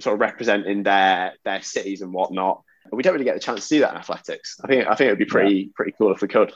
sort 0.00 0.14
of 0.14 0.20
representing 0.20 0.82
their 0.82 1.34
their 1.44 1.62
cities 1.62 2.02
and 2.02 2.12
whatnot. 2.12 2.62
But 2.84 2.96
we 2.96 3.02
don't 3.02 3.14
really 3.14 3.24
get 3.24 3.34
the 3.34 3.40
chance 3.40 3.68
to 3.68 3.74
do 3.74 3.80
that 3.80 3.92
in 3.92 3.98
athletics. 3.98 4.60
I 4.62 4.68
think 4.68 4.86
I 4.86 4.94
think 4.94 5.08
it 5.08 5.12
would 5.12 5.18
be 5.18 5.24
pretty 5.24 5.70
pretty 5.74 5.92
cool 5.98 6.12
if 6.12 6.22
we 6.22 6.28
could. 6.28 6.52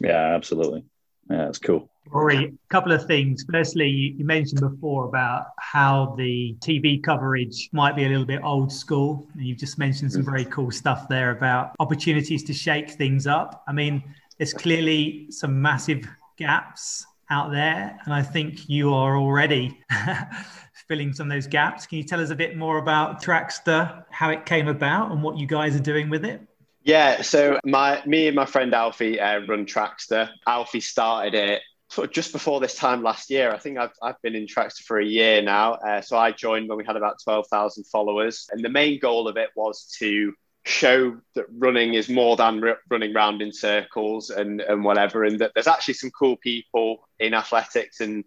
Yeah, 0.00 0.34
absolutely. 0.34 0.84
Yeah, 1.30 1.48
it's 1.48 1.58
cool. 1.58 1.88
Rory, 2.08 2.44
a 2.44 2.52
couple 2.68 2.92
of 2.92 3.04
things. 3.06 3.44
Firstly, 3.50 3.88
you 3.88 4.14
you 4.18 4.24
mentioned 4.24 4.60
before 4.60 5.06
about 5.06 5.46
how 5.58 6.14
the 6.16 6.54
TV 6.60 7.02
coverage 7.02 7.68
might 7.72 7.96
be 7.96 8.04
a 8.04 8.08
little 8.08 8.24
bit 8.24 8.42
old 8.44 8.72
school. 8.72 9.26
And 9.34 9.44
you've 9.44 9.58
just 9.58 9.78
mentioned 9.78 10.12
some 10.12 10.22
mm. 10.22 10.26
very 10.26 10.44
cool 10.44 10.70
stuff 10.70 11.08
there 11.08 11.32
about 11.32 11.72
opportunities 11.80 12.44
to 12.44 12.52
shake 12.52 12.90
things 12.90 13.26
up. 13.26 13.64
I 13.66 13.72
mean, 13.72 14.02
there's 14.38 14.54
clearly 14.54 15.26
some 15.30 15.60
massive 15.60 16.06
gaps 16.36 17.04
out 17.30 17.50
there, 17.50 17.98
and 18.04 18.14
I 18.14 18.22
think 18.22 18.68
you 18.68 18.94
are 18.94 19.16
already 19.16 19.76
filling 20.88 21.12
some 21.12 21.28
of 21.28 21.34
those 21.34 21.48
gaps. 21.48 21.86
Can 21.86 21.98
you 21.98 22.04
tell 22.04 22.20
us 22.20 22.30
a 22.30 22.36
bit 22.36 22.56
more 22.56 22.78
about 22.78 23.20
Trackstaa, 23.20 24.04
how 24.10 24.30
it 24.30 24.46
came 24.46 24.68
about, 24.68 25.10
and 25.10 25.22
what 25.22 25.36
you 25.36 25.46
guys 25.46 25.74
are 25.74 25.80
doing 25.80 26.08
with 26.08 26.24
it? 26.24 26.40
Yeah, 26.86 27.22
so 27.22 27.58
my 27.64 28.00
me 28.06 28.28
and 28.28 28.36
my 28.36 28.46
friend 28.46 28.72
Alfie 28.72 29.18
uh, 29.18 29.40
run 29.40 29.66
Trackstaa. 29.66 30.30
Alfie 30.46 30.80
started 30.80 31.34
it 31.34 31.62
sort 31.90 32.06
of 32.06 32.14
just 32.14 32.30
before 32.30 32.60
this 32.60 32.76
time 32.76 33.02
last 33.02 33.28
year. 33.28 33.50
I 33.50 33.58
think 33.58 33.76
I've, 33.76 33.90
I've 34.00 34.22
been 34.22 34.36
in 34.36 34.46
Trackstaa 34.46 34.84
for 34.84 35.00
a 35.00 35.04
year 35.04 35.42
now. 35.42 35.72
Uh, 35.72 36.00
so 36.00 36.16
I 36.16 36.30
joined 36.30 36.68
when 36.68 36.78
we 36.78 36.84
had 36.84 36.94
about 36.94 37.16
12,000 37.24 37.88
followers. 37.88 38.48
And 38.52 38.64
the 38.64 38.68
main 38.68 39.00
goal 39.00 39.26
of 39.26 39.36
it 39.36 39.50
was 39.56 39.92
to 39.98 40.32
show 40.64 41.16
that 41.34 41.46
running 41.58 41.94
is 41.94 42.08
more 42.08 42.36
than 42.36 42.62
r- 42.62 42.78
running 42.88 43.12
round 43.12 43.42
in 43.42 43.52
circles 43.52 44.30
and, 44.30 44.60
and 44.60 44.84
whatever. 44.84 45.24
And 45.24 45.40
that 45.40 45.50
there's 45.54 45.66
actually 45.66 45.94
some 45.94 46.10
cool 46.16 46.36
people 46.36 47.08
in 47.18 47.34
athletics 47.34 48.00
and 48.00 48.22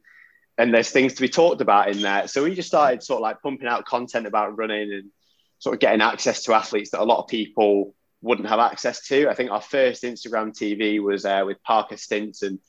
and 0.58 0.74
there's 0.74 0.90
things 0.92 1.14
to 1.14 1.22
be 1.22 1.30
talked 1.30 1.62
about 1.62 1.88
in 1.88 2.02
there. 2.02 2.28
So 2.28 2.44
we 2.44 2.54
just 2.56 2.68
started 2.68 3.04
sort 3.04 3.20
of 3.20 3.22
like 3.22 3.42
pumping 3.42 3.70
out 3.70 3.86
content 3.86 4.28
about 4.28 4.58
running 4.58 4.92
and 4.92 5.12
sort 5.60 5.76
of 5.76 5.80
getting 5.80 6.02
access 6.02 6.44
to 6.44 6.54
athletes 6.54 6.90
that 6.90 7.00
a 7.00 7.06
lot 7.06 7.24
of 7.24 7.30
people 7.30 7.96
wouldn't 8.22 8.50
have 8.50 8.60
access 8.60 9.08
to. 9.08 9.30
I 9.30 9.34
think 9.34 9.52
our 9.52 9.62
first 9.62 10.04
Instagram 10.04 10.52
TV 10.52 11.02
was 11.02 11.26
uh, 11.26 11.44
with 11.46 11.62
Parker 11.64 11.98
Stinson, 11.98 12.60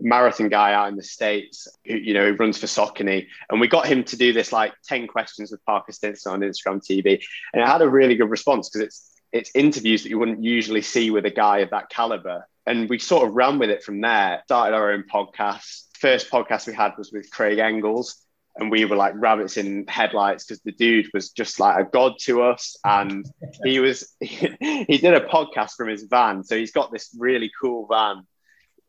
marathon 0.00 0.48
guy 0.48 0.74
out 0.74 0.88
in 0.88 0.96
the 0.96 1.02
states 1.02 1.66
who 1.84 1.96
you 1.96 2.14
know 2.14 2.26
who 2.26 2.36
runs 2.36 2.58
for 2.58 2.66
Saucony, 2.66 3.26
and 3.50 3.60
we 3.60 3.68
got 3.68 3.86
him 3.86 4.04
to 4.04 4.16
do 4.16 4.32
this 4.32 4.52
like 4.52 4.74
ten 4.84 5.06
questions 5.06 5.50
with 5.50 5.64
Parker 5.64 5.92
Stinson 5.92 6.32
on 6.32 6.40
Instagram 6.40 6.80
TV, 6.84 7.22
and 7.52 7.62
it 7.62 7.66
had 7.66 7.82
a 7.82 7.88
really 7.88 8.16
good 8.16 8.30
response 8.30 8.68
because 8.68 8.86
it's 8.86 9.14
it's 9.32 9.50
interviews 9.54 10.02
that 10.02 10.08
you 10.08 10.18
wouldn't 10.18 10.42
usually 10.42 10.82
see 10.82 11.10
with 11.10 11.26
a 11.26 11.30
guy 11.30 11.58
of 11.58 11.70
that 11.70 11.90
caliber, 11.90 12.46
and 12.66 12.88
we 12.88 12.98
sort 12.98 13.26
of 13.26 13.34
ran 13.34 13.58
with 13.58 13.70
it 13.70 13.82
from 13.82 14.00
there. 14.00 14.42
Started 14.44 14.76
our 14.76 14.92
own 14.92 15.04
podcast. 15.12 15.84
First 15.98 16.30
podcast 16.30 16.66
we 16.66 16.74
had 16.74 16.92
was 16.96 17.12
with 17.12 17.30
Craig 17.30 17.58
Engels. 17.58 18.24
And 18.58 18.70
we 18.70 18.84
were 18.84 18.96
like 18.96 19.14
rabbits 19.16 19.56
in 19.56 19.86
headlights 19.86 20.44
because 20.44 20.60
the 20.62 20.72
dude 20.72 21.08
was 21.14 21.30
just 21.30 21.60
like 21.60 21.78
a 21.78 21.88
god 21.88 22.14
to 22.22 22.42
us. 22.42 22.76
And 22.84 23.24
he 23.64 23.78
was, 23.78 24.14
he 24.20 24.98
did 24.98 25.14
a 25.14 25.20
podcast 25.20 25.72
from 25.76 25.88
his 25.88 26.02
van. 26.04 26.42
So 26.42 26.56
he's 26.56 26.72
got 26.72 26.90
this 26.90 27.14
really 27.18 27.50
cool 27.60 27.86
van 27.86 28.24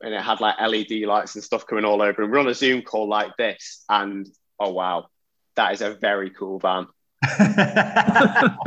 and 0.02 0.14
it 0.14 0.22
had 0.22 0.40
like 0.42 0.56
LED 0.60 1.02
lights 1.08 1.36
and 1.36 1.44
stuff 1.44 1.66
coming 1.68 1.86
all 1.86 2.02
over. 2.02 2.24
And 2.24 2.32
we're 2.32 2.40
on 2.40 2.48
a 2.48 2.54
Zoom 2.54 2.82
call 2.82 3.08
like 3.08 3.36
this, 3.38 3.84
and 3.90 4.28
oh 4.60 4.72
wow, 4.72 5.08
that 5.56 5.74
is 5.74 5.82
a 5.82 5.94
very 5.94 6.30
cool 6.30 6.60
van. 6.60 6.88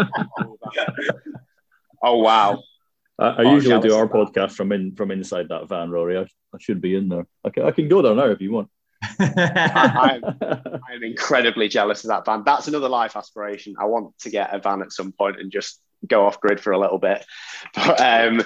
Oh 2.05 2.17
wow, 2.19 2.63
I, 3.17 3.27
I 3.29 3.37
Oh, 3.45 3.55
usually 3.55 3.81
do 3.81 3.95
our 3.95 4.05
of 4.05 4.11
podcast 4.11 4.53
from 4.53 4.73
in 4.73 4.97
from 4.97 5.13
inside 5.13 5.49
that 5.51 5.69
van, 5.69 5.91
Rory. 5.91 6.19
I, 6.19 6.23
I 6.23 6.59
should 6.59 6.81
be 6.81 6.97
in 6.97 7.09
there. 7.09 7.27
I 7.45 7.51
can, 7.51 7.63
I 7.65 7.71
can 7.71 7.89
go 7.89 8.03
there 8.03 8.15
now 8.15 8.27
if 8.27 8.41
you 8.41 8.51
want. 8.51 8.69
I, 9.23 10.21
I'm, 10.25 10.37
I'm 10.91 11.03
incredibly 11.03 11.69
jealous 11.69 12.05
of 12.05 12.09
that 12.09 12.25
van. 12.25 12.43
That's 12.45 12.69
another 12.69 12.89
life 12.89 13.17
aspiration. 13.17 13.75
I 13.79 13.87
want 13.87 14.19
to 14.21 14.31
get 14.31 14.55
a 14.55 14.59
van 14.59 14.83
at 14.83 14.93
some 14.93 15.13
point 15.13 15.41
and 15.41 15.51
just 15.51 15.81
go 16.07 16.27
off 16.27 16.41
grid 16.41 16.61
for 16.61 16.73
a 16.73 16.79
little 16.79 16.99
bit. 16.99 17.25
But 17.75 18.01
um, 18.01 18.43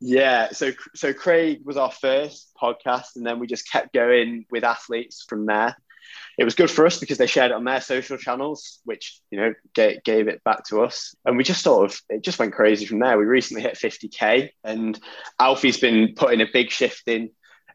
yeah, 0.00 0.50
so 0.50 0.72
so 0.94 1.12
Craig 1.12 1.60
was 1.64 1.76
our 1.76 1.92
first 1.92 2.50
podcast, 2.60 3.16
and 3.16 3.26
then 3.26 3.38
we 3.38 3.46
just 3.46 3.70
kept 3.70 3.92
going 3.92 4.46
with 4.50 4.64
athletes 4.64 5.24
from 5.28 5.46
there. 5.46 5.76
It 6.38 6.44
was 6.44 6.54
good 6.54 6.70
for 6.70 6.84
us 6.84 6.98
because 6.98 7.16
they 7.16 7.26
shared 7.26 7.50
it 7.50 7.54
on 7.54 7.64
their 7.64 7.80
social 7.80 8.18
channels, 8.18 8.80
which 8.84 9.20
you 9.30 9.38
know 9.38 9.54
gave, 9.74 10.02
gave 10.04 10.28
it 10.28 10.44
back 10.44 10.64
to 10.68 10.82
us, 10.82 11.14
and 11.24 11.36
we 11.36 11.44
just 11.44 11.62
sort 11.62 11.90
of 11.90 12.00
it 12.08 12.22
just 12.22 12.38
went 12.38 12.54
crazy 12.54 12.84
from 12.86 12.98
there. 12.98 13.16
We 13.16 13.24
recently 13.24 13.62
hit 13.62 13.74
50k, 13.74 14.50
and 14.64 14.98
Alfie's 15.38 15.80
been 15.80 16.14
putting 16.14 16.40
a 16.40 16.46
big 16.52 16.70
shift 16.70 17.08
in 17.08 17.30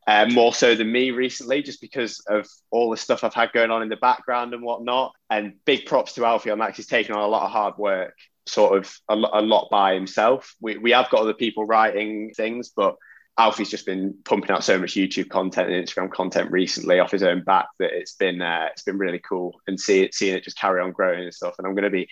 uh, 0.08 0.26
more 0.32 0.54
so 0.54 0.76
than 0.76 0.92
me 0.92 1.12
recently, 1.12 1.62
just 1.62 1.82
because 1.82 2.20
of 2.28 2.48
all 2.72 2.90
the 2.90 2.98
stuff 2.98 3.24
I've 3.24 3.34
had 3.34 3.52
going 3.54 3.72
on 3.72 3.84
in 3.84 3.90
the 3.90 3.98
background 3.98 4.54
and 4.54 4.64
whatnot. 4.64 5.14
And 5.30 5.54
big 5.66 5.86
props 5.86 6.14
to 6.14 6.26
Alfie 6.26 6.50
on 6.50 6.60
that 6.60 6.76
he's 6.76 6.88
taken 6.88 7.16
on 7.16 7.22
a 7.22 7.28
lot 7.28 7.46
of 7.46 7.52
hard 7.52 7.78
work, 7.78 8.16
sort 8.48 8.78
of 8.78 8.94
a, 9.10 9.16
a 9.16 9.42
lot 9.42 9.70
by 9.70 9.94
himself. 9.94 10.56
We, 10.60 10.78
we 10.78 10.92
have 10.92 11.10
got 11.10 11.22
other 11.22 11.34
people 11.34 11.66
writing 11.66 12.32
things, 12.36 12.72
but 12.76 12.96
Alfie's 13.38 13.70
just 13.70 13.86
been 13.86 14.16
pumping 14.26 14.52
out 14.52 14.64
so 14.64 14.78
much 14.78 14.94
YouTube 14.94 15.30
content 15.30 15.72
and 15.72 15.88
Instagram 15.88 16.12
content 16.12 16.52
recently 16.52 17.00
off 17.00 17.12
his 17.12 17.24
own 17.24 17.44
back 17.44 17.68
that 17.80 17.92
it's 17.92 18.16
been 18.16 18.42
uh, 18.42 18.68
it's 18.72 18.84
been 18.84 18.98
really 18.98 19.20
cool 19.20 19.62
and 19.68 19.80
see 19.80 20.02
it 20.02 20.14
seeing 20.14 20.36
it 20.36 20.44
just 20.44 20.58
carry 20.58 20.82
on 20.82 20.92
growing 20.92 21.24
and 21.24 21.34
stuff. 21.34 21.56
And 21.58 21.66
I'm 21.66 21.74
going 21.74 21.84
to 21.84 21.90
be 21.90 22.10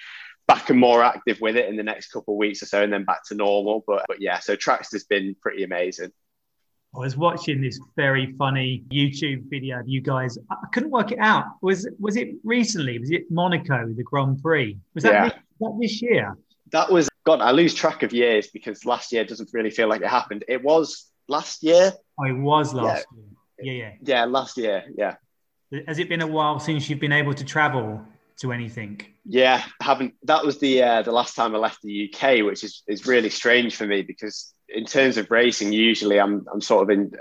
back 0.48 0.70
and 0.70 0.80
more 0.80 1.04
active 1.04 1.40
with 1.42 1.58
it 1.58 1.70
in 1.70 1.76
the 1.76 1.84
next 1.84 2.12
couple 2.12 2.36
of 2.36 2.40
weeks 2.40 2.64
or 2.64 2.68
so, 2.68 2.82
and 2.82 2.92
then 2.94 3.04
back 3.04 3.26
to 3.26 3.36
normal. 3.36 3.84
But 3.86 4.06
but 4.08 4.22
yeah, 4.22 4.40
so 4.40 4.56
Tracks 4.56 4.92
has 4.94 5.04
been 5.04 5.36
pretty 5.42 5.64
amazing. 5.64 6.12
I 6.96 7.00
was 7.00 7.16
watching 7.16 7.62
this 7.62 7.80
very 7.96 8.34
funny 8.38 8.84
YouTube 8.92 9.44
video 9.50 9.80
of 9.80 9.88
you 9.88 10.02
guys. 10.02 10.38
I 10.50 10.56
couldn't 10.74 10.90
work 10.90 11.12
it 11.12 11.20
out. 11.20 11.46
Was 11.62 11.88
was 12.00 12.16
it 12.16 12.30
recently? 12.44 12.98
Was 12.98 13.12
it 13.12 13.30
Monaco, 13.30 13.88
the 13.96 14.04
Grand 14.04 14.42
Prix? 14.42 14.76
Was 14.96 15.04
that, 15.04 15.14
Yeah. 15.14 15.24
this, 15.26 15.34
that 15.60 15.78
this 15.80 16.02
year? 16.02 16.36
That 16.72 16.92
was 16.92 17.08
God. 17.26 17.42
I 17.42 17.52
lose 17.52 17.76
track 17.76 18.02
of 18.02 18.12
years 18.12 18.48
because 18.48 18.86
last 18.86 19.12
year 19.12 19.24
doesn't 19.24 19.50
really 19.54 19.70
feel 19.70 19.88
like 19.88 20.02
it 20.02 20.08
happened. 20.08 20.44
It 20.48 20.64
was 20.64 21.12
last 21.28 21.62
year. 21.64 21.94
Oh, 22.20 22.24
it 22.26 22.34
was 22.34 22.74
last 22.74 23.06
year. 23.16 23.26
Yeah, 23.62 23.74
Yeah, 23.74 23.92
yeah. 24.02 24.26
last 24.26 24.58
year. 24.58 24.84
Yeah. 24.96 25.16
yeah. 25.72 25.82
Has 25.88 26.00
it 26.00 26.10
been 26.10 26.22
a 26.22 26.28
while 26.28 26.60
since 26.60 26.90
you've 26.90 27.00
been 27.00 27.12
able 27.12 27.36
to 27.36 27.46
travel 27.46 28.02
to 28.40 28.52
anything? 28.52 29.02
Yeah, 29.26 29.64
haven't. 29.82 30.16
That 30.24 30.46
was 30.46 30.60
the 30.60 30.82
uh, 30.84 31.02
the 31.02 31.12
last 31.12 31.36
time 31.36 31.56
I 31.56 31.60
left 31.60 31.82
the 31.82 32.12
UK, 32.14 32.46
which 32.46 32.64
is 32.64 32.84
is 32.88 33.06
really 33.06 33.30
strange 33.30 33.76
for 33.76 33.86
me 33.86 34.02
because 34.02 34.54
in 34.68 34.86
terms 34.86 35.18
of 35.18 35.30
racing, 35.32 35.74
usually 35.74 36.20
I'm 36.20 36.46
I'm 36.52 36.62
sort 36.62 36.84
of 36.84 36.90
in. 36.90 37.12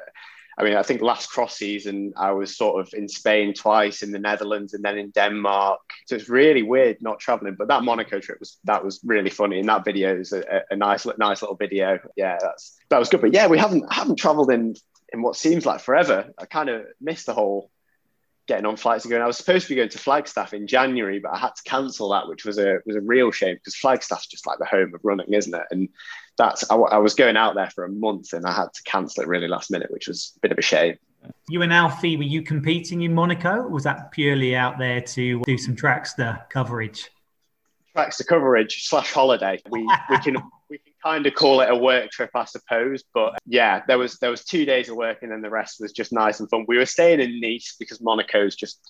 I 0.58 0.64
mean, 0.64 0.74
I 0.74 0.82
think 0.82 1.02
last 1.02 1.30
cross 1.30 1.56
season 1.56 2.14
I 2.16 2.32
was 2.32 2.56
sort 2.56 2.80
of 2.80 2.92
in 2.92 3.08
Spain 3.08 3.54
twice, 3.54 4.02
in 4.02 4.10
the 4.10 4.18
Netherlands, 4.18 4.74
and 4.74 4.84
then 4.84 4.98
in 4.98 5.10
Denmark. 5.10 5.78
So 6.06 6.16
it's 6.16 6.28
really 6.28 6.64
weird 6.64 6.96
not 7.00 7.20
traveling. 7.20 7.54
But 7.56 7.68
that 7.68 7.84
Monaco 7.84 8.18
trip 8.18 8.40
was 8.40 8.58
that 8.64 8.84
was 8.84 9.00
really 9.04 9.30
funny, 9.30 9.60
and 9.60 9.68
that 9.68 9.84
video 9.84 10.18
is 10.18 10.32
a, 10.32 10.62
a 10.70 10.76
nice, 10.76 11.06
nice 11.18 11.42
little 11.42 11.56
video. 11.56 12.00
Yeah, 12.16 12.38
that's 12.40 12.76
that 12.90 12.98
was 12.98 13.08
good. 13.08 13.20
But 13.20 13.34
yeah, 13.34 13.46
we 13.46 13.58
haven't 13.58 13.92
haven't 13.92 14.16
traveled 14.16 14.50
in 14.50 14.74
in 15.12 15.22
what 15.22 15.36
seems 15.36 15.64
like 15.64 15.80
forever. 15.80 16.32
I 16.38 16.46
kind 16.46 16.68
of 16.68 16.86
missed 17.00 17.26
the 17.26 17.34
whole 17.34 17.70
getting 18.48 18.66
on 18.66 18.76
flights 18.76 19.04
and 19.04 19.10
going. 19.10 19.22
I 19.22 19.26
was 19.26 19.36
supposed 19.36 19.66
to 19.66 19.68
be 19.68 19.76
going 19.76 19.90
to 19.90 19.98
Flagstaff 19.98 20.54
in 20.54 20.66
January, 20.66 21.20
but 21.20 21.32
I 21.32 21.38
had 21.38 21.54
to 21.54 21.62
cancel 21.64 22.08
that, 22.10 22.26
which 22.26 22.44
was 22.44 22.58
a 22.58 22.78
was 22.86 22.96
a 22.96 23.00
real 23.00 23.30
shame 23.30 23.54
because 23.54 23.76
Flagstaff's 23.76 24.26
just 24.26 24.46
like 24.46 24.58
the 24.58 24.64
home 24.64 24.94
of 24.94 25.00
running, 25.04 25.32
isn't 25.32 25.54
it? 25.54 25.62
And 25.70 25.88
that's 26.36 26.68
I, 26.70 26.76
I, 26.76 26.98
was 26.98 27.14
going 27.14 27.36
out 27.36 27.54
there 27.54 27.70
for 27.70 27.84
a 27.84 27.88
month 27.88 28.32
and 28.32 28.46
I 28.46 28.52
had 28.52 28.72
to 28.72 28.82
cancel 28.84 29.22
it 29.22 29.28
really 29.28 29.48
last 29.48 29.70
minute, 29.70 29.90
which 29.90 30.08
was 30.08 30.32
a 30.36 30.40
bit 30.40 30.52
of 30.52 30.58
a 30.58 30.62
shame. 30.62 30.96
You 31.48 31.62
and 31.62 31.72
Alfie, 31.72 32.16
were 32.16 32.22
you 32.22 32.42
competing 32.42 33.02
in 33.02 33.14
Monaco? 33.14 33.68
was 33.68 33.84
that 33.84 34.12
purely 34.12 34.56
out 34.56 34.78
there 34.78 35.00
to 35.00 35.42
do 35.42 35.58
some 35.58 35.76
trackstaa 35.76 36.48
coverage? 36.48 37.10
Trackstaa 37.94 38.26
coverage 38.26 38.88
slash 38.88 39.12
holiday. 39.12 39.60
We 39.68 39.86
we 40.08 40.18
can 40.18 40.36
we 40.70 40.78
can 40.78 40.92
kind 41.02 41.26
of 41.26 41.34
call 41.34 41.60
it 41.60 41.70
a 41.70 41.76
work 41.76 42.10
trip, 42.10 42.30
I 42.34 42.44
suppose. 42.44 43.04
But 43.14 43.38
yeah, 43.46 43.82
there 43.86 43.98
was 43.98 44.18
there 44.18 44.30
was 44.30 44.44
two 44.44 44.64
days 44.64 44.88
of 44.88 44.96
work 44.96 45.22
and 45.22 45.32
then 45.32 45.42
the 45.42 45.50
rest 45.50 45.76
was 45.80 45.92
just 45.92 46.12
nice 46.12 46.40
and 46.40 46.48
fun. 46.50 46.64
We 46.68 46.78
were 46.78 46.86
staying 46.86 47.20
in 47.20 47.40
Nice 47.40 47.76
because 47.78 48.00
Monaco's 48.00 48.56
just 48.56 48.80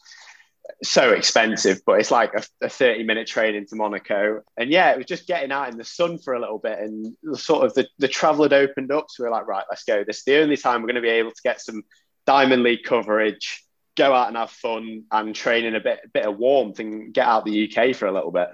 so 0.83 1.13
expensive, 1.13 1.81
but 1.87 1.99
it's 1.99 2.11
like 2.11 2.33
a, 2.35 2.43
a, 2.67 2.69
30 2.69 3.05
minute 3.05 3.27
train 3.27 3.55
into 3.55 3.77
Monaco. 3.77 4.43
And 4.57 4.71
yeah, 4.71 4.91
it 4.91 4.99
was 4.99 5.07
just 5.07 5.27
getting 5.27 5.51
out 5.51 5.71
in 5.71 5.79
the 5.79 5.85
sun 5.85 6.19
for 6.19 6.35
a 6.35 6.41
little 6.41 6.59
bit. 6.59 6.79
And 6.79 7.17
sort 7.35 7.65
of 7.65 7.75
the, 7.75 7.89
the 7.99 8.09
travel 8.09 8.45
had 8.45 8.53
opened 8.53 8.93
up. 8.93 9.07
So 9.09 9.25
we 9.25 9.29
are 9.29 9.33
like, 9.33 9.47
right, 9.47 9.65
let's 9.69 9.85
go. 9.85 10.05
This 10.05 10.19
is 10.19 10.25
the 10.25 10.41
only 10.41 10.57
time 10.57 10.83
we're 10.83 10.89
going 10.89 10.97
to 10.97 11.01
be 11.01 11.09
able 11.09 11.31
to 11.31 11.43
get 11.43 11.61
some 11.61 11.83
Diamond 12.27 12.63
League 12.63 12.85
coverage, 12.85 13.65
go 13.97 14.13
out 14.13 14.29
and 14.29 14.37
have 14.37 14.51
fun 14.51 15.05
and 15.11 15.35
train 15.35 15.65
in 15.65 15.75
a 15.75 15.81
bit, 15.81 16.01
a 16.05 16.09
bit 16.09 16.27
of 16.27 16.37
warmth 16.37 16.79
and 16.79 17.13
get 17.13 17.27
out 17.27 17.45
the 17.45 17.73
UK 17.73 17.97
for 17.97 18.07
a 18.07 18.13
little 18.13 18.31
bit. 18.31 18.49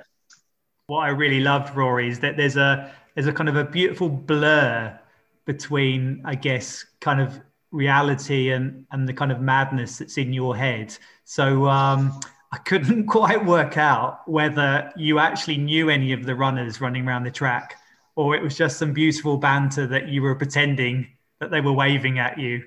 What 0.87 1.01
I 1.01 1.09
really 1.09 1.41
loved, 1.41 1.75
Rory, 1.75 2.09
is 2.09 2.21
that 2.21 2.37
there's 2.37 2.57
a 2.57 2.93
there's 3.15 3.27
a 3.27 3.33
kind 3.33 3.49
of 3.49 3.57
a 3.57 3.65
beautiful 3.65 4.09
blur 4.09 4.99
between, 5.45 6.23
I 6.25 6.35
guess, 6.35 6.85
kind 7.01 7.21
of 7.21 7.41
reality 7.71 8.51
and 8.51 8.87
and 8.93 9.09
the 9.09 9.13
kind 9.13 9.33
of 9.33 9.41
madness 9.41 9.99
that's 9.99 10.17
in 10.19 10.33
your 10.33 10.57
head. 10.57 10.97
So 11.25 11.67
um, 11.67 12.21
I 12.53 12.59
couldn't 12.59 13.07
quite 13.19 13.45
work 13.45 13.77
out 13.77 14.29
whether 14.29 14.93
you 14.97 15.19
actually 15.19 15.59
knew 15.59 15.91
any 15.91 16.13
of 16.13 16.25
the 16.25 16.35
runners 16.35 16.81
running 16.81 17.07
around 17.07 17.25
the 17.25 17.31
track, 17.31 17.77
or 18.17 18.35
it 18.35 18.43
was 18.43 18.57
just 18.57 18.79
some 18.79 18.93
beautiful 18.93 19.37
banter 19.37 19.87
that 19.89 20.09
you 20.09 20.23
were 20.23 20.35
pretending 20.35 21.09
that 21.41 21.51
they 21.51 21.61
were 21.61 21.73
waving 21.73 22.19
at 22.19 22.39
you. 22.39 22.63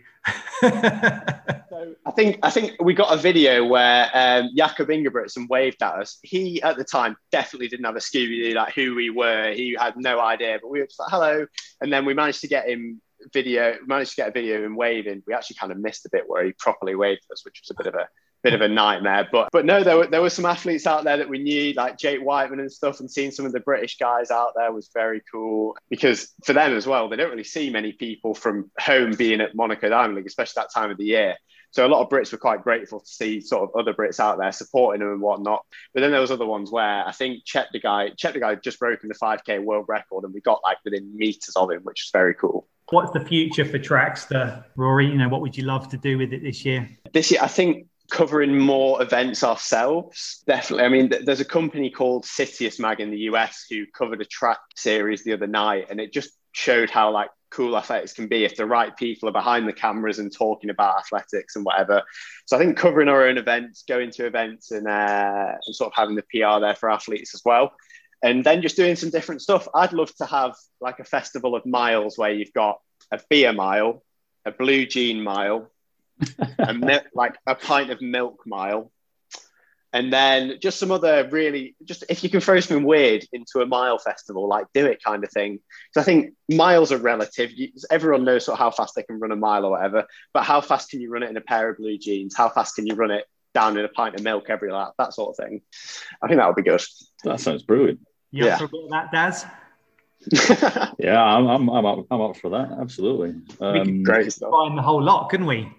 I 2.08 2.12
think 2.12 2.40
I 2.42 2.50
think 2.50 2.82
we 2.82 2.94
got 2.94 3.14
a 3.14 3.18
video 3.18 3.66
where 3.66 4.10
um, 4.14 4.52
Jakob 4.56 4.88
Ingebrigtsen 4.88 5.50
waved 5.50 5.84
at 5.84 5.96
us. 5.96 6.20
He 6.24 6.62
at 6.62 6.78
the 6.78 6.86
time 6.86 7.18
definitely 7.34 7.68
didn't 7.68 7.86
have 7.86 7.98
a 7.98 8.00
Scooby 8.00 8.56
like 8.56 8.74
who 8.74 8.96
we 8.96 9.10
were. 9.10 9.52
He 9.52 9.76
had 9.78 9.98
no 9.98 10.22
idea, 10.22 10.58
but 10.62 10.70
we 10.70 10.80
were 10.80 10.86
just 10.86 11.00
like 11.00 11.12
hello, 11.12 11.46
and 11.82 11.92
then 11.92 12.06
we 12.06 12.14
managed 12.14 12.40
to 12.42 12.48
get 12.48 12.70
him 12.70 13.02
video. 13.34 13.76
Managed 13.86 14.12
to 14.12 14.16
get 14.16 14.30
a 14.30 14.32
video 14.32 14.60
of 14.60 14.64
him 14.64 14.78
waving. 14.78 15.22
We 15.28 15.34
actually 15.34 15.58
kind 15.60 15.74
of 15.74 15.80
missed 15.80 16.06
a 16.06 16.10
bit 16.10 16.24
where 16.28 16.46
he 16.46 16.54
properly 16.54 16.96
waved 16.96 17.26
us, 17.30 17.44
which 17.44 17.62
was 17.62 17.72
a 17.72 17.84
bit 17.84 17.94
of 17.94 18.00
a 18.00 18.08
bit 18.42 18.54
of 18.54 18.62
a 18.62 18.70
nightmare. 18.70 19.28
But 19.30 19.50
but 19.52 19.66
no, 19.66 19.84
there 19.84 19.98
were 19.98 20.08
there 20.08 20.22
were 20.22 20.30
some 20.30 20.46
athletes 20.46 20.88
out 20.88 21.04
there 21.04 21.18
that 21.18 21.28
we 21.28 21.40
knew, 21.40 21.74
like 21.74 21.98
Jake 21.98 22.24
Wightman 22.24 22.62
and 22.62 22.72
stuff, 22.72 23.02
and 23.02 23.12
seeing 23.12 23.32
some 23.32 23.46
of 23.46 23.52
the 23.52 23.60
British 23.60 23.98
guys 23.98 24.32
out 24.32 24.54
there 24.56 24.72
was 24.72 24.90
very 24.94 25.22
cool 25.30 25.76
because 25.90 26.34
for 26.46 26.54
them 26.54 26.74
as 26.74 26.88
well, 26.88 27.10
they 27.10 27.18
don't 27.18 27.32
really 27.32 27.44
see 27.44 27.70
many 27.70 27.92
people 27.92 28.34
from 28.34 28.72
home 28.80 29.12
being 29.12 29.42
at 29.42 29.56
Monaco 29.56 29.90
Diamond 29.90 30.16
League, 30.16 30.28
especially 30.28 30.62
that 30.62 30.74
time 30.74 30.90
of 30.90 30.98
the 30.98 31.04
year. 31.04 31.36
So 31.72 31.86
a 31.86 31.90
lot 31.90 32.02
of 32.02 32.10
Brits 32.10 32.32
were 32.32 32.38
quite 32.38 32.64
grateful 32.64 33.00
to 33.00 33.06
see 33.06 33.42
sort 33.42 33.64
of 33.70 33.80
other 33.80 33.94
Brits 33.94 34.20
out 34.20 34.38
there 34.38 34.52
supporting 34.52 35.02
them 35.02 35.12
and 35.12 35.22
whatnot. 35.22 35.64
But 35.94 36.02
then 36.02 36.12
there 36.12 36.22
was 36.22 36.32
other 36.32 36.46
ones 36.46 36.72
where 36.72 37.08
I 37.08 37.12
think 37.12 37.44
Cheptegei, 37.46 38.18
Chet 38.18 38.34
the 38.34 38.40
guy 38.40 38.56
just 38.56 38.80
broken 38.80 39.10
the 39.10 39.16
5K 39.16 39.64
world 39.64 39.86
record 39.88 40.24
and 40.24 40.34
we 40.34 40.42
got 40.42 40.62
like 40.64 40.78
within 40.84 41.16
meters 41.16 41.56
of 41.56 41.72
him, 41.72 41.82
which 41.84 42.06
is 42.06 42.10
very 42.12 42.34
cool. 42.34 42.68
What's 42.90 43.12
the 43.12 43.20
future 43.20 43.66
for 43.66 43.80
Trackstaa, 43.80 44.64
Rory? 44.78 45.08
You 45.08 45.18
know, 45.18 45.28
what 45.28 45.42
would 45.42 45.58
you 45.58 45.66
love 45.66 45.90
to 45.90 45.98
do 45.98 46.18
with 46.18 46.32
it 46.32 46.42
this 46.42 46.64
year? 46.64 46.90
This 47.12 47.32
year, 47.32 47.42
I 47.44 47.48
think 47.48 47.88
covering 48.10 48.58
more 48.58 49.02
events 49.02 49.44
ourselves. 49.44 50.44
Definitely. 50.48 50.86
I 50.86 50.90
mean, 50.90 51.12
there's 51.26 51.42
a 51.42 51.46
company 51.46 51.90
called 51.90 52.24
Citius 52.24 52.80
Mag 52.80 53.02
in 53.02 53.12
the 53.12 53.20
US 53.32 53.66
who 53.70 53.86
covered 53.88 54.22
a 54.22 54.26
track 54.26 54.60
series 54.76 55.24
the 55.24 55.34
other 55.34 55.48
night, 55.48 55.88
and 55.90 56.00
it 56.00 56.14
just 56.14 56.32
showed 56.58 56.90
how 56.90 57.12
like 57.12 57.30
cool 57.52 57.78
athletics 57.78 58.14
can 58.14 58.28
be 58.28 58.44
if 58.44 58.56
the 58.56 58.66
right 58.66 58.98
people 58.98 59.30
are 59.30 59.34
behind 59.34 59.68
the 59.68 59.74
cameras 59.74 60.18
and 60.18 60.34
talking 60.34 60.72
about 60.72 60.98
athletics 60.98 61.56
and 61.56 61.64
whatever. 61.64 62.02
So 62.46 62.58
I 62.58 62.60
think 62.60 62.78
covering 62.78 63.08
our 63.10 63.28
own 63.28 63.38
events, 63.38 63.84
going 63.88 64.10
to 64.12 64.26
events, 64.26 64.72
and, 64.72 64.88
uh, 64.88 65.54
and 65.66 65.76
sort 65.76 65.92
of 65.92 65.96
having 65.96 66.16
the 66.16 66.24
PR 66.24 66.60
there 66.60 66.76
for 66.76 66.90
athletes 66.90 67.36
as 67.36 67.42
well. 67.46 67.74
And 68.24 68.44
then 68.44 68.64
just 68.64 68.76
doing 68.76 68.96
some 68.96 69.12
different 69.12 69.44
stuff. 69.44 69.68
I'd 69.76 69.94
love 69.94 70.14
to 70.16 70.26
have 70.26 70.56
like 70.82 71.00
a 71.00 71.04
festival 71.04 71.56
of 71.56 71.66
miles 71.66 72.18
where 72.18 72.34
you've 72.34 72.54
got 72.54 72.80
a 73.12 73.20
beer 73.30 73.54
mile, 73.54 74.04
a 74.44 74.52
blue 74.52 74.88
jean 74.88 75.24
mile, 75.24 75.72
a 76.58 77.04
like 77.14 77.36
a 77.46 77.54
pint 77.54 77.92
of 77.92 78.02
milk 78.02 78.42
mile, 78.48 78.92
and 79.98 80.14
then 80.14 80.60
just 80.62 80.78
some 80.78 80.92
other 80.92 81.28
really 81.32 81.76
just 81.84 82.04
if 82.08 82.24
you 82.24 82.30
can 82.30 82.40
throw 82.40 82.60
something 82.60 82.86
weird 82.86 83.26
into 83.34 83.62
a 83.62 83.66
mile 83.66 83.98
festival, 83.98 84.48
like 84.48 84.68
do 84.72 84.86
it 84.86 85.04
kind 85.04 85.24
of 85.24 85.32
thing. 85.32 85.54
Because 85.90 86.04
I 86.04 86.06
think 86.06 86.36
miles 86.48 86.92
are 86.92 87.00
relative. 87.00 87.52
You, 87.52 87.70
everyone 87.90 88.24
knows 88.24 88.46
sort 88.46 88.54
of 88.54 88.60
how 88.60 88.70
fast 88.70 88.94
they 88.96 89.02
can 89.02 89.20
run 89.20 89.32
a 89.32 89.36
mile 89.36 89.66
or 89.66 89.72
whatever, 89.72 90.06
but 90.36 90.44
how 90.44 90.62
fast 90.62 90.92
can 90.92 91.02
you 91.02 91.10
run 91.10 91.24
it 91.24 91.32
in 91.32 91.38
a 91.38 91.42
pair 91.42 91.68
of 91.68 91.78
blue 91.78 91.98
jeans? 91.98 92.38
How 92.38 92.48
fast 92.48 92.76
can 92.76 92.86
you 92.86 92.94
run 92.94 93.10
it 93.10 93.26
down 93.56 93.76
in 93.76 93.86
a 93.86 93.90
pint 93.90 94.14
of 94.14 94.22
milk 94.22 94.52
every 94.52 94.72
lap? 94.72 94.94
That 95.00 95.16
sort 95.16 95.32
of 95.32 95.44
thing. 95.44 95.62
I 96.22 96.28
think 96.28 96.38
that 96.40 96.46
would 96.46 96.56
be 96.56 96.70
good. 96.70 96.84
That 97.24 97.40
sounds 97.40 97.64
brilliant. 97.64 98.00
You 98.30 98.46
yeah. 98.46 98.58
up 98.58 98.70
for 98.70 98.90
that, 98.92 99.12
Daz? 99.12 99.46
yeah, 101.00 101.24
I'm, 101.24 101.48
I'm, 101.48 101.70
I'm, 101.70 101.86
up, 101.88 102.06
I'm 102.12 102.22
up 102.22 102.38
for 102.38 102.52
that. 102.52 102.78
Absolutely. 102.80 103.34
Um, 103.60 104.04
great 104.04 104.32
stuff. 104.32 104.52
Find 104.52 104.78
the 104.78 104.84
whole 104.84 105.02
lot, 105.02 105.30
couldn't 105.30 105.48
we? 105.48 105.72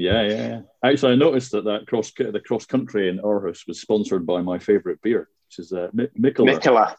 Yeah, 0.00 0.22
yeah, 0.22 0.48
yeah. 0.48 0.60
Actually, 0.82 1.12
I 1.12 1.16
noticed 1.16 1.52
that 1.52 1.64
that 1.64 1.86
cross 1.86 2.10
the 2.12 2.40
cross 2.40 2.64
country 2.64 3.10
in 3.10 3.18
Aarhus 3.18 3.66
was 3.66 3.82
sponsored 3.82 4.24
by 4.24 4.40
my 4.40 4.58
favorite 4.58 5.02
beer, 5.02 5.28
which 5.48 5.58
is 5.58 5.72
uh, 5.74 5.88
Mikkeller. 5.94 6.58
Mikkeller. 6.58 6.94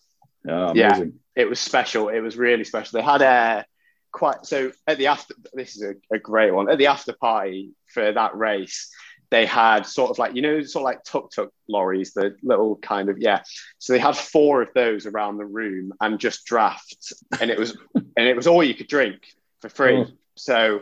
Yeah, 0.46 0.70
amazing. 0.70 1.14
Yeah, 1.36 1.44
it 1.44 1.50
was 1.50 1.60
special. 1.60 2.10
It 2.10 2.20
was 2.20 2.38
really 2.38 2.64
special. 2.64 3.00
They 3.00 3.04
had 3.04 3.24
a 3.24 3.66
quite 4.12 4.46
so 4.46 4.72
at 4.86 5.00
the 5.00 5.08
after. 5.08 5.34
This 5.54 5.76
is 5.76 5.82
a, 5.82 6.16
a 6.16 6.20
great 6.20 6.54
one. 6.54 6.70
At 6.70 6.78
the 6.78 6.88
after 6.88 7.14
party 7.14 7.72
for 7.88 8.12
that 8.12 8.36
race, 8.36 8.92
they 9.32 9.48
had 9.48 9.88
sort 9.88 10.12
of 10.12 10.20
like 10.20 10.36
you 10.36 10.44
know 10.44 10.62
sort 10.62 10.84
of 10.84 10.86
like 10.86 11.04
tuk 11.04 11.32
tuk 11.32 11.52
lorries 11.68 12.14
the 12.14 12.36
little 12.44 12.76
kind 12.76 13.10
of 13.10 13.18
yeah 13.18 13.42
so 13.80 13.94
they 13.94 14.00
had 14.00 14.16
four 14.16 14.62
of 14.62 14.70
those 14.76 15.08
around 15.08 15.38
the 15.38 15.46
room 15.46 15.92
and 16.02 16.20
just 16.20 16.46
drafts, 16.46 17.14
and 17.40 17.50
it 17.50 17.58
was 17.58 17.76
and 17.96 18.28
it 18.28 18.36
was 18.36 18.46
all 18.46 18.64
you 18.64 18.76
could 18.76 18.88
drink 18.88 19.24
for 19.60 19.70
free 19.70 19.98
oh. 19.98 20.08
so 20.36 20.82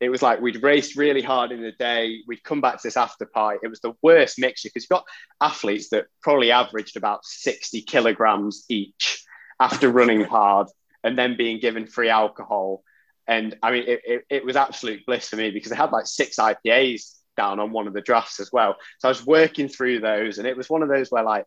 it 0.00 0.08
was 0.08 0.22
like 0.22 0.40
we'd 0.40 0.62
raced 0.62 0.96
really 0.96 1.22
hard 1.22 1.52
in 1.52 1.62
the 1.62 1.72
day. 1.72 2.18
We'd 2.26 2.42
come 2.42 2.60
back 2.60 2.76
to 2.76 2.86
this 2.86 2.96
after 2.96 3.26
party. 3.26 3.60
It 3.62 3.68
was 3.68 3.80
the 3.80 3.94
worst 4.02 4.38
mixture 4.38 4.68
because 4.68 4.84
you've 4.84 4.98
got 4.98 5.06
athletes 5.40 5.90
that 5.90 6.06
probably 6.22 6.50
averaged 6.50 6.96
about 6.96 7.24
60 7.24 7.82
kilograms 7.82 8.64
each 8.68 9.24
after 9.60 9.88
running 9.90 10.24
hard 10.24 10.68
and 11.02 11.16
then 11.16 11.36
being 11.36 11.60
given 11.60 11.86
free 11.86 12.08
alcohol. 12.08 12.82
And 13.26 13.56
I 13.62 13.70
mean, 13.70 13.84
it, 13.86 14.00
it, 14.04 14.24
it, 14.28 14.44
was 14.44 14.56
absolute 14.56 15.06
bliss 15.06 15.28
for 15.28 15.36
me 15.36 15.50
because 15.50 15.70
they 15.70 15.76
had 15.76 15.92
like 15.92 16.06
six 16.06 16.36
IPAs 16.36 17.12
down 17.36 17.58
on 17.58 17.72
one 17.72 17.86
of 17.86 17.94
the 17.94 18.00
drafts 18.00 18.40
as 18.40 18.50
well. 18.52 18.76
So 18.98 19.08
I 19.08 19.10
was 19.10 19.24
working 19.24 19.68
through 19.68 20.00
those, 20.00 20.38
and 20.38 20.46
it 20.46 20.56
was 20.56 20.68
one 20.68 20.82
of 20.82 20.88
those 20.88 21.10
where 21.10 21.22
like 21.22 21.46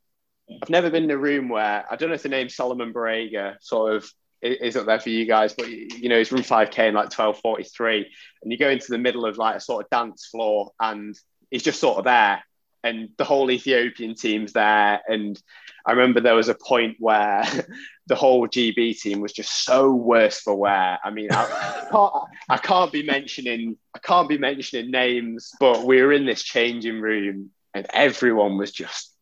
I've 0.62 0.70
never 0.70 0.90
been 0.90 1.04
in 1.04 1.12
a 1.12 1.18
room 1.18 1.50
where 1.50 1.86
I 1.90 1.96
don't 1.96 2.10
know 2.10 2.16
if 2.16 2.24
the 2.24 2.30
name 2.30 2.50
Solomon 2.50 2.94
Barega 2.94 3.58
sort 3.62 3.96
of 3.96 4.10
is 4.42 4.76
up 4.76 4.86
there 4.86 5.00
for 5.00 5.10
you 5.10 5.26
guys, 5.26 5.54
but 5.54 5.70
you 5.70 6.10
know, 6.10 6.18
he's 6.18 6.32
run 6.32 6.44
5k 6.44 6.90
in 6.90 6.94
like 6.94 7.06
1243, 7.06 8.08
and 8.44 8.52
you 8.52 8.58
go 8.58 8.70
into 8.70 8.88
the 8.90 8.98
middle 8.98 9.26
of 9.26 9.38
like 9.38 9.56
a 9.56 9.60
sort 9.60 9.84
of 9.84 9.90
dance 9.90 10.28
floor, 10.28 10.72
and 10.80 11.18
he's 11.50 11.64
just 11.64 11.80
sort 11.80 11.98
of 11.98 12.06
there, 12.06 12.44
and 12.84 13.10
the 13.18 13.24
whole 13.24 13.50
Ethiopian 13.50 14.16
team's 14.16 14.54
there. 14.54 15.02
And 15.08 15.42
I 15.86 15.92
remember 15.92 16.20
there 16.20 16.36
was 16.36 16.50
a 16.50 16.56
point 16.56 16.98
where 17.00 17.44
the 18.08 18.16
whole 18.16 18.48
GB 18.48 19.00
team 19.00 19.22
was 19.22 19.34
just 19.34 19.66
so 19.66 19.92
worse 19.92 20.40
for 20.40 20.56
wear. 20.56 21.00
I 21.04 21.10
mean, 21.10 21.30
I 21.32 21.88
can't, 21.92 22.14
I 22.50 22.58
can't 22.58 22.92
be 22.92 23.04
mentioning, 23.04 23.78
I 23.96 24.00
can't 24.00 24.30
be 24.30 24.38
mentioning 24.38 24.92
names, 24.92 25.52
but 25.60 25.84
we 25.84 26.02
were 26.02 26.14
in 26.14 26.26
this 26.26 26.44
changing 26.44 27.02
room, 27.02 27.52
and 27.74 27.88
everyone 27.94 28.58
was 28.58 28.72
just 28.72 29.14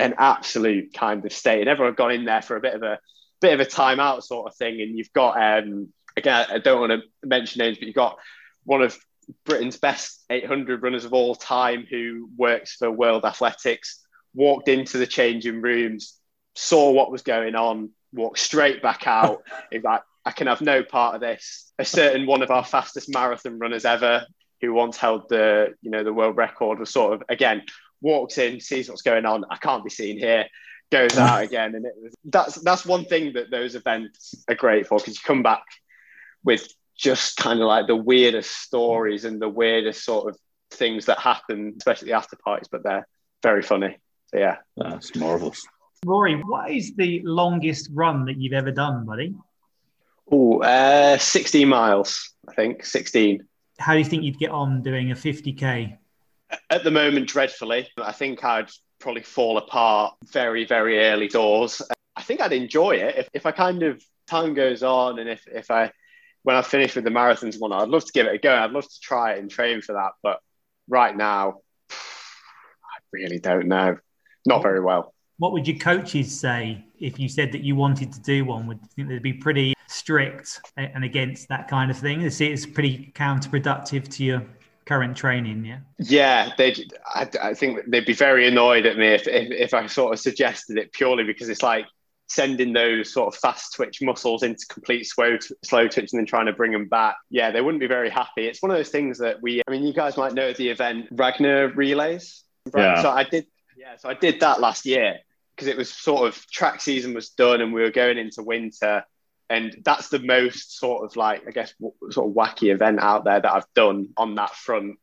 an 0.00 0.14
absolute 0.18 0.92
kind 0.94 1.24
of 1.24 1.32
state, 1.32 1.60
and 1.60 1.68
everyone 1.68 1.94
got 1.94 2.12
in 2.12 2.24
there 2.24 2.42
for 2.42 2.56
a 2.56 2.60
bit 2.60 2.74
of 2.74 2.82
a 2.82 2.98
bit 3.44 3.60
of 3.60 3.60
a 3.60 3.70
timeout 3.70 4.22
sort 4.22 4.46
of 4.46 4.56
thing. 4.56 4.80
And 4.80 4.96
you've 4.96 5.12
got, 5.12 5.36
um, 5.36 5.88
again, 6.16 6.46
I 6.50 6.58
don't 6.58 6.80
want 6.80 6.92
to 6.92 7.26
mention 7.26 7.58
names, 7.58 7.78
but 7.78 7.86
you've 7.86 7.94
got 7.94 8.18
one 8.64 8.82
of 8.82 8.96
Britain's 9.44 9.76
best 9.76 10.24
800 10.30 10.82
runners 10.82 11.04
of 11.04 11.12
all 11.12 11.34
time 11.34 11.86
who 11.88 12.30
works 12.36 12.76
for 12.76 12.90
World 12.90 13.24
Athletics, 13.24 14.00
walked 14.34 14.68
into 14.68 14.96
the 14.96 15.06
changing 15.06 15.60
rooms, 15.60 16.18
saw 16.54 16.90
what 16.90 17.12
was 17.12 17.22
going 17.22 17.54
on, 17.54 17.90
walked 18.14 18.38
straight 18.38 18.82
back 18.82 19.06
out. 19.06 19.42
He's 19.70 19.84
like, 19.84 20.02
I 20.24 20.30
can 20.30 20.46
have 20.46 20.62
no 20.62 20.82
part 20.82 21.14
of 21.14 21.20
this. 21.20 21.70
A 21.78 21.84
certain 21.84 22.26
one 22.26 22.42
of 22.42 22.50
our 22.50 22.64
fastest 22.64 23.12
marathon 23.12 23.58
runners 23.58 23.84
ever, 23.84 24.24
who 24.62 24.72
once 24.72 24.96
held 24.96 25.28
the 25.28 25.74
you 25.82 25.90
know 25.90 26.02
the 26.02 26.14
world 26.14 26.38
record, 26.38 26.78
was 26.78 26.88
sort 26.88 27.12
of 27.12 27.22
again 27.28 27.62
walks 28.00 28.38
in, 28.38 28.60
sees 28.60 28.88
what's 28.88 29.02
going 29.02 29.26
on. 29.26 29.44
I 29.50 29.56
can't 29.56 29.84
be 29.84 29.90
seen 29.90 30.18
here. 30.18 30.46
Goes 30.94 31.18
out 31.18 31.42
again, 31.48 31.74
and 31.74 31.84
it 31.84 31.94
was 32.00 32.14
that's 32.24 32.54
that's 32.62 32.86
one 32.86 33.04
thing 33.04 33.32
that 33.32 33.50
those 33.50 33.74
events 33.74 34.44
are 34.48 34.54
great 34.54 34.86
for 34.86 34.98
because 34.98 35.14
you 35.14 35.20
come 35.24 35.42
back 35.42 35.64
with 36.44 36.72
just 36.96 37.36
kind 37.36 37.60
of 37.60 37.66
like 37.66 37.88
the 37.88 37.96
weirdest 37.96 38.50
stories 38.50 39.24
and 39.24 39.42
the 39.42 39.48
weirdest 39.48 40.04
sort 40.04 40.28
of 40.28 40.38
things 40.70 41.06
that 41.06 41.18
happen, 41.18 41.74
especially 41.76 42.12
after 42.12 42.36
parties, 42.36 42.68
but 42.70 42.84
they're 42.84 43.08
very 43.42 43.62
funny. 43.62 43.98
So 44.26 44.38
yeah, 44.38 44.58
That's 44.76 45.16
marvelous. 45.16 45.66
Rory, 46.06 46.36
what 46.36 46.70
is 46.70 46.94
the 46.94 47.22
longest 47.24 47.90
run 47.92 48.26
that 48.26 48.36
you've 48.36 48.52
ever 48.52 48.70
done, 48.70 49.04
buddy? 49.04 49.34
oh, 50.30 50.62
uh, 50.62 51.18
16 51.18 51.68
miles, 51.68 52.30
I 52.48 52.54
think 52.54 52.84
16. 52.84 53.46
How 53.78 53.92
do 53.92 53.98
you 53.98 54.04
think 54.04 54.22
you'd 54.22 54.38
get 54.38 54.50
on 54.50 54.82
doing 54.82 55.10
a 55.10 55.14
50k? 55.14 55.98
At 56.70 56.84
the 56.84 56.90
moment, 56.90 57.28
dreadfully, 57.28 57.88
I 57.98 58.12
think 58.12 58.44
I'd 58.44 58.70
probably 59.04 59.22
fall 59.22 59.58
apart 59.58 60.14
very, 60.32 60.64
very 60.64 60.98
early 60.98 61.28
doors. 61.28 61.82
I 62.16 62.22
think 62.22 62.40
I'd 62.40 62.54
enjoy 62.54 62.92
it 62.92 63.18
if, 63.18 63.28
if 63.34 63.46
I 63.46 63.52
kind 63.52 63.82
of 63.82 64.02
time 64.26 64.54
goes 64.54 64.82
on 64.82 65.18
and 65.18 65.28
if, 65.28 65.46
if 65.46 65.70
I 65.70 65.92
when 66.42 66.56
I 66.56 66.62
finish 66.62 66.94
with 66.94 67.04
the 67.04 67.10
marathons 67.10 67.60
one, 67.60 67.72
I'd 67.72 67.88
love 67.88 68.06
to 68.06 68.12
give 68.12 68.26
it 68.26 68.34
a 68.34 68.38
go. 68.38 68.54
I'd 68.54 68.70
love 68.70 68.84
to 68.84 69.00
try 69.02 69.32
it 69.32 69.40
and 69.40 69.50
train 69.50 69.82
for 69.82 69.92
that. 69.92 70.12
But 70.22 70.40
right 70.88 71.14
now, 71.14 71.60
I 71.90 72.96
really 73.12 73.38
don't 73.38 73.68
know. 73.68 73.98
Not 74.46 74.62
very 74.62 74.80
well. 74.80 75.14
What 75.38 75.52
would 75.52 75.68
your 75.68 75.78
coaches 75.78 76.38
say 76.38 76.84
if 76.98 77.18
you 77.18 77.28
said 77.28 77.52
that 77.52 77.62
you 77.62 77.76
wanted 77.76 78.10
to 78.12 78.20
do 78.20 78.46
one? 78.46 78.66
Would 78.66 78.78
you 78.82 78.88
think 78.96 79.08
they'd 79.08 79.22
be 79.22 79.34
pretty 79.34 79.74
strict 79.86 80.60
and 80.78 81.04
against 81.04 81.48
that 81.48 81.68
kind 81.68 81.90
of 81.90 81.98
thing? 81.98 82.22
They 82.22 82.30
see 82.30 82.46
it's 82.46 82.66
pretty 82.66 83.12
counterproductive 83.14 84.08
to 84.16 84.24
your 84.24 84.46
current 84.86 85.16
training, 85.16 85.64
yeah? 85.64 85.78
Yeah, 85.98 86.52
they. 86.56 86.74
I, 87.14 87.28
I 87.42 87.54
think 87.54 87.80
they'd 87.88 88.06
be 88.06 88.14
very 88.14 88.46
annoyed 88.46 88.86
at 88.86 88.96
me 88.96 89.08
if, 89.08 89.26
if 89.26 89.50
if 89.50 89.74
I 89.74 89.86
sort 89.86 90.12
of 90.12 90.20
suggested 90.20 90.78
it 90.78 90.92
purely 90.92 91.24
because 91.24 91.48
it's 91.48 91.62
like 91.62 91.86
sending 92.26 92.72
those 92.72 93.12
sort 93.12 93.32
of 93.32 93.38
fast 93.38 93.74
twitch 93.74 94.00
muscles 94.00 94.42
into 94.42 94.64
complete 94.68 95.04
slow 95.04 95.36
slow 95.62 95.86
twitch 95.88 96.12
and 96.12 96.20
then 96.20 96.26
trying 96.26 96.46
to 96.46 96.52
bring 96.52 96.72
them 96.72 96.88
back. 96.88 97.16
Yeah, 97.30 97.50
they 97.50 97.60
wouldn't 97.60 97.80
be 97.80 97.86
very 97.86 98.10
happy. 98.10 98.46
It's 98.46 98.62
one 98.62 98.70
of 98.70 98.76
those 98.76 98.90
things 98.90 99.18
that 99.18 99.42
we. 99.42 99.62
I 99.66 99.70
mean, 99.70 99.84
you 99.84 99.92
guys 99.92 100.16
might 100.16 100.34
know 100.34 100.52
the 100.52 100.68
event 100.68 101.08
Ragnar 101.12 101.68
Relays. 101.68 102.42
Yeah. 102.76 103.02
So 103.02 103.10
I 103.10 103.24
did. 103.24 103.46
Yeah, 103.76 103.96
so 103.98 104.08
I 104.08 104.14
did 104.14 104.40
that 104.40 104.60
last 104.60 104.86
year 104.86 105.18
because 105.54 105.68
it 105.68 105.76
was 105.76 105.90
sort 105.90 106.26
of 106.26 106.50
track 106.50 106.80
season 106.80 107.14
was 107.14 107.30
done 107.30 107.60
and 107.60 107.72
we 107.72 107.82
were 107.82 107.90
going 107.90 108.18
into 108.18 108.42
winter. 108.42 109.04
And 109.50 109.76
that's 109.84 110.08
the 110.08 110.18
most 110.18 110.78
sort 110.78 111.04
of 111.04 111.16
like, 111.16 111.46
I 111.46 111.50
guess, 111.50 111.74
w- 111.80 111.94
sort 112.10 112.28
of 112.28 112.34
wacky 112.34 112.72
event 112.72 113.00
out 113.00 113.24
there 113.24 113.40
that 113.40 113.52
I've 113.52 113.72
done 113.74 114.08
on 114.16 114.34
that 114.36 114.54
front. 114.54 114.96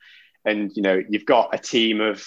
And, 0.46 0.72
you 0.76 0.82
know, 0.82 1.02
you've 1.08 1.26
got 1.26 1.54
a 1.54 1.60
team 1.60 2.02
of, 2.02 2.26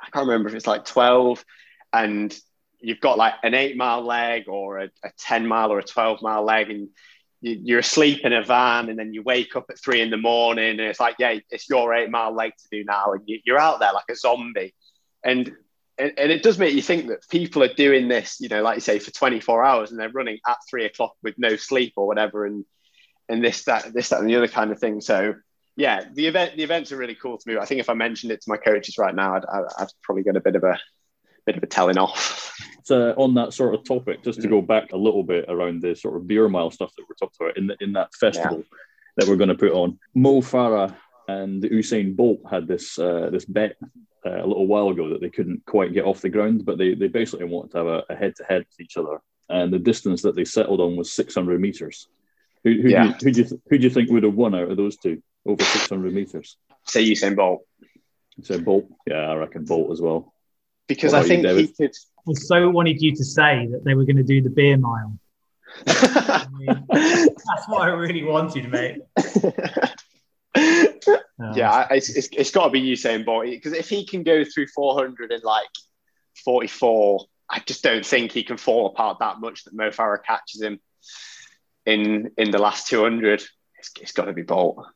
I 0.00 0.10
can't 0.10 0.26
remember 0.26 0.48
if 0.48 0.54
it's 0.54 0.66
like 0.66 0.84
12, 0.84 1.44
and 1.92 2.36
you've 2.80 3.00
got 3.00 3.16
like 3.16 3.34
an 3.44 3.54
eight 3.54 3.76
mile 3.76 4.02
leg 4.02 4.48
or 4.48 4.80
a, 4.80 4.90
a 5.04 5.10
10 5.18 5.46
mile 5.46 5.72
or 5.72 5.78
a 5.78 5.84
12 5.84 6.20
mile 6.20 6.44
leg. 6.44 6.70
And 6.70 6.88
you, 7.40 7.60
you're 7.62 7.78
asleep 7.78 8.24
in 8.24 8.32
a 8.32 8.42
van 8.42 8.88
and 8.88 8.98
then 8.98 9.14
you 9.14 9.22
wake 9.22 9.54
up 9.56 9.66
at 9.70 9.78
three 9.78 10.00
in 10.00 10.10
the 10.10 10.16
morning 10.16 10.70
and 10.70 10.80
it's 10.80 11.00
like, 11.00 11.16
yeah, 11.18 11.38
it's 11.50 11.68
your 11.68 11.94
eight 11.94 12.10
mile 12.10 12.34
leg 12.34 12.52
to 12.56 12.68
do 12.70 12.84
now. 12.84 13.12
And 13.12 13.22
you, 13.26 13.38
you're 13.44 13.58
out 13.58 13.80
there 13.80 13.92
like 13.92 14.08
a 14.10 14.16
zombie. 14.16 14.74
And 15.24 15.52
and, 15.98 16.12
and 16.18 16.32
it 16.32 16.42
does 16.42 16.58
make 16.58 16.74
you 16.74 16.82
think 16.82 17.08
that 17.08 17.28
people 17.28 17.62
are 17.62 17.72
doing 17.74 18.08
this, 18.08 18.40
you 18.40 18.48
know, 18.48 18.62
like 18.62 18.76
you 18.76 18.80
say, 18.80 18.98
for 18.98 19.10
24 19.10 19.64
hours 19.64 19.90
and 19.90 20.00
they're 20.00 20.08
running 20.08 20.38
at 20.46 20.56
three 20.68 20.84
o'clock 20.84 21.14
with 21.22 21.34
no 21.38 21.56
sleep 21.56 21.94
or 21.96 22.06
whatever, 22.06 22.46
and 22.46 22.64
and 23.28 23.42
this, 23.42 23.64
that, 23.64 23.92
this, 23.94 24.08
that, 24.08 24.20
and 24.20 24.28
the 24.28 24.36
other 24.36 24.48
kind 24.48 24.72
of 24.72 24.78
thing. 24.78 25.00
So 25.00 25.34
yeah, 25.76 26.04
the 26.12 26.26
event, 26.26 26.56
the 26.56 26.64
events 26.64 26.92
are 26.92 26.96
really 26.96 27.14
cool 27.14 27.38
to 27.38 27.48
me. 27.48 27.56
I 27.56 27.64
think 27.64 27.80
if 27.80 27.88
I 27.88 27.94
mentioned 27.94 28.32
it 28.32 28.42
to 28.42 28.50
my 28.50 28.56
coaches 28.56 28.98
right 28.98 29.14
now, 29.14 29.36
I'd, 29.36 29.44
I'd, 29.46 29.64
I'd 29.78 29.88
probably 30.02 30.22
get 30.22 30.36
a 30.36 30.40
bit 30.40 30.56
of 30.56 30.64
a 30.64 30.78
bit 31.46 31.56
of 31.56 31.62
a 31.62 31.66
telling 31.66 31.98
off. 31.98 32.54
So 32.84 33.14
on 33.16 33.34
that 33.34 33.52
sort 33.52 33.74
of 33.74 33.84
topic, 33.84 34.22
just 34.22 34.42
to 34.42 34.48
go 34.48 34.60
mm. 34.60 34.66
back 34.66 34.92
a 34.92 34.96
little 34.96 35.22
bit 35.22 35.46
around 35.48 35.82
the 35.82 35.94
sort 35.94 36.16
of 36.16 36.26
beer 36.26 36.48
mile 36.48 36.70
stuff 36.70 36.92
that 36.96 37.04
we're 37.08 37.14
talking 37.14 37.46
about 37.46 37.56
in 37.56 37.66
the, 37.68 37.76
in 37.80 37.92
that 37.92 38.14
festival 38.14 38.64
that 39.16 39.28
we're 39.28 39.36
going 39.36 39.48
to 39.48 39.54
put 39.54 39.72
on, 39.72 39.98
Mo 40.14 40.40
Farah 40.40 40.94
and 41.40 41.62
Usain 41.62 42.14
Bolt 42.16 42.40
had 42.50 42.66
this 42.66 42.98
uh, 42.98 43.28
this 43.32 43.44
bet 43.44 43.76
uh, 44.26 44.42
a 44.44 44.46
little 44.46 44.66
while 44.66 44.88
ago 44.90 45.08
that 45.10 45.20
they 45.20 45.30
couldn't 45.30 45.64
quite 45.66 45.92
get 45.94 46.04
off 46.04 46.20
the 46.20 46.28
ground, 46.36 46.64
but 46.64 46.78
they, 46.78 46.94
they 46.94 47.08
basically 47.08 47.46
wanted 47.46 47.70
to 47.72 47.78
have 47.78 48.04
a 48.10 48.14
head 48.16 48.34
to 48.36 48.44
head 48.44 48.64
with 48.68 48.80
each 48.80 48.96
other, 48.96 49.16
and 49.48 49.72
the 49.72 49.78
distance 49.78 50.22
that 50.22 50.34
they 50.36 50.44
settled 50.44 50.80
on 50.80 50.96
was 50.96 51.12
600 51.12 51.60
meters. 51.60 52.08
Who, 52.64 52.70
who, 52.82 52.88
Yeah. 52.90 53.04
do 53.04 53.08
you, 53.08 53.14
who, 53.22 53.30
do 53.32 53.40
you 53.42 53.44
th- 53.48 53.60
who 53.68 53.78
do 53.78 53.84
you 53.84 53.90
think 53.90 54.10
would 54.10 54.22
have 54.22 54.34
won 54.34 54.54
out 54.54 54.70
of 54.70 54.76
those 54.76 54.96
two 54.96 55.22
over 55.44 55.62
600 55.64 56.12
meters? 56.14 56.56
Say 56.86 57.04
Usain 57.04 57.34
Bolt 57.36 57.62
So 58.42 58.58
Bolt, 58.60 58.86
yeah, 59.06 59.30
I 59.32 59.34
reckon 59.34 59.64
Bolt 59.64 59.90
as 59.92 60.00
well. 60.00 60.32
because 60.88 61.12
I 61.14 61.18
about 61.18 61.28
you, 61.28 61.42
think 61.42 61.46
he 61.58 61.66
David? 61.86 61.94
I 62.28 62.32
so 62.34 62.70
wanted 62.70 63.02
you 63.02 63.14
to 63.16 63.24
say 63.24 63.66
that 63.72 63.82
they 63.84 63.94
were 63.94 64.04
going 64.04 64.22
to 64.24 64.28
do 64.34 64.40
the 64.40 64.50
beer 64.50 64.76
mile. 64.76 65.18
I 65.86 66.46
mean, 66.58 66.84
that's 66.88 67.66
what 67.68 67.82
I 67.82 67.88
really 68.04 68.22
wanted, 68.22 68.70
mate. 68.70 69.00
Uh, 71.42 71.52
yeah, 71.54 71.70
I- 71.70 71.94
it's, 71.94 72.08
it's, 72.10 72.28
it's 72.32 72.50
got 72.50 72.64
to 72.66 72.70
be 72.70 72.82
Usain 72.82 73.24
Bolt 73.24 73.44
because 73.44 73.72
if 73.72 73.88
he 73.88 74.06
can 74.06 74.22
go 74.22 74.44
through 74.44 74.66
400 74.68 75.32
in 75.32 75.40
like 75.42 75.68
44, 76.44 77.26
I 77.50 77.60
just 77.60 77.82
don't 77.82 78.04
think 78.04 78.32
he 78.32 78.42
can 78.44 78.56
fall 78.56 78.86
apart 78.86 79.18
that 79.20 79.40
much 79.40 79.64
that 79.64 79.74
Mo 79.74 79.90
Farah 79.90 80.22
catches 80.22 80.62
him 80.62 80.80
in 81.86 82.30
in 82.38 82.50
the 82.50 82.58
last 82.58 82.88
200. 82.88 83.42
It's, 83.78 83.90
it's 84.00 84.12
got 84.12 84.26
to 84.26 84.32
be 84.32 84.42
Bolt. 84.42 84.86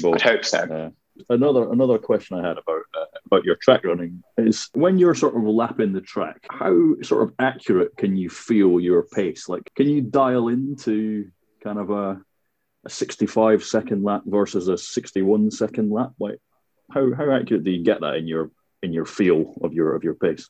Bolt. 0.00 0.16
I'd 0.16 0.22
hope 0.22 0.44
so. 0.44 0.58
Uh, 0.58 0.90
another 1.28 1.70
another 1.70 1.98
question 1.98 2.38
I 2.38 2.48
had 2.48 2.58
about 2.58 2.82
uh, 2.94 3.04
about 3.26 3.44
your 3.44 3.56
track 3.56 3.84
running 3.84 4.22
is 4.36 4.68
when 4.72 4.98
you're 4.98 5.14
sort 5.14 5.36
of 5.36 5.42
lapping 5.42 5.92
the 5.92 6.00
track, 6.00 6.46
how 6.50 7.00
sort 7.02 7.22
of 7.24 7.34
accurate 7.38 7.96
can 7.96 8.16
you 8.16 8.28
feel 8.28 8.80
your 8.80 9.04
pace? 9.04 9.48
Like, 9.48 9.70
can 9.76 9.88
you 9.88 10.00
dial 10.00 10.48
into 10.48 11.30
kind 11.62 11.78
of 11.78 11.90
a 11.90 12.20
a 12.84 12.90
65 12.90 13.64
second 13.64 14.02
lap 14.02 14.22
versus 14.24 14.68
a 14.68 14.76
61 14.76 15.50
second 15.50 15.90
lap? 15.90 16.12
Like, 16.18 16.38
how 16.90 17.14
how 17.14 17.30
accurate 17.32 17.64
do 17.64 17.70
you 17.70 17.84
get 17.84 18.00
that 18.00 18.16
in 18.16 18.26
your 18.26 18.50
in 18.82 18.92
your 18.92 19.06
feel 19.06 19.54
of 19.62 19.72
your 19.72 19.94
of 19.94 20.04
your 20.04 20.14
pace? 20.14 20.48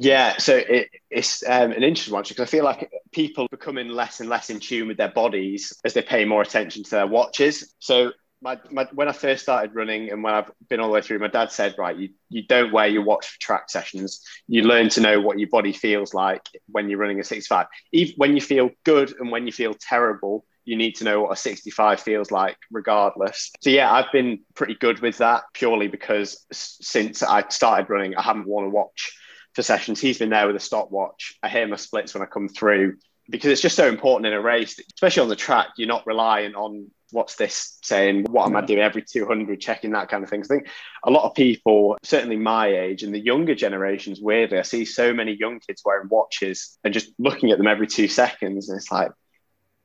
Yeah, 0.00 0.36
so 0.36 0.54
it, 0.54 0.90
it's 1.10 1.42
um, 1.42 1.72
an 1.72 1.82
interesting 1.82 2.14
one 2.14 2.22
because 2.22 2.40
I 2.40 2.44
feel 2.44 2.62
like 2.62 2.88
people 3.10 3.48
becoming 3.50 3.88
less 3.88 4.20
and 4.20 4.28
less 4.28 4.48
in 4.48 4.60
tune 4.60 4.86
with 4.86 4.96
their 4.96 5.10
bodies 5.10 5.76
as 5.84 5.92
they 5.92 6.02
pay 6.02 6.24
more 6.24 6.40
attention 6.40 6.84
to 6.84 6.90
their 6.90 7.06
watches. 7.08 7.74
So 7.80 8.12
my, 8.40 8.58
my, 8.70 8.86
when 8.92 9.08
I 9.08 9.12
first 9.12 9.42
started 9.42 9.74
running 9.74 10.10
and 10.10 10.22
when 10.22 10.34
I've 10.34 10.52
been 10.68 10.78
all 10.78 10.86
the 10.86 10.92
way 10.92 11.02
through, 11.02 11.18
my 11.18 11.26
dad 11.26 11.50
said, 11.50 11.74
right, 11.78 11.96
you, 11.96 12.10
you 12.28 12.42
don't 12.46 12.72
wear 12.72 12.86
your 12.86 13.02
watch 13.02 13.26
for 13.26 13.40
track 13.40 13.70
sessions. 13.70 14.22
You 14.46 14.62
learn 14.62 14.88
to 14.90 15.00
know 15.00 15.20
what 15.20 15.40
your 15.40 15.48
body 15.48 15.72
feels 15.72 16.14
like 16.14 16.42
when 16.68 16.88
you're 16.88 17.00
running 17.00 17.18
a 17.18 17.24
65. 17.24 17.66
Even 17.92 18.14
when 18.18 18.34
you 18.36 18.40
feel 18.40 18.70
good 18.84 19.12
and 19.18 19.32
when 19.32 19.46
you 19.46 19.52
feel 19.52 19.74
terrible, 19.74 20.44
you 20.68 20.76
need 20.76 20.94
to 20.96 21.04
know 21.04 21.22
what 21.22 21.32
a 21.32 21.36
65 21.36 21.98
feels 21.98 22.30
like 22.30 22.56
regardless. 22.70 23.50
So 23.62 23.70
yeah, 23.70 23.90
I've 23.90 24.12
been 24.12 24.40
pretty 24.54 24.74
good 24.74 25.00
with 25.00 25.16
that 25.18 25.44
purely 25.54 25.88
because 25.88 26.44
since 26.52 27.22
I 27.22 27.48
started 27.48 27.88
running, 27.88 28.14
I 28.14 28.22
haven't 28.22 28.46
worn 28.46 28.66
a 28.66 28.68
watch 28.68 29.16
for 29.54 29.62
sessions. 29.62 29.98
He's 29.98 30.18
been 30.18 30.28
there 30.28 30.46
with 30.46 30.56
a 30.56 30.60
stopwatch. 30.60 31.38
I 31.42 31.48
hear 31.48 31.66
my 31.66 31.76
splits 31.76 32.12
when 32.12 32.22
I 32.22 32.26
come 32.26 32.48
through 32.48 32.96
because 33.30 33.50
it's 33.50 33.62
just 33.62 33.76
so 33.76 33.88
important 33.88 34.26
in 34.26 34.34
a 34.34 34.42
race, 34.42 34.78
especially 34.94 35.22
on 35.22 35.30
the 35.30 35.36
track. 35.36 35.68
You're 35.78 35.88
not 35.88 36.06
reliant 36.06 36.54
on 36.54 36.90
what's 37.12 37.36
this 37.36 37.78
saying, 37.82 38.26
what 38.28 38.46
am 38.46 38.56
I 38.56 38.60
doing 38.60 38.80
every 38.80 39.02
200, 39.02 39.58
checking 39.58 39.92
that 39.92 40.10
kind 40.10 40.22
of 40.22 40.28
thing. 40.28 40.42
I 40.42 40.46
think 40.46 40.68
a 41.04 41.10
lot 41.10 41.24
of 41.24 41.34
people, 41.34 41.96
certainly 42.02 42.36
my 42.36 42.66
age 42.66 43.02
and 43.02 43.14
the 43.14 43.18
younger 43.18 43.54
generations, 43.54 44.20
weirdly, 44.20 44.58
I 44.58 44.62
see 44.62 44.84
so 44.84 45.14
many 45.14 45.32
young 45.32 45.60
kids 45.60 45.80
wearing 45.82 46.08
watches 46.10 46.78
and 46.84 46.92
just 46.92 47.10
looking 47.18 47.50
at 47.50 47.56
them 47.56 47.66
every 47.66 47.86
two 47.86 48.08
seconds. 48.08 48.68
And 48.68 48.76
it's 48.76 48.92
like, 48.92 49.12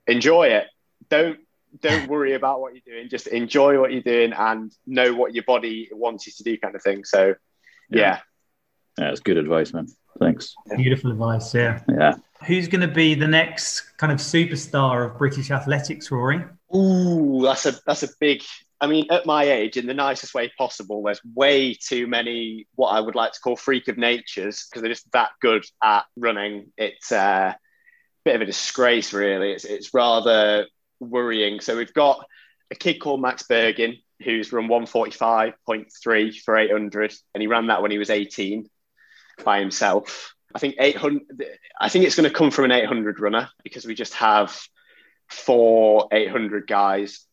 enjoy 0.08 0.48
it. 0.48 0.68
Don't 1.10 1.40
don't 1.82 2.08
worry 2.08 2.34
about 2.34 2.62
what 2.62 2.74
you're 2.74 2.96
doing. 2.96 3.10
Just 3.10 3.28
enjoy 3.28 3.80
what 3.80 3.92
you're 3.92 4.02
doing 4.02 4.34
and 4.34 4.72
know 4.86 5.14
what 5.14 5.34
your 5.34 5.44
body 5.44 5.90
wants 5.92 6.28
you 6.28 6.34
to 6.38 6.44
do, 6.44 6.58
kind 6.58 6.76
of 6.76 6.82
thing. 6.82 7.04
So, 7.04 7.36
yeah. 7.90 8.20
Yeah, 8.98 9.08
that's 9.08 9.22
good 9.22 9.38
advice, 9.38 9.74
man. 9.74 9.88
Thanks. 10.20 10.54
Beautiful 10.76 11.12
advice, 11.12 11.54
yeah. 11.54 11.82
Yeah. 11.90 12.16
Who's 12.46 12.68
going 12.68 12.88
to 12.88 12.94
be 12.94 13.16
the 13.16 13.28
next 13.28 13.98
kind 13.98 14.12
of 14.12 14.20
superstar 14.20 15.10
of 15.10 15.18
British 15.18 15.50
athletics, 15.50 16.12
Rory? 16.12 16.44
Ooh, 16.76 17.42
that's 17.44 17.66
a 17.66 17.74
that's 17.86 18.04
a 18.04 18.10
big. 18.20 18.44
I 18.80 18.88
mean, 18.88 19.08
at 19.10 19.26
my 19.26 19.46
age, 19.46 19.78
in 19.78 19.88
the 19.88 19.94
nicest 19.94 20.34
way 20.34 20.52
possible, 20.58 21.02
there's 21.04 21.22
way 21.34 21.74
too 21.74 22.06
many 22.06 22.68
what 22.76 22.90
I 22.90 23.00
would 23.00 23.16
like 23.16 23.32
to 23.32 23.40
call 23.40 23.56
freak 23.56 23.88
of 23.88 23.98
natures 23.98 24.68
because 24.68 24.82
they're 24.82 24.92
just 24.92 25.10
that 25.14 25.32
good 25.42 25.64
at 25.82 26.04
running. 26.18 26.72
It's 26.78 27.12
a 27.12 27.58
bit 28.26 28.36
of 28.36 28.42
a 28.42 28.46
disgrace, 28.46 29.14
really. 29.14 29.54
It's 29.54 29.66
it's 29.66 29.94
rather 29.94 30.68
worrying. 31.04 31.60
So 31.60 31.78
we've 31.78 31.94
got 31.94 32.26
a 32.72 32.76
kid 32.76 33.00
called 33.00 33.22
Max 33.22 33.44
Burgin 33.44 33.98
who's 34.24 34.54
run 34.54 34.68
145.3 34.68 36.42
for 36.42 36.58
800, 36.58 37.14
and 37.34 37.42
he 37.42 37.48
ran 37.48 37.68
that 37.68 37.82
when 37.82 37.92
he 37.92 37.98
was 37.98 38.10
18 38.10 38.70
by 39.44 39.60
himself. 39.60 40.34
I 40.56 40.60
think 40.60 40.76
800. 40.80 41.22
I 41.80 41.90
think 41.90 42.06
it's 42.06 42.16
going 42.16 42.30
to 42.30 42.36
come 42.36 42.52
from 42.52 42.66
an 42.66 42.72
800 42.72 43.20
runner 43.20 43.50
because 43.64 43.86
we 43.86 43.96
just 43.96 44.14
have 44.16 44.58
four 45.30 46.08
800 46.12 46.68
guys 46.68 47.26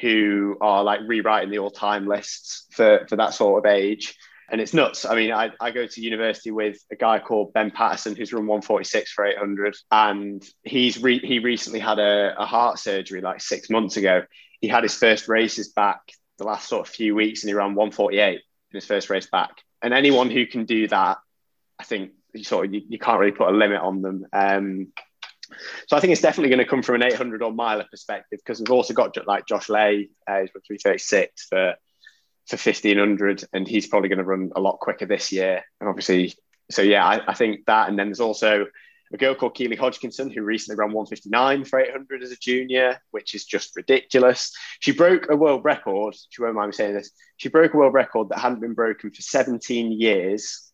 who 0.00 0.56
are 0.60 0.84
like 0.84 1.00
rewriting 1.06 1.50
the 1.50 1.58
all-time 1.58 2.06
lists 2.06 2.66
for 2.70 3.04
for 3.08 3.16
that 3.16 3.34
sort 3.34 3.64
of 3.64 3.70
age 3.70 4.16
and 4.52 4.60
it's 4.60 4.74
nuts. 4.74 5.06
I 5.06 5.14
mean, 5.14 5.32
I, 5.32 5.50
I 5.60 5.70
go 5.70 5.86
to 5.86 6.00
university 6.00 6.50
with 6.50 6.76
a 6.92 6.96
guy 6.96 7.18
called 7.18 7.54
Ben 7.54 7.70
Pattison 7.70 8.14
who's 8.14 8.34
run 8.34 8.46
146 8.46 9.10
for 9.10 9.24
800, 9.24 9.74
and 9.90 10.44
he's 10.62 11.02
re- 11.02 11.26
he 11.26 11.38
recently 11.38 11.80
had 11.80 11.98
a, 11.98 12.34
a 12.38 12.44
heart 12.44 12.78
surgery 12.78 13.22
like 13.22 13.40
six 13.40 13.70
months 13.70 13.96
ago. 13.96 14.22
He 14.60 14.68
had 14.68 14.82
his 14.82 14.94
first 14.94 15.26
races 15.26 15.70
back 15.70 16.00
the 16.36 16.44
last 16.44 16.68
sort 16.68 16.86
of 16.86 16.94
few 16.94 17.14
weeks, 17.14 17.42
and 17.42 17.48
he 17.48 17.54
ran 17.54 17.74
148 17.74 18.34
in 18.34 18.40
his 18.72 18.84
first 18.84 19.08
race 19.08 19.26
back. 19.26 19.52
And 19.80 19.94
anyone 19.94 20.30
who 20.30 20.46
can 20.46 20.66
do 20.66 20.86
that, 20.88 21.16
I 21.78 21.84
think 21.84 22.12
you 22.34 22.44
sort 22.44 22.66
of 22.66 22.74
you, 22.74 22.82
you 22.86 22.98
can't 22.98 23.18
really 23.18 23.32
put 23.32 23.48
a 23.48 23.56
limit 23.56 23.80
on 23.80 24.02
them. 24.02 24.26
Um, 24.34 24.92
so 25.86 25.96
I 25.96 26.00
think 26.00 26.12
it's 26.12 26.22
definitely 26.22 26.50
going 26.50 26.64
to 26.64 26.70
come 26.70 26.82
from 26.82 26.96
an 26.96 27.04
800 27.04 27.42
or 27.42 27.52
miler 27.52 27.86
perspective 27.90 28.40
because 28.44 28.60
we've 28.60 28.70
also 28.70 28.92
got 28.92 29.16
like 29.26 29.46
Josh 29.46 29.70
Lay, 29.70 30.10
uh, 30.26 30.40
he's 30.40 30.50
336 30.50 31.46
for 31.48 31.74
for 32.48 32.56
1500 32.56 33.44
and 33.52 33.68
he's 33.68 33.86
probably 33.86 34.08
going 34.08 34.18
to 34.18 34.24
run 34.24 34.50
a 34.56 34.60
lot 34.60 34.78
quicker 34.80 35.06
this 35.06 35.32
year. 35.32 35.62
And 35.80 35.88
obviously 35.88 36.34
so 36.70 36.82
yeah 36.82 37.04
I, 37.04 37.30
I, 37.30 37.34
think 37.34 37.66
that 37.66 37.88
and 37.88 37.98
then 37.98 38.08
there's 38.08 38.20
also 38.20 38.66
a 39.12 39.16
girl 39.16 39.34
called 39.34 39.54
Keely 39.54 39.76
Hodgkinson 39.76 40.30
who 40.30 40.42
recently 40.42 40.78
ran 40.78 40.92
159 40.92 41.64
for 41.64 41.80
800 41.80 42.22
as 42.22 42.32
a 42.32 42.36
junior 42.36 42.98
which 43.10 43.34
is 43.34 43.44
just 43.44 43.76
ridiculous. 43.76 44.52
She 44.80 44.92
broke 44.92 45.28
a 45.30 45.36
world 45.36 45.64
record 45.64 46.16
she 46.30 46.42
won't 46.42 46.54
mind 46.54 46.70
me 46.70 46.72
saying 46.72 46.94
this 46.94 47.10
she 47.36 47.48
broke 47.48 47.74
a 47.74 47.76
world 47.76 47.94
record 47.94 48.28
that 48.30 48.38
hadn't 48.38 48.60
been 48.60 48.74
broken 48.74 49.10
for 49.10 49.22
17 49.22 49.92
years 49.92 50.71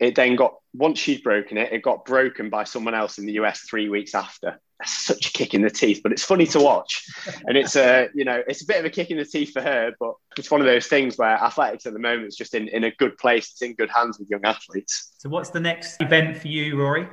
it 0.00 0.14
then 0.14 0.34
got 0.34 0.54
once 0.74 0.98
she'd 0.98 1.22
broken 1.22 1.58
it 1.58 1.72
it 1.72 1.82
got 1.82 2.04
broken 2.04 2.50
by 2.50 2.64
someone 2.64 2.94
else 2.94 3.18
in 3.18 3.26
the 3.26 3.34
us 3.34 3.60
three 3.60 3.88
weeks 3.88 4.14
after 4.14 4.58
That's 4.80 5.04
such 5.04 5.28
a 5.28 5.32
kick 5.32 5.52
in 5.52 5.60
the 5.60 5.68
teeth, 5.70 6.00
but 6.02 6.10
it's 6.10 6.24
funny 6.24 6.46
to 6.46 6.58
watch. 6.58 7.04
And 7.46 7.56
it's 7.56 7.76
a, 7.76 8.08
you 8.14 8.24
know, 8.24 8.42
it's 8.48 8.62
a 8.62 8.66
bit 8.66 8.78
of 8.78 8.86
a 8.86 8.90
kick 8.90 9.10
in 9.10 9.18
the 9.18 9.26
teeth 9.26 9.52
for 9.52 9.60
her, 9.60 9.92
but 10.00 10.14
it's 10.38 10.50
one 10.50 10.62
of 10.62 10.66
those 10.66 10.86
things 10.86 11.18
where 11.18 11.36
athletics 11.36 11.84
at 11.84 11.92
the 11.92 11.98
moment 11.98 12.28
is 12.28 12.36
just 12.36 12.54
in, 12.54 12.66
in 12.68 12.84
a 12.84 12.90
good 12.92 13.18
place. 13.18 13.50
It's 13.50 13.60
in 13.60 13.74
good 13.74 13.90
hands 13.90 14.18
with 14.18 14.30
young 14.30 14.44
athletes. 14.44 15.12
So 15.18 15.28
what's 15.28 15.50
the 15.50 15.60
next 15.60 16.00
event 16.00 16.38
for 16.38 16.48
you, 16.48 16.80
Rory? 16.80 17.06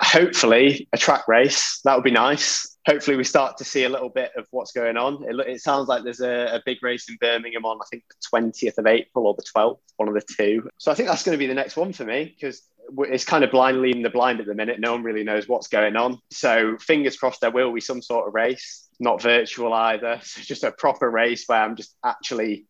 hopefully 0.00 0.88
a 0.92 0.98
track 0.98 1.26
race. 1.28 1.80
That 1.84 1.94
would 1.94 2.04
be 2.04 2.10
nice. 2.10 2.76
Hopefully, 2.86 3.16
we 3.16 3.24
start 3.24 3.56
to 3.58 3.64
see 3.64 3.84
a 3.84 3.88
little 3.88 4.08
bit 4.08 4.32
of 4.36 4.46
what's 4.50 4.72
going 4.72 4.96
on. 4.96 5.22
It, 5.24 5.48
it 5.48 5.60
sounds 5.60 5.88
like 5.88 6.02
there's 6.02 6.20
a, 6.20 6.56
a, 6.56 6.62
big 6.66 6.82
race 6.82 7.08
in 7.08 7.16
Birmingham 7.20 7.64
on, 7.64 7.78
I 7.80 7.86
think, 7.90 8.02
the 8.08 8.38
20th 8.38 8.78
of 8.78 8.86
April 8.86 9.26
or 9.26 9.34
the 9.34 9.44
12th, 9.56 9.78
one 9.96 10.08
of 10.08 10.14
the 10.14 10.22
two. 10.22 10.68
So 10.78 10.90
I 10.90 10.94
think 10.94 11.08
that's 11.08 11.22
going 11.22 11.34
to 11.34 11.38
be 11.38 11.46
the 11.46 11.54
next 11.54 11.76
one 11.76 11.92
for 11.92 12.04
me 12.04 12.34
because 12.34 12.62
it's 12.98 13.24
kind 13.24 13.44
of 13.44 13.50
blind 13.50 13.80
leading 13.80 14.02
the 14.02 14.10
blind 14.10 14.40
at 14.40 14.46
the 14.46 14.54
minute. 14.54 14.80
No 14.80 14.92
one 14.92 15.02
really 15.02 15.24
knows 15.24 15.48
what's 15.48 15.68
going 15.68 15.96
on. 15.96 16.18
So 16.30 16.76
fingers 16.78 17.16
crossed 17.16 17.40
there 17.40 17.50
will 17.50 17.72
be 17.72 17.80
some 17.80 18.02
sort 18.02 18.26
of 18.26 18.34
race, 18.34 18.88
not 19.00 19.22
virtual 19.22 19.72
either. 19.72 20.20
So 20.22 20.40
just 20.44 20.64
a 20.64 20.72
proper 20.72 21.10
race 21.10 21.44
where 21.46 21.62
I'm 21.62 21.76
just 21.76 21.96
actually 22.04 22.66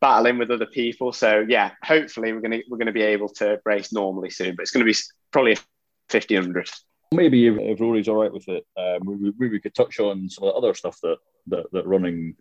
battling 0.00 0.38
with 0.38 0.50
other 0.50 0.66
people. 0.66 1.12
So 1.12 1.44
yeah, 1.48 1.72
hopefully 1.82 2.32
we're 2.32 2.40
gonna 2.40 2.60
we're 2.68 2.78
gonna 2.78 2.92
be 2.92 3.02
able 3.02 3.28
to 3.30 3.60
race 3.64 3.92
normally 3.92 4.30
soon. 4.30 4.54
But 4.54 4.62
it's 4.62 4.70
gonna 4.70 4.84
be 4.84 4.94
probably 5.30 5.52
a 5.52 5.56
1500. 6.10 6.68
Maybe 7.12 7.46
if, 7.46 7.58
if 7.58 7.80
Rory's 7.80 8.08
all 8.08 8.16
right 8.16 8.32
with 8.32 8.48
it, 8.48 8.66
um, 8.76 9.00
we, 9.04 9.30
we, 9.38 9.48
we, 9.48 9.60
could 9.60 9.74
touch 9.74 9.98
on 9.98 10.28
some 10.28 10.44
of 10.44 10.52
the 10.52 10.58
other 10.58 10.74
stuff 10.74 10.98
that, 11.02 11.16
that, 11.46 11.66
that 11.72 11.86
running 11.86 12.34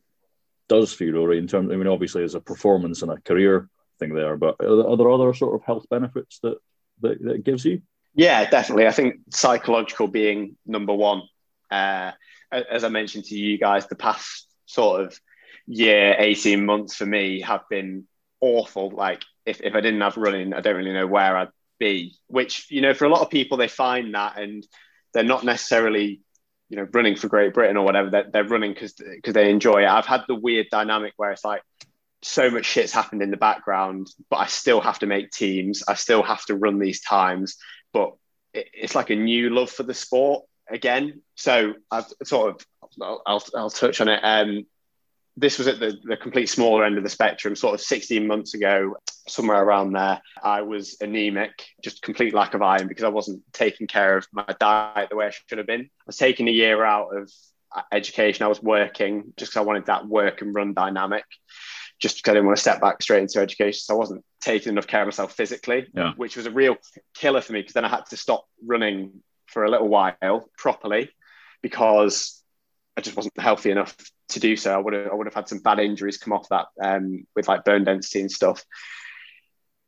does 0.68 0.94
for 0.94 1.06
you, 1.06 1.16
Rory, 1.16 1.38
in 1.38 1.48
terms, 1.48 1.72
I 1.72 1.76
mean, 1.76 1.88
obviously 1.88 2.22
there's 2.22 2.36
a 2.36 2.42
performance 2.42 3.02
and 3.02 3.12
a 3.12 3.22
career 3.22 3.70
thing 4.00 4.14
there, 4.14 4.36
but 4.38 4.56
are 4.60 4.98
there 4.98 5.10
other 5.10 5.34
sort 5.34 5.56
of 5.56 5.66
health 5.66 5.86
benefits 5.90 6.40
that, 6.40 6.58
that, 7.02 7.22
that 7.24 7.44
gives 7.44 7.64
you? 7.64 7.82
Yeah, 8.14 8.50
definitely. 8.50 8.88
I 8.88 8.92
think 8.92 9.18
psychological 9.30 10.08
being 10.08 10.58
number 10.66 10.94
one. 10.94 11.22
Uh, 11.70 12.12
as 12.52 12.84
I 12.84 12.90
mentioned 12.90 13.26
to 13.26 13.38
you 13.38 13.58
guys, 13.58 13.88
the 13.88 13.96
past 13.96 14.48
sort 14.66 15.02
of 15.02 15.20
year, 15.68 16.16
18 16.18 16.66
months 16.66 16.96
for 16.96 17.06
me 17.06 17.42
have 17.42 17.62
been 17.70 18.08
awful. 18.42 18.90
Like, 18.90 19.24
if, 19.46 19.62
if 19.62 19.76
I 19.76 19.82
didn't 19.82 20.02
have 20.02 20.18
running, 20.18 20.54
I 20.54 20.62
don't 20.62 20.76
really 20.76 20.94
know 20.94 21.08
where 21.08 21.38
I'd 21.38 21.50
be, 21.80 22.16
which, 22.28 22.70
you 22.70 22.82
know, 22.82 22.94
for 22.94 23.06
a 23.06 23.10
lot 23.10 23.22
of 23.22 23.30
people, 23.30 23.58
they 23.58 23.68
find 23.68 24.14
that 24.14 24.38
and 24.38 24.66
they're 25.14 25.24
not 25.24 25.44
necessarily, 25.44 26.22
you 26.70 26.78
know, 26.78 26.88
running 26.92 27.16
for 27.16 27.28
Great 27.28 27.54
Britain 27.54 27.78
or 27.78 27.86
whatever. 27.86 28.10
They're, 28.10 28.30
they're 28.32 28.44
running 28.44 28.74
because 28.74 28.94
they 29.24 29.50
enjoy 29.50 29.84
it. 29.84 29.88
I've 29.88 30.06
had 30.06 30.24
the 30.28 30.36
weird 30.36 30.68
dynamic 30.70 31.14
where 31.18 31.32
it's 31.32 31.46
like, 31.46 31.62
so 32.24 32.50
much 32.50 32.66
shit's 32.66 32.92
happened 32.92 33.22
in 33.22 33.30
the 33.30 33.38
background, 33.38 34.08
but 34.30 34.38
I 34.38 34.48
still 34.48 34.82
have 34.82 35.00
to 35.00 35.06
make 35.06 35.30
teams. 35.30 35.84
I 35.88 35.94
still 35.94 36.24
have 36.24 36.44
to 36.46 36.56
run 36.56 36.80
these 36.80 37.02
times, 37.02 37.58
but 37.94 38.14
it, 38.54 38.68
it's 38.74 38.96
like 38.96 39.12
a 39.12 39.16
new 39.16 39.52
love 39.52 39.70
for 39.70 39.84
the 39.84 39.94
sport 39.94 40.44
again. 40.70 41.22
So 41.36 41.76
I've 41.92 42.12
sort 42.24 42.56
of, 42.56 42.68
I'll, 43.02 43.22
I'll, 43.26 43.44
I'll 43.56 43.70
touch 43.70 44.02
on 44.02 44.08
it. 44.08 44.20
Um, 44.24 44.66
this 45.38 45.60
was 45.60 45.68
at 45.68 45.80
the, 45.80 45.96
the 46.04 46.18
complete 46.18 46.48
smaller 46.48 46.84
end 46.84 46.98
of 46.98 47.04
the 47.04 47.10
spectrum, 47.10 47.56
sort 47.56 47.76
of 47.76 47.82
16 47.82 48.26
months 48.26 48.56
ago, 48.56 48.98
somewhere 49.28 49.64
around 49.64 49.94
there. 49.94 50.20
I 50.44 50.64
was 50.64 50.98
anemic, 51.00 51.52
just 51.84 52.02
complete 52.02 52.34
lack 52.34 52.56
of 52.56 52.64
iron 52.64 52.88
because 52.88 53.04
I 53.04 53.10
wasn't 53.10 53.44
taking 53.54 53.86
care 53.86 54.18
of 54.18 54.28
my 54.34 54.46
diet 54.60 55.10
the 55.10 55.16
way 55.16 55.28
I 55.28 55.30
should 55.30 55.60
have 55.60 55.68
been. 55.68 55.82
I 55.82 56.04
was 56.08 56.18
taking 56.18 56.48
a 56.48 56.52
year 56.52 56.84
out 56.84 57.16
of 57.16 57.32
uh, 57.76 57.84
education. 57.92 58.46
I 58.46 58.50
was 58.50 58.64
working 58.64 59.34
just 59.38 59.52
because 59.52 59.62
I 59.62 59.66
wanted 59.66 59.86
that 59.86 60.08
work 60.08 60.42
and 60.42 60.56
run 60.56 60.74
dynamic 60.74 61.26
just 62.00 62.18
because 62.18 62.32
I 62.32 62.34
didn't 62.34 62.48
want 62.48 62.58
to 62.58 62.62
step 62.62 62.82
back 62.82 63.02
straight 63.02 63.22
into 63.22 63.40
education. 63.40 63.80
So 63.80 63.94
I 63.94 63.98
wasn't 63.98 64.26
taking 64.42 64.72
enough 64.72 64.88
care 64.88 65.02
of 65.02 65.08
myself 65.08 65.34
physically, 65.34 65.88
yeah. 65.94 66.14
which 66.16 66.36
was 66.36 66.48
a 66.48 66.52
real 66.52 66.78
killer 67.16 67.42
for 67.42 67.54
me 67.54 67.62
because 67.62 67.74
then 67.74 67.86
I 67.86 67.90
had 67.90 68.06
to 68.08 68.18
stop 68.18 68.46
running 68.66 69.22
for 69.46 69.66
a 69.66 69.72
little 69.72 69.88
while 69.88 70.50
properly 70.58 71.10
because 71.62 72.44
I 72.98 73.02
just 73.02 73.16
wasn't 73.16 73.40
healthy 73.40 73.72
enough 73.72 73.96
to 74.30 74.40
do 74.40 74.56
so. 74.56 74.74
I 74.74 74.78
would 74.78 74.94
have 74.94 75.12
I 75.12 75.16
would 75.16 75.28
have 75.28 75.34
had 75.36 75.48
some 75.48 75.60
bad 75.60 75.80
injuries 75.80 76.18
come 76.18 76.34
off 76.34 76.50
that 76.50 76.66
um, 76.82 77.26
with 77.36 77.48
like 77.48 77.64
bone 77.64 77.84
density 77.84 78.22
and 78.22 78.32
stuff. 78.32 78.64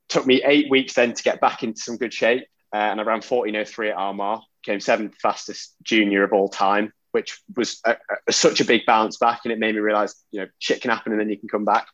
Took 0.10 0.26
me 0.26 0.44
eight 0.44 0.70
weeks 0.70 0.94
then 0.94 1.14
to 1.14 1.24
get 1.24 1.42
back 1.42 1.64
into 1.64 1.82
some 1.82 1.98
good 1.98 2.14
shape, 2.14 2.46
uh, 2.74 2.78
and 2.78 3.02
I 3.02 3.04
ran 3.04 3.22
14:03 3.22 3.90
at 3.90 3.98
Armagh, 3.98 4.42
came 4.64 4.80
seventh 4.80 5.16
fastest 5.22 5.76
junior 5.84 6.24
of 6.24 6.34
all 6.34 6.50
time 6.50 6.94
which 7.12 7.42
was 7.56 7.80
a, 7.86 7.98
a, 8.28 8.32
such 8.32 8.62
a 8.62 8.66
big 8.66 8.86
bounce 8.86 9.18
back, 9.18 9.42
and 9.44 9.52
it 9.52 9.60
made 9.60 9.76
me 9.76 9.82
realize, 9.82 10.16
you 10.32 10.42
know, 10.42 10.48
shit 10.60 10.82
can 10.82 10.92
happen, 10.92 11.12
and 11.12 11.20
then 11.20 11.30
you 11.30 11.38
can 11.38 11.50
come 11.50 11.66
back. 11.66 11.88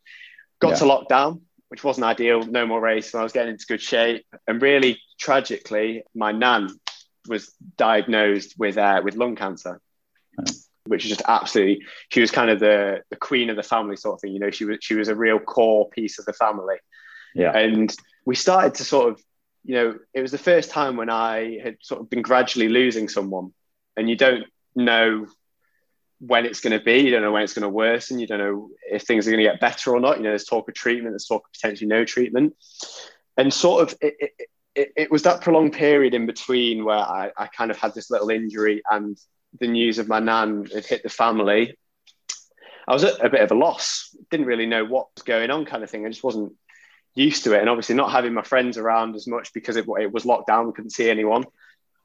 Got 0.60 0.72
yeah. 0.72 0.76
to 0.76 0.86
lockdown, 0.86 1.42
which 1.70 1.84
wasn't 1.84 2.06
ideal. 2.06 2.46
No 2.46 2.66
more 2.66 2.82
race, 2.82 3.14
and 3.14 3.22
I 3.22 3.24
was 3.24 3.32
getting 3.32 3.54
into 3.54 3.66
good 3.66 3.82
shape. 3.82 4.26
And 4.48 4.62
really, 4.62 5.00
tragically, 5.20 6.04
my 6.14 6.32
nan 6.32 6.70
was 7.28 7.54
diagnosed 7.78 8.56
with 8.58 8.78
uh, 8.78 9.02
with 9.04 9.16
lung 9.16 9.36
cancer. 9.36 9.82
Which 10.86 11.04
is 11.04 11.10
just 11.10 11.22
absolutely. 11.28 11.86
She 12.10 12.22
was 12.22 12.32
kind 12.32 12.50
of 12.50 12.60
the 12.60 13.04
the 13.10 13.16
queen 13.16 13.50
of 13.50 13.56
the 13.56 13.64
family, 13.64 13.96
sort 13.96 14.16
of 14.16 14.22
thing. 14.22 14.34
You 14.34 14.40
know, 14.40 14.52
she 14.52 14.66
was 14.66 14.78
she 14.82 14.96
was 14.96 15.08
a 15.08 15.16
real 15.16 15.40
core 15.40 15.90
piece 15.90 16.20
of 16.20 16.26
the 16.26 16.34
family. 16.34 16.78
Yeah, 17.34 17.56
and 17.56 17.94
we 18.26 18.36
started 18.36 18.76
to 18.76 18.84
sort 18.84 19.10
of, 19.10 19.22
you 19.64 19.76
know, 19.76 20.00
it 20.14 20.22
was 20.22 20.32
the 20.32 20.38
first 20.38 20.70
time 20.70 20.96
when 20.96 21.10
I 21.10 21.60
had 21.64 21.78
sort 21.82 22.02
of 22.02 22.10
been 22.10 22.22
gradually 22.22 22.70
losing 22.70 23.10
someone, 23.10 23.54
and 23.98 24.10
you 24.10 24.16
don't 24.16 24.46
know 24.76 25.28
when 26.20 26.46
it's 26.46 26.62
going 26.62 26.78
to 26.78 26.84
be. 26.84 27.00
You 27.00 27.12
don't 27.12 27.22
know 27.22 27.32
when 27.32 27.44
it's 27.44 27.54
going 27.54 27.64
to 27.64 27.70
worsen. 27.70 28.20
You 28.20 28.28
don't 28.28 28.40
know 28.40 28.70
if 28.90 29.04
things 29.04 29.28
are 29.28 29.32
going 29.32 29.44
to 29.44 29.50
get 29.52 29.60
better 29.60 29.94
or 29.94 30.00
not. 30.00 30.18
You 30.18 30.24
know, 30.24 30.30
there's 30.30 30.46
talk 30.46 30.68
of 30.70 30.76
treatment. 30.76 31.12
There's 31.12 31.28
talk 31.28 31.46
of 31.46 31.52
potentially 31.52 31.88
no 31.88 32.06
treatment. 32.06 32.56
And 33.38 33.54
sort 33.54 33.84
of, 33.84 33.98
it, 34.02 34.16
it, 34.20 34.32
it, 34.76 34.92
it 34.96 35.12
was 35.12 35.24
that 35.24 35.42
prolonged 35.42 35.74
period 35.74 36.14
in 36.14 36.26
between 36.26 36.86
where 36.86 36.98
I, 36.98 37.32
I 37.38 37.48
kind 37.48 37.70
of 37.70 37.78
had 37.78 37.94
this 37.94 38.10
little 38.10 38.30
injury 38.30 38.82
and 38.90 39.18
the 39.60 39.68
news 39.68 40.00
of 40.00 40.08
my 40.08 40.20
nan 40.20 40.66
had 40.74 40.86
hit 40.86 41.04
the 41.04 41.10
family. 41.10 41.78
I 42.88 42.94
was 42.94 43.04
at 43.04 43.24
a 43.26 43.30
bit 43.30 43.42
of 43.42 43.52
a 43.52 43.56
loss. 43.56 44.16
Didn't 44.30 44.46
really 44.46 44.66
know 44.66 44.86
what 44.86 45.08
was 45.16 45.24
going 45.24 45.50
on, 45.50 45.66
kind 45.66 45.84
of 45.84 45.90
thing. 45.90 46.06
I 46.06 46.10
just 46.10 46.24
wasn't 46.24 46.54
used 47.16 47.46
to 47.46 47.54
it, 47.54 47.62
and 47.62 47.70
obviously 47.70 47.96
not 47.96 48.12
having 48.12 48.34
my 48.34 48.44
friends 48.44 48.78
around 48.78 49.16
as 49.16 49.28
much 49.28 49.54
because 49.54 49.78
it, 49.78 49.86
it 50.00 50.12
was 50.12 50.26
locked 50.26 50.48
down. 50.48 50.68
We 50.68 50.74
couldn't 50.74 50.92
see 50.92 51.10
anyone. 51.10 51.46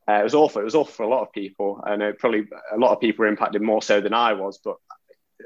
Uh, 0.09 0.14
it 0.14 0.24
was 0.24 0.34
awful. 0.34 0.62
It 0.62 0.64
was 0.64 0.74
awful 0.74 0.94
for 0.94 1.03
a 1.03 1.09
lot 1.09 1.22
of 1.22 1.32
people. 1.32 1.82
I 1.84 1.96
know 1.96 2.12
probably 2.12 2.46
a 2.72 2.78
lot 2.78 2.92
of 2.92 3.01
people 3.01 3.24
were 3.24 3.28
impacted 3.28 3.62
more 3.62 3.82
so 3.82 4.01
than 4.01 4.14
I 4.14 4.32
was, 4.32 4.59
but 4.64 4.76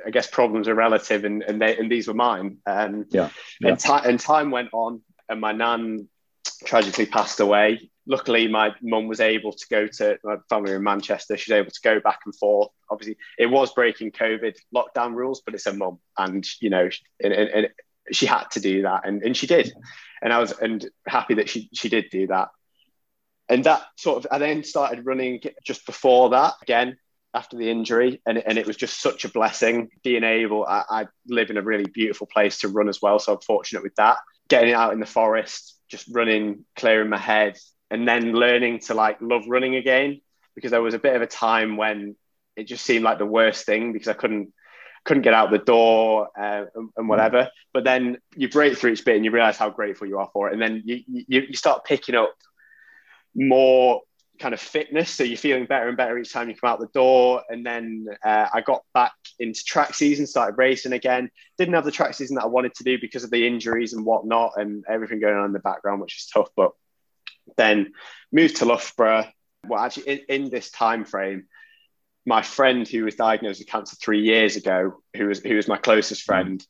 I 0.07 0.11
guess 0.11 0.27
problems 0.27 0.69
are 0.69 0.75
relative, 0.75 1.25
and 1.25 1.43
and, 1.43 1.61
they, 1.61 1.77
and 1.77 1.91
these 1.91 2.09
were 2.09 2.15
mine. 2.15 2.59
Um, 2.67 3.07
yeah. 3.11 3.31
yeah. 3.61 3.71
And, 3.71 3.79
ti- 3.79 4.09
and 4.09 4.21
time 4.21 4.51
went 4.51 4.71
on, 4.73 5.03
and 5.29 5.41
my 5.41 5.53
nan 5.53 6.09
tragically 6.65 7.07
passed 7.07 7.41
away. 7.41 7.91
Luckily, 8.07 8.49
my 8.49 8.75
mum 8.83 9.09
was 9.09 9.21
able 9.21 9.53
to 9.53 9.67
go 9.71 9.87
to 9.87 10.19
my 10.25 10.37
family 10.49 10.73
in 10.73 10.83
Manchester. 10.83 11.37
She's 11.37 11.53
able 11.53 11.71
to 11.71 11.81
go 11.83 12.01
back 12.01 12.21
and 12.27 12.35
forth. 12.37 12.71
Obviously, 12.91 13.17
it 13.39 13.47
was 13.47 13.73
breaking 13.73 14.13
COVID 14.13 14.57
lockdown 14.75 15.15
rules, 15.15 15.43
but 15.45 15.55
it's 15.55 15.67
a 15.67 15.73
mum, 15.73 15.99
and 16.19 16.47
you 16.61 16.71
know, 16.71 16.89
and, 17.23 17.33
and, 17.33 17.51
and 17.51 17.69
she 18.13 18.27
had 18.27 18.51
to 18.53 18.61
do 18.61 18.83
that, 18.83 19.07
and, 19.07 19.23
and 19.23 19.37
she 19.37 19.47
did. 19.47 19.73
And 20.21 20.33
I 20.33 20.39
was 20.39 20.53
and 20.53 20.87
happy 21.07 21.35
that 21.35 21.49
she 21.49 21.69
she 21.73 21.89
did 21.89 22.07
do 22.11 22.27
that 22.27 22.49
and 23.49 23.65
that 23.65 23.83
sort 23.97 24.25
of 24.25 24.27
I 24.31 24.39
then 24.39 24.65
started 24.65 25.07
running 25.07 25.41
just 25.65 25.87
before 25.87 26.31
that 26.31 26.55
again 26.63 26.97
after 27.33 27.57
the 27.57 27.71
injury 27.71 28.21
and, 28.27 28.39
and 28.39 28.59
it 28.59 28.67
was 28.67 28.77
just 28.77 29.01
such 29.01 29.25
a 29.25 29.29
blessing 29.29 29.91
being 30.03 30.25
able 30.25 30.65
I, 30.65 30.85
I, 30.89 31.07
live 31.27 31.51
in 31.51 31.57
a 31.57 31.63
really 31.63 31.85
beautiful 31.85 32.27
place 32.27 32.59
to 32.59 32.69
run 32.69 32.89
as 32.89 33.03
well 33.03 33.19
so 33.19 33.35
I'm 33.35 33.41
fortunate 33.41 33.83
with 33.83 33.97
that 33.97 34.19
getting 34.49 34.75
out 34.75 34.93
in 34.93 35.01
the 35.01 35.07
forest 35.07 35.79
just 35.89 36.07
running 36.11 36.65
clearing 36.77 37.11
my 37.11 37.19
head 37.19 37.59
and 37.91 38.07
then 38.07 38.33
learning 38.33 38.81
to 38.81 38.95
like 38.95 39.19
love 39.21 39.45
running 39.47 39.77
again 39.77 40.21
because 40.55 40.71
there 40.71 40.83
was 40.83 40.95
a 40.95 40.99
bit 40.99 41.17
of 41.17 41.23
a 41.23 41.27
time 41.27 41.77
when 41.77 42.17
it 42.57 42.65
just 42.65 42.85
seemed 42.85 43.05
like 43.05 43.19
the 43.19 43.27
worst 43.27 43.67
thing 43.67 43.93
because 43.93 44.09
I 44.09 44.15
couldn't 44.15 44.53
couldn't 45.05 45.23
get 45.23 45.35
out 45.35 45.51
the 45.51 45.59
door 45.59 46.29
uh, 46.39 46.65
and, 46.75 46.89
and, 46.97 47.09
whatever. 47.09 47.51
But 47.75 47.85
then 47.85 48.19
you 48.37 48.49
break 48.49 48.79
through 48.79 48.93
each 48.93 49.05
bit 49.05 49.17
and 49.17 49.25
you 49.25 49.31
realize 49.31 49.59
how 49.59 49.69
grateful 49.69 50.07
you 50.07 50.19
are 50.19 50.31
for 50.33 50.49
it. 50.49 50.55
And 50.55 50.63
then 50.63 50.83
you, 50.85 51.03
you, 51.07 51.43
you 51.49 51.55
start 51.55 51.85
picking 51.85 52.15
up 52.15 52.35
more 53.35 54.01
kind 54.39 54.55
of 54.55 54.61
fitness. 54.61 55.11
So 55.11 55.25
you're 55.25 55.37
feeling 55.37 55.67
better 55.67 55.89
and 55.89 55.97
better 55.97 56.19
each 56.19 56.33
time 56.33 56.49
you 56.49 56.57
come 56.57 56.71
out 56.71 56.81
the 56.81 56.87
door. 56.87 57.43
And 57.51 57.65
then 57.65 58.07
uh, 58.25 58.49
I 58.53 58.63
got 58.63 58.83
back 58.95 59.13
into 59.39 59.63
track 59.63 59.95
season, 59.95 60.27
started 60.27 60.57
racing 60.57 60.95
again. 60.95 61.31
Didn't 61.59 61.75
have 61.75 61.85
the 61.85 61.93
track 61.93 62.15
season 62.15 62.37
that 62.37 62.45
I 62.45 62.49
wanted 62.49 62.75
to 62.77 62.85
do 62.85 62.99
because 62.99 63.25
of 63.25 63.31
the 63.31 63.47
injuries 63.47 63.93
and 63.93 64.07
whatnot 64.07 64.53
and 64.57 64.85
everything 64.89 65.21
going 65.21 65.37
on 65.37 65.47
in 65.47 65.53
the 65.53 65.59
background, 65.59 66.01
which 66.01 66.17
is 66.17 66.31
tough. 66.33 66.49
But 66.57 66.73
then 67.57 67.93
moved 68.33 68.57
to 68.57 68.65
Loughborough. 68.65 69.27
Well, 69.67 69.81
actually, 69.81 70.09
in, 70.09 70.21
in 70.29 70.51
this 70.51 70.71
time 70.71 71.05
frame, 71.05 71.45
my 72.27 72.43
friend 72.43 72.87
who 72.87 73.05
was 73.05 73.17
diagnosed 73.17 73.61
with 73.61 73.69
cancer 73.69 73.97
three 73.97 74.23
years 74.23 74.57
ago, 74.57 75.03
who 75.17 75.27
was 75.27 75.41
who 75.41 75.57
was 75.57 75.69
my 75.69 75.77
closest 75.77 76.23
mm. 76.23 76.27
friend, 76.27 76.67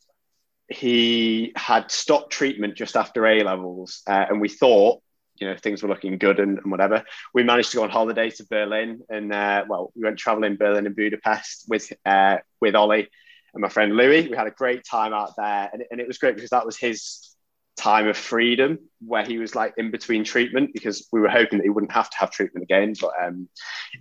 he 0.69 1.53
had 1.57 1.91
stopped 1.91 2.33
treatment 2.33 2.77
just 2.77 2.97
after 2.97 3.27
A 3.27 3.43
levels, 3.43 4.03
uh, 4.07 4.27
and 4.29 4.41
we 4.41 4.49
thought, 4.49 5.03
you 5.37 5.49
know, 5.49 5.57
things 5.57 5.83
were 5.83 5.89
looking 5.89 6.19
good 6.19 6.41
and, 6.41 6.59
and, 6.59 6.71
whatever. 6.71 7.05
We 7.33 7.43
managed 7.43 7.71
to 7.73 7.79
go 7.79 7.83
on 7.85 7.91
holiday 7.91 8.31
to 8.31 8.47
Berlin, 8.49 9.01
and 9.09 9.33
uh, 9.33 9.65
well, 9.69 9.93
we 9.95 10.05
went 10.05 10.19
traveling 10.19 10.57
Berlin 10.57 10.87
and 10.87 10.97
Budapest 10.97 11.67
with 11.69 11.93
uh, 12.05 12.39
with 12.61 12.75
Ollie 12.75 13.09
and 13.53 13.63
my 13.63 13.69
friend 13.69 13.97
Louis. 13.97 14.29
We 14.29 14.37
had 14.37 14.47
a 14.47 14.53
great 14.53 14.85
time 14.85 15.13
out 15.13 15.35
there, 15.37 15.71
and, 15.73 15.85
and 15.91 16.01
it 16.01 16.09
was 16.09 16.19
great 16.19 16.35
because 16.35 16.51
that 16.51 16.67
was 16.67 16.77
his 16.77 17.34
time 17.77 18.09
of 18.09 18.17
freedom 18.17 18.79
where 19.05 19.25
he 19.25 19.39
was 19.39 19.55
like 19.55 19.75
in 19.77 19.91
between 19.91 20.25
treatment 20.25 20.73
because 20.73 21.09
we 21.13 21.21
were 21.21 21.29
hoping 21.29 21.59
that 21.59 21.65
he 21.65 21.71
wouldn't 21.71 21.93
have 21.93 22.09
to 22.11 22.17
have 22.17 22.31
treatment 22.31 22.63
again. 22.63 22.95
But 23.01 23.13
um, 23.23 23.49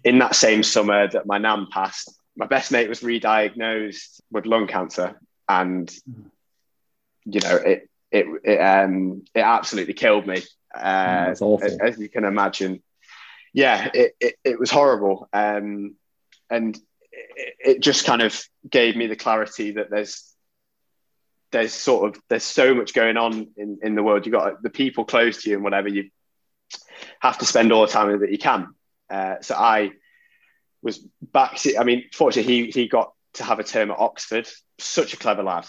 in 0.04 0.20
that 0.20 0.36
same 0.36 0.64
summer 0.64 1.08
that 1.08 1.26
my 1.26 1.38
nan 1.38 1.68
passed, 1.72 2.14
my 2.36 2.46
best 2.46 2.72
mate 2.72 2.90
was 2.90 3.04
re-diagnosed 3.04 4.22
with 4.32 4.46
lung 4.46 4.68
cancer, 4.68 5.20
and 5.48 5.92
you 7.26 7.40
know 7.42 7.56
it 7.56 7.90
it 8.12 8.26
it 8.44 8.58
um 8.58 9.24
it 9.34 9.42
absolutely 9.42 9.94
killed 9.94 10.28
me. 10.28 10.42
Uh, 10.76 11.28
as, 11.30 11.42
as, 11.80 12.00
you 12.00 12.10
can 12.10 12.24
imagine, 12.24 12.82
yeah, 13.54 13.92
it, 13.94 14.16
it, 14.20 14.36
it 14.44 14.60
was 14.60 14.72
horrible. 14.72 15.30
Um, 15.32 15.96
and 16.50 16.76
it, 17.12 17.56
it 17.60 17.80
just 17.80 18.06
kind 18.06 18.24
of 18.24 18.42
gave 18.68 18.96
me 18.96 19.06
the 19.06 19.16
clarity 19.16 19.74
that 19.74 19.92
there's 19.92 20.33
there's 21.54 21.74
sort 21.74 22.10
of 22.10 22.22
there's 22.28 22.44
so 22.44 22.74
much 22.74 22.94
going 22.94 23.16
on 23.16 23.48
in, 23.56 23.80
in 23.82 23.96
the 23.96 24.04
world. 24.04 24.26
You've 24.26 24.34
got 24.34 24.62
the 24.62 24.70
people 24.70 25.06
close 25.06 25.44
to 25.44 25.50
you 25.50 25.56
and 25.56 25.64
whatever 25.64 25.88
you 25.88 26.10
have 27.22 27.38
to 27.38 27.46
spend 27.46 27.72
all 27.72 27.86
the 27.86 27.92
time 27.92 28.20
that 28.20 28.32
you 28.32 28.38
can. 28.38 28.68
Uh, 29.10 29.36
so 29.42 29.56
I 29.56 29.92
was 30.82 30.98
back. 31.22 31.60
I 31.80 31.84
mean, 31.84 32.06
fortunately, 32.12 32.66
he 32.66 32.72
he 32.72 32.88
got 32.88 33.14
to 33.36 33.44
have 33.44 33.60
a 33.60 33.64
term 33.64 33.92
at 33.92 34.00
Oxford. 34.00 34.50
Such 34.80 35.14
a 35.14 35.18
clever 35.18 35.44
lad. 35.44 35.66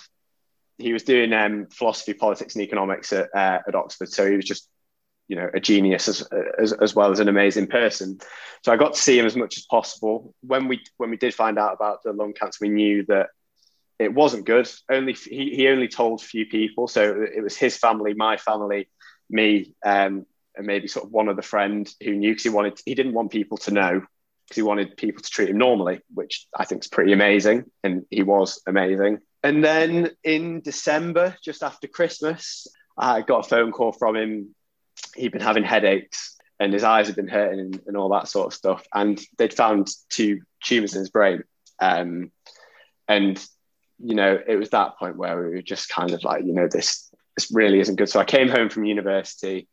He 0.78 0.92
was 0.92 1.04
doing 1.04 1.32
um, 1.32 1.66
philosophy, 1.70 2.14
politics, 2.14 2.56
and 2.56 2.64
economics 2.64 3.12
at, 3.12 3.28
uh, 3.34 3.60
at 3.68 3.74
Oxford. 3.76 4.08
So 4.08 4.28
he 4.28 4.34
was 4.34 4.44
just, 4.44 4.68
you 5.28 5.36
know, 5.36 5.48
a 5.54 5.60
genius 5.60 6.08
as, 6.08 6.26
as, 6.58 6.72
as 6.72 6.94
well 6.96 7.12
as 7.12 7.20
an 7.20 7.28
amazing 7.28 7.68
person. 7.68 8.18
So 8.64 8.72
I 8.72 8.76
got 8.76 8.94
to 8.94 9.00
see 9.00 9.16
him 9.16 9.26
as 9.26 9.36
much 9.36 9.56
as 9.56 9.66
possible. 9.66 10.34
When 10.40 10.66
we 10.66 10.82
when 10.96 11.10
we 11.10 11.16
did 11.16 11.34
find 11.34 11.58
out 11.58 11.74
about 11.74 12.02
the 12.02 12.12
lung 12.12 12.32
cancer, 12.32 12.58
we 12.62 12.70
knew 12.70 13.04
that 13.06 13.28
it 13.98 14.12
wasn't 14.12 14.46
good. 14.46 14.68
Only 14.90 15.12
he, 15.12 15.54
he 15.54 15.68
only 15.68 15.88
told 15.88 16.22
few 16.22 16.46
people, 16.46 16.88
so 16.88 17.22
it 17.22 17.42
was 17.42 17.56
his 17.56 17.76
family, 17.76 18.14
my 18.14 18.36
family, 18.36 18.88
me, 19.30 19.74
um, 19.84 20.26
and 20.56 20.66
maybe 20.66 20.88
sort 20.88 21.06
of 21.06 21.12
one 21.12 21.28
other 21.28 21.42
friend 21.42 21.92
who 22.02 22.12
knew 22.12 22.32
because 22.32 22.44
he 22.44 22.50
wanted 22.50 22.80
he 22.84 22.94
didn't 22.94 23.14
want 23.14 23.30
people 23.30 23.58
to 23.58 23.70
know 23.70 24.02
because 24.46 24.56
he 24.56 24.62
wanted 24.62 24.96
people 24.96 25.22
to 25.22 25.30
treat 25.30 25.48
him 25.48 25.58
normally, 25.58 26.00
which 26.12 26.46
I 26.56 26.64
think 26.64 26.84
is 26.84 26.88
pretty 26.88 27.12
amazing, 27.12 27.64
and 27.82 28.04
he 28.10 28.22
was 28.22 28.60
amazing. 28.66 29.18
And 29.42 29.62
then 29.62 30.10
in 30.24 30.60
December, 30.62 31.36
just 31.44 31.62
after 31.62 31.86
Christmas, 31.86 32.66
I 32.96 33.20
got 33.20 33.44
a 33.44 33.48
phone 33.48 33.72
call 33.72 33.92
from 33.92 34.16
him. 34.16 34.54
He'd 35.16 35.32
been 35.32 35.42
having 35.42 35.64
headaches 35.64 36.34
and 36.60 36.72
his 36.72 36.84
eyes 36.84 37.08
had 37.08 37.16
been 37.16 37.28
hurting 37.28 37.60
and, 37.60 37.80
and 37.86 37.96
all 37.96 38.08
that 38.10 38.28
sort 38.28 38.46
of 38.46 38.54
stuff. 38.54 38.86
And 38.94 39.20
they'd 39.36 39.52
found 39.52 39.88
two 40.08 40.40
tumors 40.62 40.94
in 40.94 41.00
his 41.00 41.10
brain. 41.10 41.42
Um, 41.80 42.30
and 43.08 43.44
you 43.98 44.14
know, 44.14 44.38
it 44.46 44.56
was 44.56 44.70
that 44.70 44.98
point 44.98 45.16
where 45.16 45.36
we 45.36 45.54
were 45.54 45.62
just 45.62 45.88
kind 45.88 46.12
of 46.12 46.24
like, 46.24 46.44
you 46.44 46.52
know, 46.52 46.68
this 46.68 47.10
this 47.36 47.50
really 47.52 47.80
isn't 47.80 47.96
good. 47.96 48.08
So 48.08 48.20
I 48.20 48.24
came 48.24 48.48
home 48.48 48.68
from 48.68 48.84
university, 48.84 49.68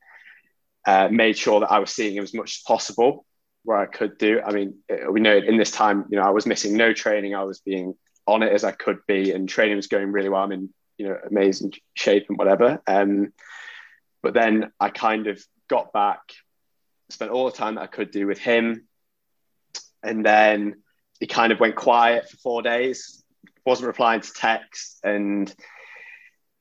uh, 0.86 1.10
made 1.12 1.38
sure 1.38 1.60
that 1.60 1.72
I 1.72 1.80
was 1.80 1.92
seeing 1.92 2.16
him 2.16 2.24
as 2.24 2.34
much 2.34 2.58
as 2.58 2.64
possible 2.66 3.26
where 3.64 3.78
I 3.78 3.86
could 3.86 4.18
do. 4.18 4.42
I 4.44 4.52
mean, 4.52 4.80
we 5.12 5.20
know 5.20 5.38
in 5.38 5.58
this 5.58 5.72
time, 5.72 6.06
you 6.10 6.18
know, 6.18 6.26
I 6.26 6.32
was 6.32 6.48
missing 6.48 6.76
no 6.76 6.94
training. 6.94 7.36
I 7.36 7.44
was 7.44 7.60
being 7.60 7.94
on 8.26 8.42
it 8.42 8.52
as 8.52 8.64
I 8.64 8.72
could 8.72 9.00
be, 9.08 9.32
and 9.32 9.48
training 9.48 9.76
was 9.76 9.88
going 9.88 10.12
really 10.12 10.30
well. 10.30 10.44
I'm 10.44 10.52
in, 10.52 10.70
you 10.98 11.08
know, 11.08 11.18
amazing 11.30 11.74
shape 11.94 12.26
and 12.30 12.38
whatever. 12.38 12.82
Um, 12.88 13.34
but 14.24 14.34
then 14.34 14.72
I 14.80 14.90
kind 14.90 15.28
of 15.28 15.44
got 15.70 15.94
back, 15.94 16.22
spent 17.10 17.32
all 17.32 17.46
the 17.46 17.58
time 17.58 17.76
that 17.76 17.82
I 17.82 17.88
could 17.88 18.12
do 18.12 18.26
with 18.26 18.40
him, 18.40 18.88
and 20.04 20.26
then 20.26 20.82
he 21.20 21.28
kind 21.28 21.52
of 21.52 21.60
went 21.60 21.76
quiet 21.76 22.30
for 22.30 22.38
four 22.38 22.62
days 22.64 23.21
wasn't 23.66 23.88
replying 23.88 24.22
to 24.22 24.34
texts 24.34 25.00
and 25.04 25.54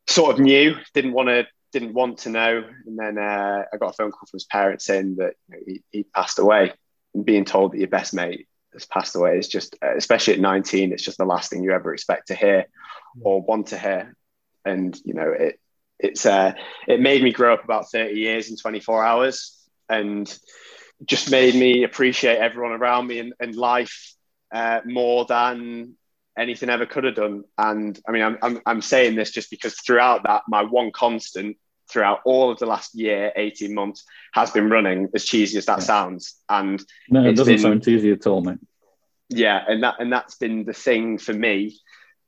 sort 0.09 0.35
of 0.35 0.41
knew, 0.41 0.77
didn't 0.95 1.13
want 1.13 1.29
to 1.29 1.47
didn't 1.73 1.95
want 1.95 2.19
to 2.19 2.31
know. 2.31 2.65
And 2.87 2.99
then 2.99 3.19
uh, 3.19 3.65
I 3.73 3.77
got 3.77 3.91
a 3.91 3.93
phone 3.93 4.11
call 4.11 4.27
from 4.29 4.39
his 4.39 4.45
parents 4.45 4.85
saying 4.85 5.17
that 5.17 5.35
you 5.49 5.57
know, 5.57 5.63
he, 5.67 5.83
he 5.91 6.03
passed 6.03 6.39
away. 6.39 6.73
And 7.15 7.25
being 7.25 7.45
told 7.45 7.73
that 7.73 7.79
your 7.79 7.89
best 7.89 8.15
mate 8.15 8.49
has 8.73 8.87
passed 8.87 9.17
away 9.17 9.39
is 9.39 9.49
just, 9.49 9.77
uh, 9.83 9.97
especially 9.97 10.35
at 10.35 10.41
19, 10.41 10.93
it's 10.93 11.03
just 11.03 11.19
the 11.19 11.25
last 11.25 11.51
thing 11.51 11.63
you 11.63 11.73
ever 11.73 11.93
expect 11.93 12.29
to 12.29 12.35
hear 12.35 12.67
or 13.23 13.43
want 13.43 13.69
to 13.69 13.79
hear. 13.79 14.15
And 14.65 14.97
you 15.05 15.15
know, 15.15 15.31
it 15.33 15.59
it's 15.99 16.27
uh, 16.27 16.53
it 16.87 17.01
made 17.01 17.23
me 17.23 17.33
grow 17.33 17.55
up 17.55 17.65
about 17.65 17.91
30 17.91 18.19
years 18.19 18.51
in 18.51 18.57
24 18.57 19.05
hours, 19.05 19.59
and 19.89 20.39
just 21.05 21.31
made 21.31 21.55
me 21.55 21.83
appreciate 21.85 22.39
everyone 22.39 22.73
around 22.73 23.07
me 23.07 23.19
and, 23.19 23.33
and 23.41 23.55
life 23.55 24.15
uh, 24.53 24.81
more 24.85 25.25
than 25.25 25.95
anything 26.41 26.71
ever 26.71 26.87
could 26.87 27.05
have 27.05 27.15
done. 27.15 27.45
And 27.59 27.99
I 28.09 28.13
mean, 28.13 28.23
I'm, 28.23 28.39
I'm, 28.43 28.61
I'm 28.67 28.83
saying 28.83 29.15
this 29.15 29.31
just 29.31 29.51
because 29.51 29.75
throughout 29.75 30.23
that, 30.25 30.43
my 30.49 30.63
one 30.63 30.91
constant 30.91 31.57
throughout 31.91 32.21
all 32.25 32.51
of 32.51 32.59
the 32.59 32.67
last 32.67 32.95
year, 32.95 33.33
18 33.37 33.75
months, 33.75 34.05
has 34.33 34.51
been 34.51 34.71
running, 34.71 35.09
as 35.15 35.25
cheesy 35.25 35.59
as 35.59 35.67
that 35.67 35.81
yeah. 35.81 35.85
sounds. 35.85 36.37
And 36.49 36.83
no, 37.09 37.25
it 37.25 37.37
doesn't 37.37 37.55
been, 37.55 37.63
sound 37.63 37.85
cheesy 37.85 38.13
at 38.13 38.27
all, 38.27 38.41
mate. 38.41 38.59
Yeah, 39.29 39.63
and 39.69 39.83
that 39.83 39.97
and 40.01 40.13
that's 40.13 40.37
been 40.37 40.65
the 40.65 40.73
thing 40.73 41.19
for 41.19 41.33
me 41.33 41.79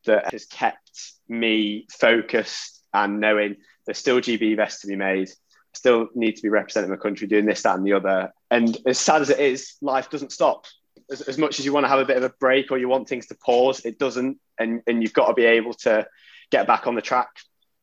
that 0.07 0.33
has 0.33 0.47
kept 0.47 1.13
me 1.29 1.87
focused 1.91 2.83
and 2.93 3.21
knowing 3.21 3.57
there's 3.87 3.99
still 3.99 4.21
GB 4.21 4.57
vests 4.57 4.83
to 4.83 4.87
be 4.89 4.97
made. 4.97 5.31
Still 5.75 6.09
need 6.15 6.37
to 6.37 6.43
be 6.43 6.49
representing 6.49 6.91
my 6.91 6.97
country, 6.97 7.27
doing 7.27 7.47
this, 7.47 7.63
that, 7.63 7.77
and 7.77 7.87
the 7.87 7.95
other. 7.95 8.33
And 8.51 8.77
as 8.87 8.99
sad 8.99 9.23
as 9.23 9.31
it 9.31 9.41
is, 9.41 9.75
life 9.81 10.11
doesn't 10.11 10.33
stop 10.33 10.67
as, 11.13 11.21
as 11.23 11.39
much 11.39 11.59
as 11.59 11.65
you 11.65 11.73
want 11.73 11.85
to 11.85 11.89
have 11.89 12.01
a 12.01 12.05
bit 12.05 12.17
of 12.17 12.25
a 12.25 12.35
break 12.41 12.73
or 12.73 12.79
you 12.79 12.89
want 12.89 13.09
things 13.09 13.27
to 13.27 13.35
pause, 13.35 13.85
it 13.85 13.99
doesn't. 13.99 14.39
And, 14.59 14.83
and 14.87 15.03
you've 15.03 15.13
got 15.13 15.29
to 15.29 15.35
be 15.35 15.45
able 15.45 15.75
to 15.75 16.07
get 16.51 16.67
back 16.67 16.87
on 16.87 16.95
the 16.95 17.03
track, 17.03 17.29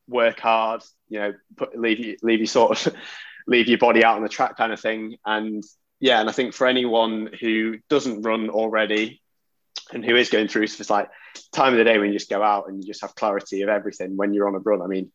work 0.07 0.39
hard, 0.39 0.82
you 1.07 1.19
know, 1.19 1.34
put, 1.55 1.77
leave 1.77 1.99
you, 1.99 2.17
leave 2.21 2.39
you 2.39 2.47
sort 2.47 2.88
of 2.88 2.95
leave 3.47 3.67
your 3.67 3.77
body 3.77 4.03
out 4.03 4.17
on 4.17 4.23
the 4.23 4.30
track 4.30 4.57
kind 4.57 4.73
of 4.73 4.80
thing. 4.80 5.17
And 5.25 5.63
yeah, 5.99 6.19
and 6.19 6.30
I 6.30 6.34
think 6.34 6.53
for 6.53 6.67
anyone 6.67 7.30
who 7.39 7.77
doesn't 7.89 8.23
run 8.23 8.49
already 8.49 9.21
and 9.91 10.03
who 10.03 10.15
is 10.15 10.30
going 10.30 10.47
through, 10.47 10.63
it's 10.63 10.89
like 10.89 11.09
time 11.53 11.73
of 11.73 11.77
the 11.77 11.84
day 11.84 11.97
when 11.97 12.11
you 12.11 12.19
just 12.19 12.30
go 12.30 12.43
out 12.43 12.67
and 12.67 12.84
you 12.84 12.88
just 12.88 13.01
have 13.01 13.15
clarity 13.15 13.61
of 13.61 13.69
everything 13.69 14.17
when 14.17 14.34
you're 14.34 14.47
on 14.47 14.55
a 14.55 14.59
run. 14.59 14.82
I 14.82 14.88
mean, 14.88 15.11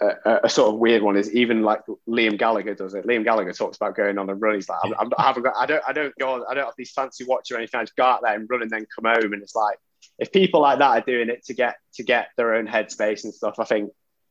a, 0.00 0.40
a, 0.44 0.48
sort 0.48 0.72
of 0.72 0.80
weird 0.80 1.02
one 1.02 1.16
is 1.16 1.32
even 1.34 1.62
like 1.62 1.80
Liam 2.08 2.38
Gallagher 2.38 2.74
does 2.74 2.94
it. 2.94 3.06
Liam 3.06 3.24
Gallagher 3.24 3.52
talks 3.52 3.76
about 3.76 3.94
going 3.94 4.18
on 4.18 4.28
a 4.30 4.34
run. 4.34 4.54
He's 4.54 4.68
like, 4.68 4.78
I'm, 4.82 4.94
I'm, 4.98 5.10
I 5.18 5.24
haven't 5.24 5.42
got, 5.42 5.54
I 5.56 5.66
don't, 5.66 5.82
I 5.86 5.92
don't 5.92 6.14
go 6.18 6.44
I 6.46 6.54
don't 6.54 6.64
have 6.64 6.74
these 6.78 6.92
fancy 6.92 7.24
watches 7.24 7.54
or 7.54 7.58
anything. 7.58 7.80
I 7.80 7.82
just 7.82 7.96
go 7.96 8.04
out 8.04 8.20
there 8.22 8.34
and 8.34 8.48
run 8.48 8.62
and 8.62 8.70
then 8.70 8.86
come 8.94 9.12
home. 9.12 9.32
And 9.32 9.42
it's 9.42 9.54
like, 9.54 9.78
if 10.18 10.32
people 10.32 10.60
like 10.62 10.78
that 10.78 10.90
are 10.90 11.00
doing 11.02 11.28
it 11.28 11.44
to 11.46 11.54
get 11.54 11.76
to 11.94 12.02
get 12.02 12.28
their 12.36 12.54
own 12.54 12.66
headspace 12.66 13.24
and 13.24 13.34
stuff, 13.34 13.56
I 13.58 13.64
think 13.64 13.90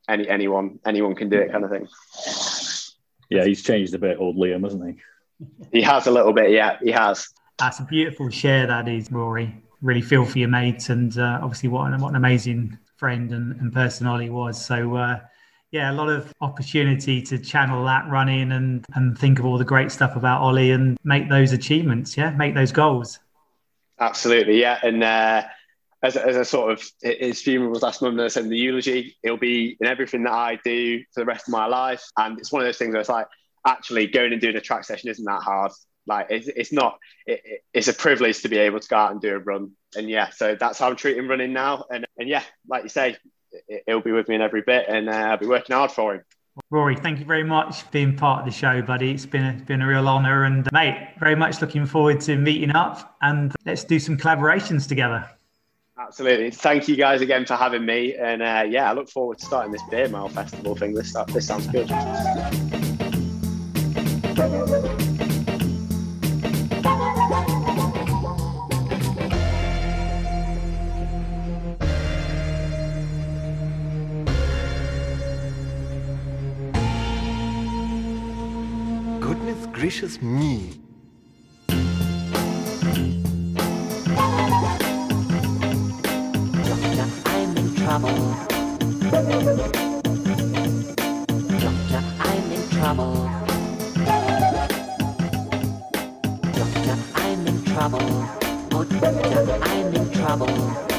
any 0.09 0.27
anyone 0.27 0.79
anyone 0.85 1.15
can 1.15 1.29
do 1.29 1.37
it, 1.39 1.51
kind 1.51 1.63
of 1.63 1.69
thing. 1.69 1.87
Yeah, 3.29 3.45
he's 3.45 3.61
changed 3.61 3.93
a 3.93 3.99
bit, 3.99 4.17
old 4.19 4.35
Liam, 4.37 4.63
hasn't 4.63 4.85
he? 4.85 5.79
He 5.79 5.81
has 5.83 6.07
a 6.07 6.11
little 6.11 6.33
bit. 6.33 6.51
Yeah, 6.51 6.77
he 6.81 6.91
has. 6.91 7.27
That's 7.59 7.79
a 7.79 7.83
beautiful 7.83 8.29
share. 8.29 8.67
That 8.67 8.87
is, 8.87 9.11
Rory. 9.11 9.61
Really 9.81 10.01
feel 10.01 10.25
for 10.25 10.37
your 10.37 10.49
mates, 10.49 10.89
and 10.89 11.17
uh, 11.17 11.39
obviously, 11.41 11.69
what 11.69 11.91
an, 11.91 11.99
what 11.99 12.09
an 12.09 12.15
amazing 12.15 12.77
friend 12.97 13.31
and, 13.31 13.59
and 13.59 13.71
person 13.71 14.07
Ollie 14.07 14.31
was. 14.31 14.63
So. 14.63 14.95
Uh, 14.95 15.19
yeah, 15.71 15.91
a 15.91 15.93
lot 15.93 16.09
of 16.09 16.33
opportunity 16.41 17.21
to 17.23 17.37
channel 17.39 17.83
that 17.85 18.07
running 18.09 18.51
and 18.51 18.85
and 18.95 19.17
think 19.17 19.39
of 19.39 19.45
all 19.45 19.57
the 19.57 19.65
great 19.65 19.91
stuff 19.91 20.15
about 20.15 20.41
Ollie 20.41 20.71
and 20.71 20.97
make 21.03 21.29
those 21.29 21.51
achievements. 21.53 22.17
Yeah, 22.17 22.31
make 22.31 22.53
those 22.55 22.71
goals. 22.71 23.19
Absolutely, 23.99 24.59
yeah. 24.59 24.79
And 24.83 25.03
uh, 25.03 25.43
as, 26.03 26.17
as 26.17 26.35
a 26.35 26.43
sort 26.45 26.71
of 26.71 26.83
his 27.01 27.41
funeral 27.41 27.71
was 27.71 27.83
last 27.83 28.01
Monday, 28.01 28.23
I 28.25 28.27
said 28.29 28.49
the 28.49 28.57
eulogy, 28.57 29.15
it'll 29.23 29.37
be 29.37 29.77
in 29.79 29.87
everything 29.87 30.23
that 30.23 30.33
I 30.33 30.59
do 30.63 30.99
for 31.13 31.21
the 31.21 31.25
rest 31.25 31.47
of 31.47 31.51
my 31.51 31.67
life. 31.67 32.03
And 32.17 32.39
it's 32.39 32.51
one 32.51 32.61
of 32.63 32.67
those 32.67 32.77
things 32.77 32.93
where 32.93 33.01
it's 33.01 33.09
like 33.09 33.27
actually 33.67 34.07
going 34.07 34.31
and 34.33 34.41
doing 34.41 34.55
a 34.55 34.61
track 34.61 34.83
session 34.85 35.09
isn't 35.09 35.25
that 35.25 35.43
hard. 35.43 35.71
Like 36.07 36.27
it's, 36.31 36.47
it's 36.47 36.73
not. 36.73 36.97
It, 37.27 37.41
it- 37.45 37.63
it's 37.73 37.87
a 37.87 37.93
privilege 37.93 38.41
to 38.41 38.49
be 38.49 38.57
able 38.57 38.79
to 38.81 38.87
go 38.89 38.97
out 38.97 39.11
and 39.11 39.21
do 39.21 39.33
a 39.33 39.39
run. 39.39 39.71
And 39.95 40.09
yeah, 40.09 40.31
so 40.31 40.55
that's 40.59 40.77
how 40.79 40.89
I'm 40.89 40.95
treating 40.97 41.27
running 41.27 41.53
now. 41.53 41.85
And 41.89 42.05
and 42.17 42.27
yeah, 42.27 42.43
like 42.67 42.83
you 42.83 42.89
say, 42.89 43.15
it, 43.67 43.83
it'll 43.87 44.01
be 44.01 44.11
with 44.11 44.27
me 44.27 44.35
in 44.35 44.41
every 44.41 44.61
bit, 44.61 44.85
and 44.87 45.09
uh, 45.09 45.13
I'll 45.13 45.37
be 45.37 45.47
working 45.47 45.75
hard 45.75 45.91
for 45.91 46.15
him. 46.15 46.23
Rory, 46.69 46.95
thank 46.95 47.19
you 47.19 47.25
very 47.25 47.43
much 47.43 47.83
for 47.83 47.91
being 47.91 48.15
part 48.15 48.39
of 48.39 48.45
the 48.45 48.51
show, 48.51 48.81
buddy. 48.81 49.11
It's 49.11 49.25
been 49.25 49.45
a, 49.45 49.53
been 49.53 49.81
a 49.81 49.87
real 49.87 50.07
honour, 50.07 50.43
and 50.43 50.67
mate, 50.71 51.13
very 51.19 51.35
much 51.35 51.61
looking 51.61 51.85
forward 51.85 52.19
to 52.21 52.35
meeting 52.35 52.71
up 52.71 53.15
and 53.21 53.53
let's 53.65 53.83
do 53.83 53.99
some 53.99 54.17
collaborations 54.17 54.87
together. 54.87 55.29
Absolutely. 55.97 56.51
Thank 56.51 56.87
you 56.87 56.95
guys 56.95 57.21
again 57.21 57.45
for 57.45 57.55
having 57.55 57.85
me. 57.85 58.15
And 58.15 58.41
uh, 58.41 58.65
yeah, 58.67 58.89
I 58.89 58.93
look 58.93 59.09
forward 59.09 59.37
to 59.39 59.45
starting 59.45 59.71
this 59.71 59.83
beer 59.89 60.09
mile 60.09 60.29
festival 60.29 60.75
thing. 60.75 60.93
This 60.93 61.15
this 61.27 61.47
sounds 61.47 61.67
good. 61.67 61.89
Gracious 79.91 80.21
me. 80.21 80.79
Doctor, 86.67 87.07
I'm 87.25 87.57
in 87.57 87.75
trouble. 87.75 88.15
Doctor, 91.59 92.01
I'm 92.19 92.51
in 92.51 92.69
trouble. 92.69 93.29
Doctor, 96.53 96.97
I'm 97.15 97.47
in 97.47 97.65
trouble. 97.65 97.99
Oh, 98.71 98.85
doctor, 98.85 99.59
I'm 99.61 99.93
in 99.93 100.11
trouble. 100.13 100.90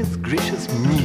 Goodness 0.00 0.16
gracious 0.16 0.66
me. 0.86 0.99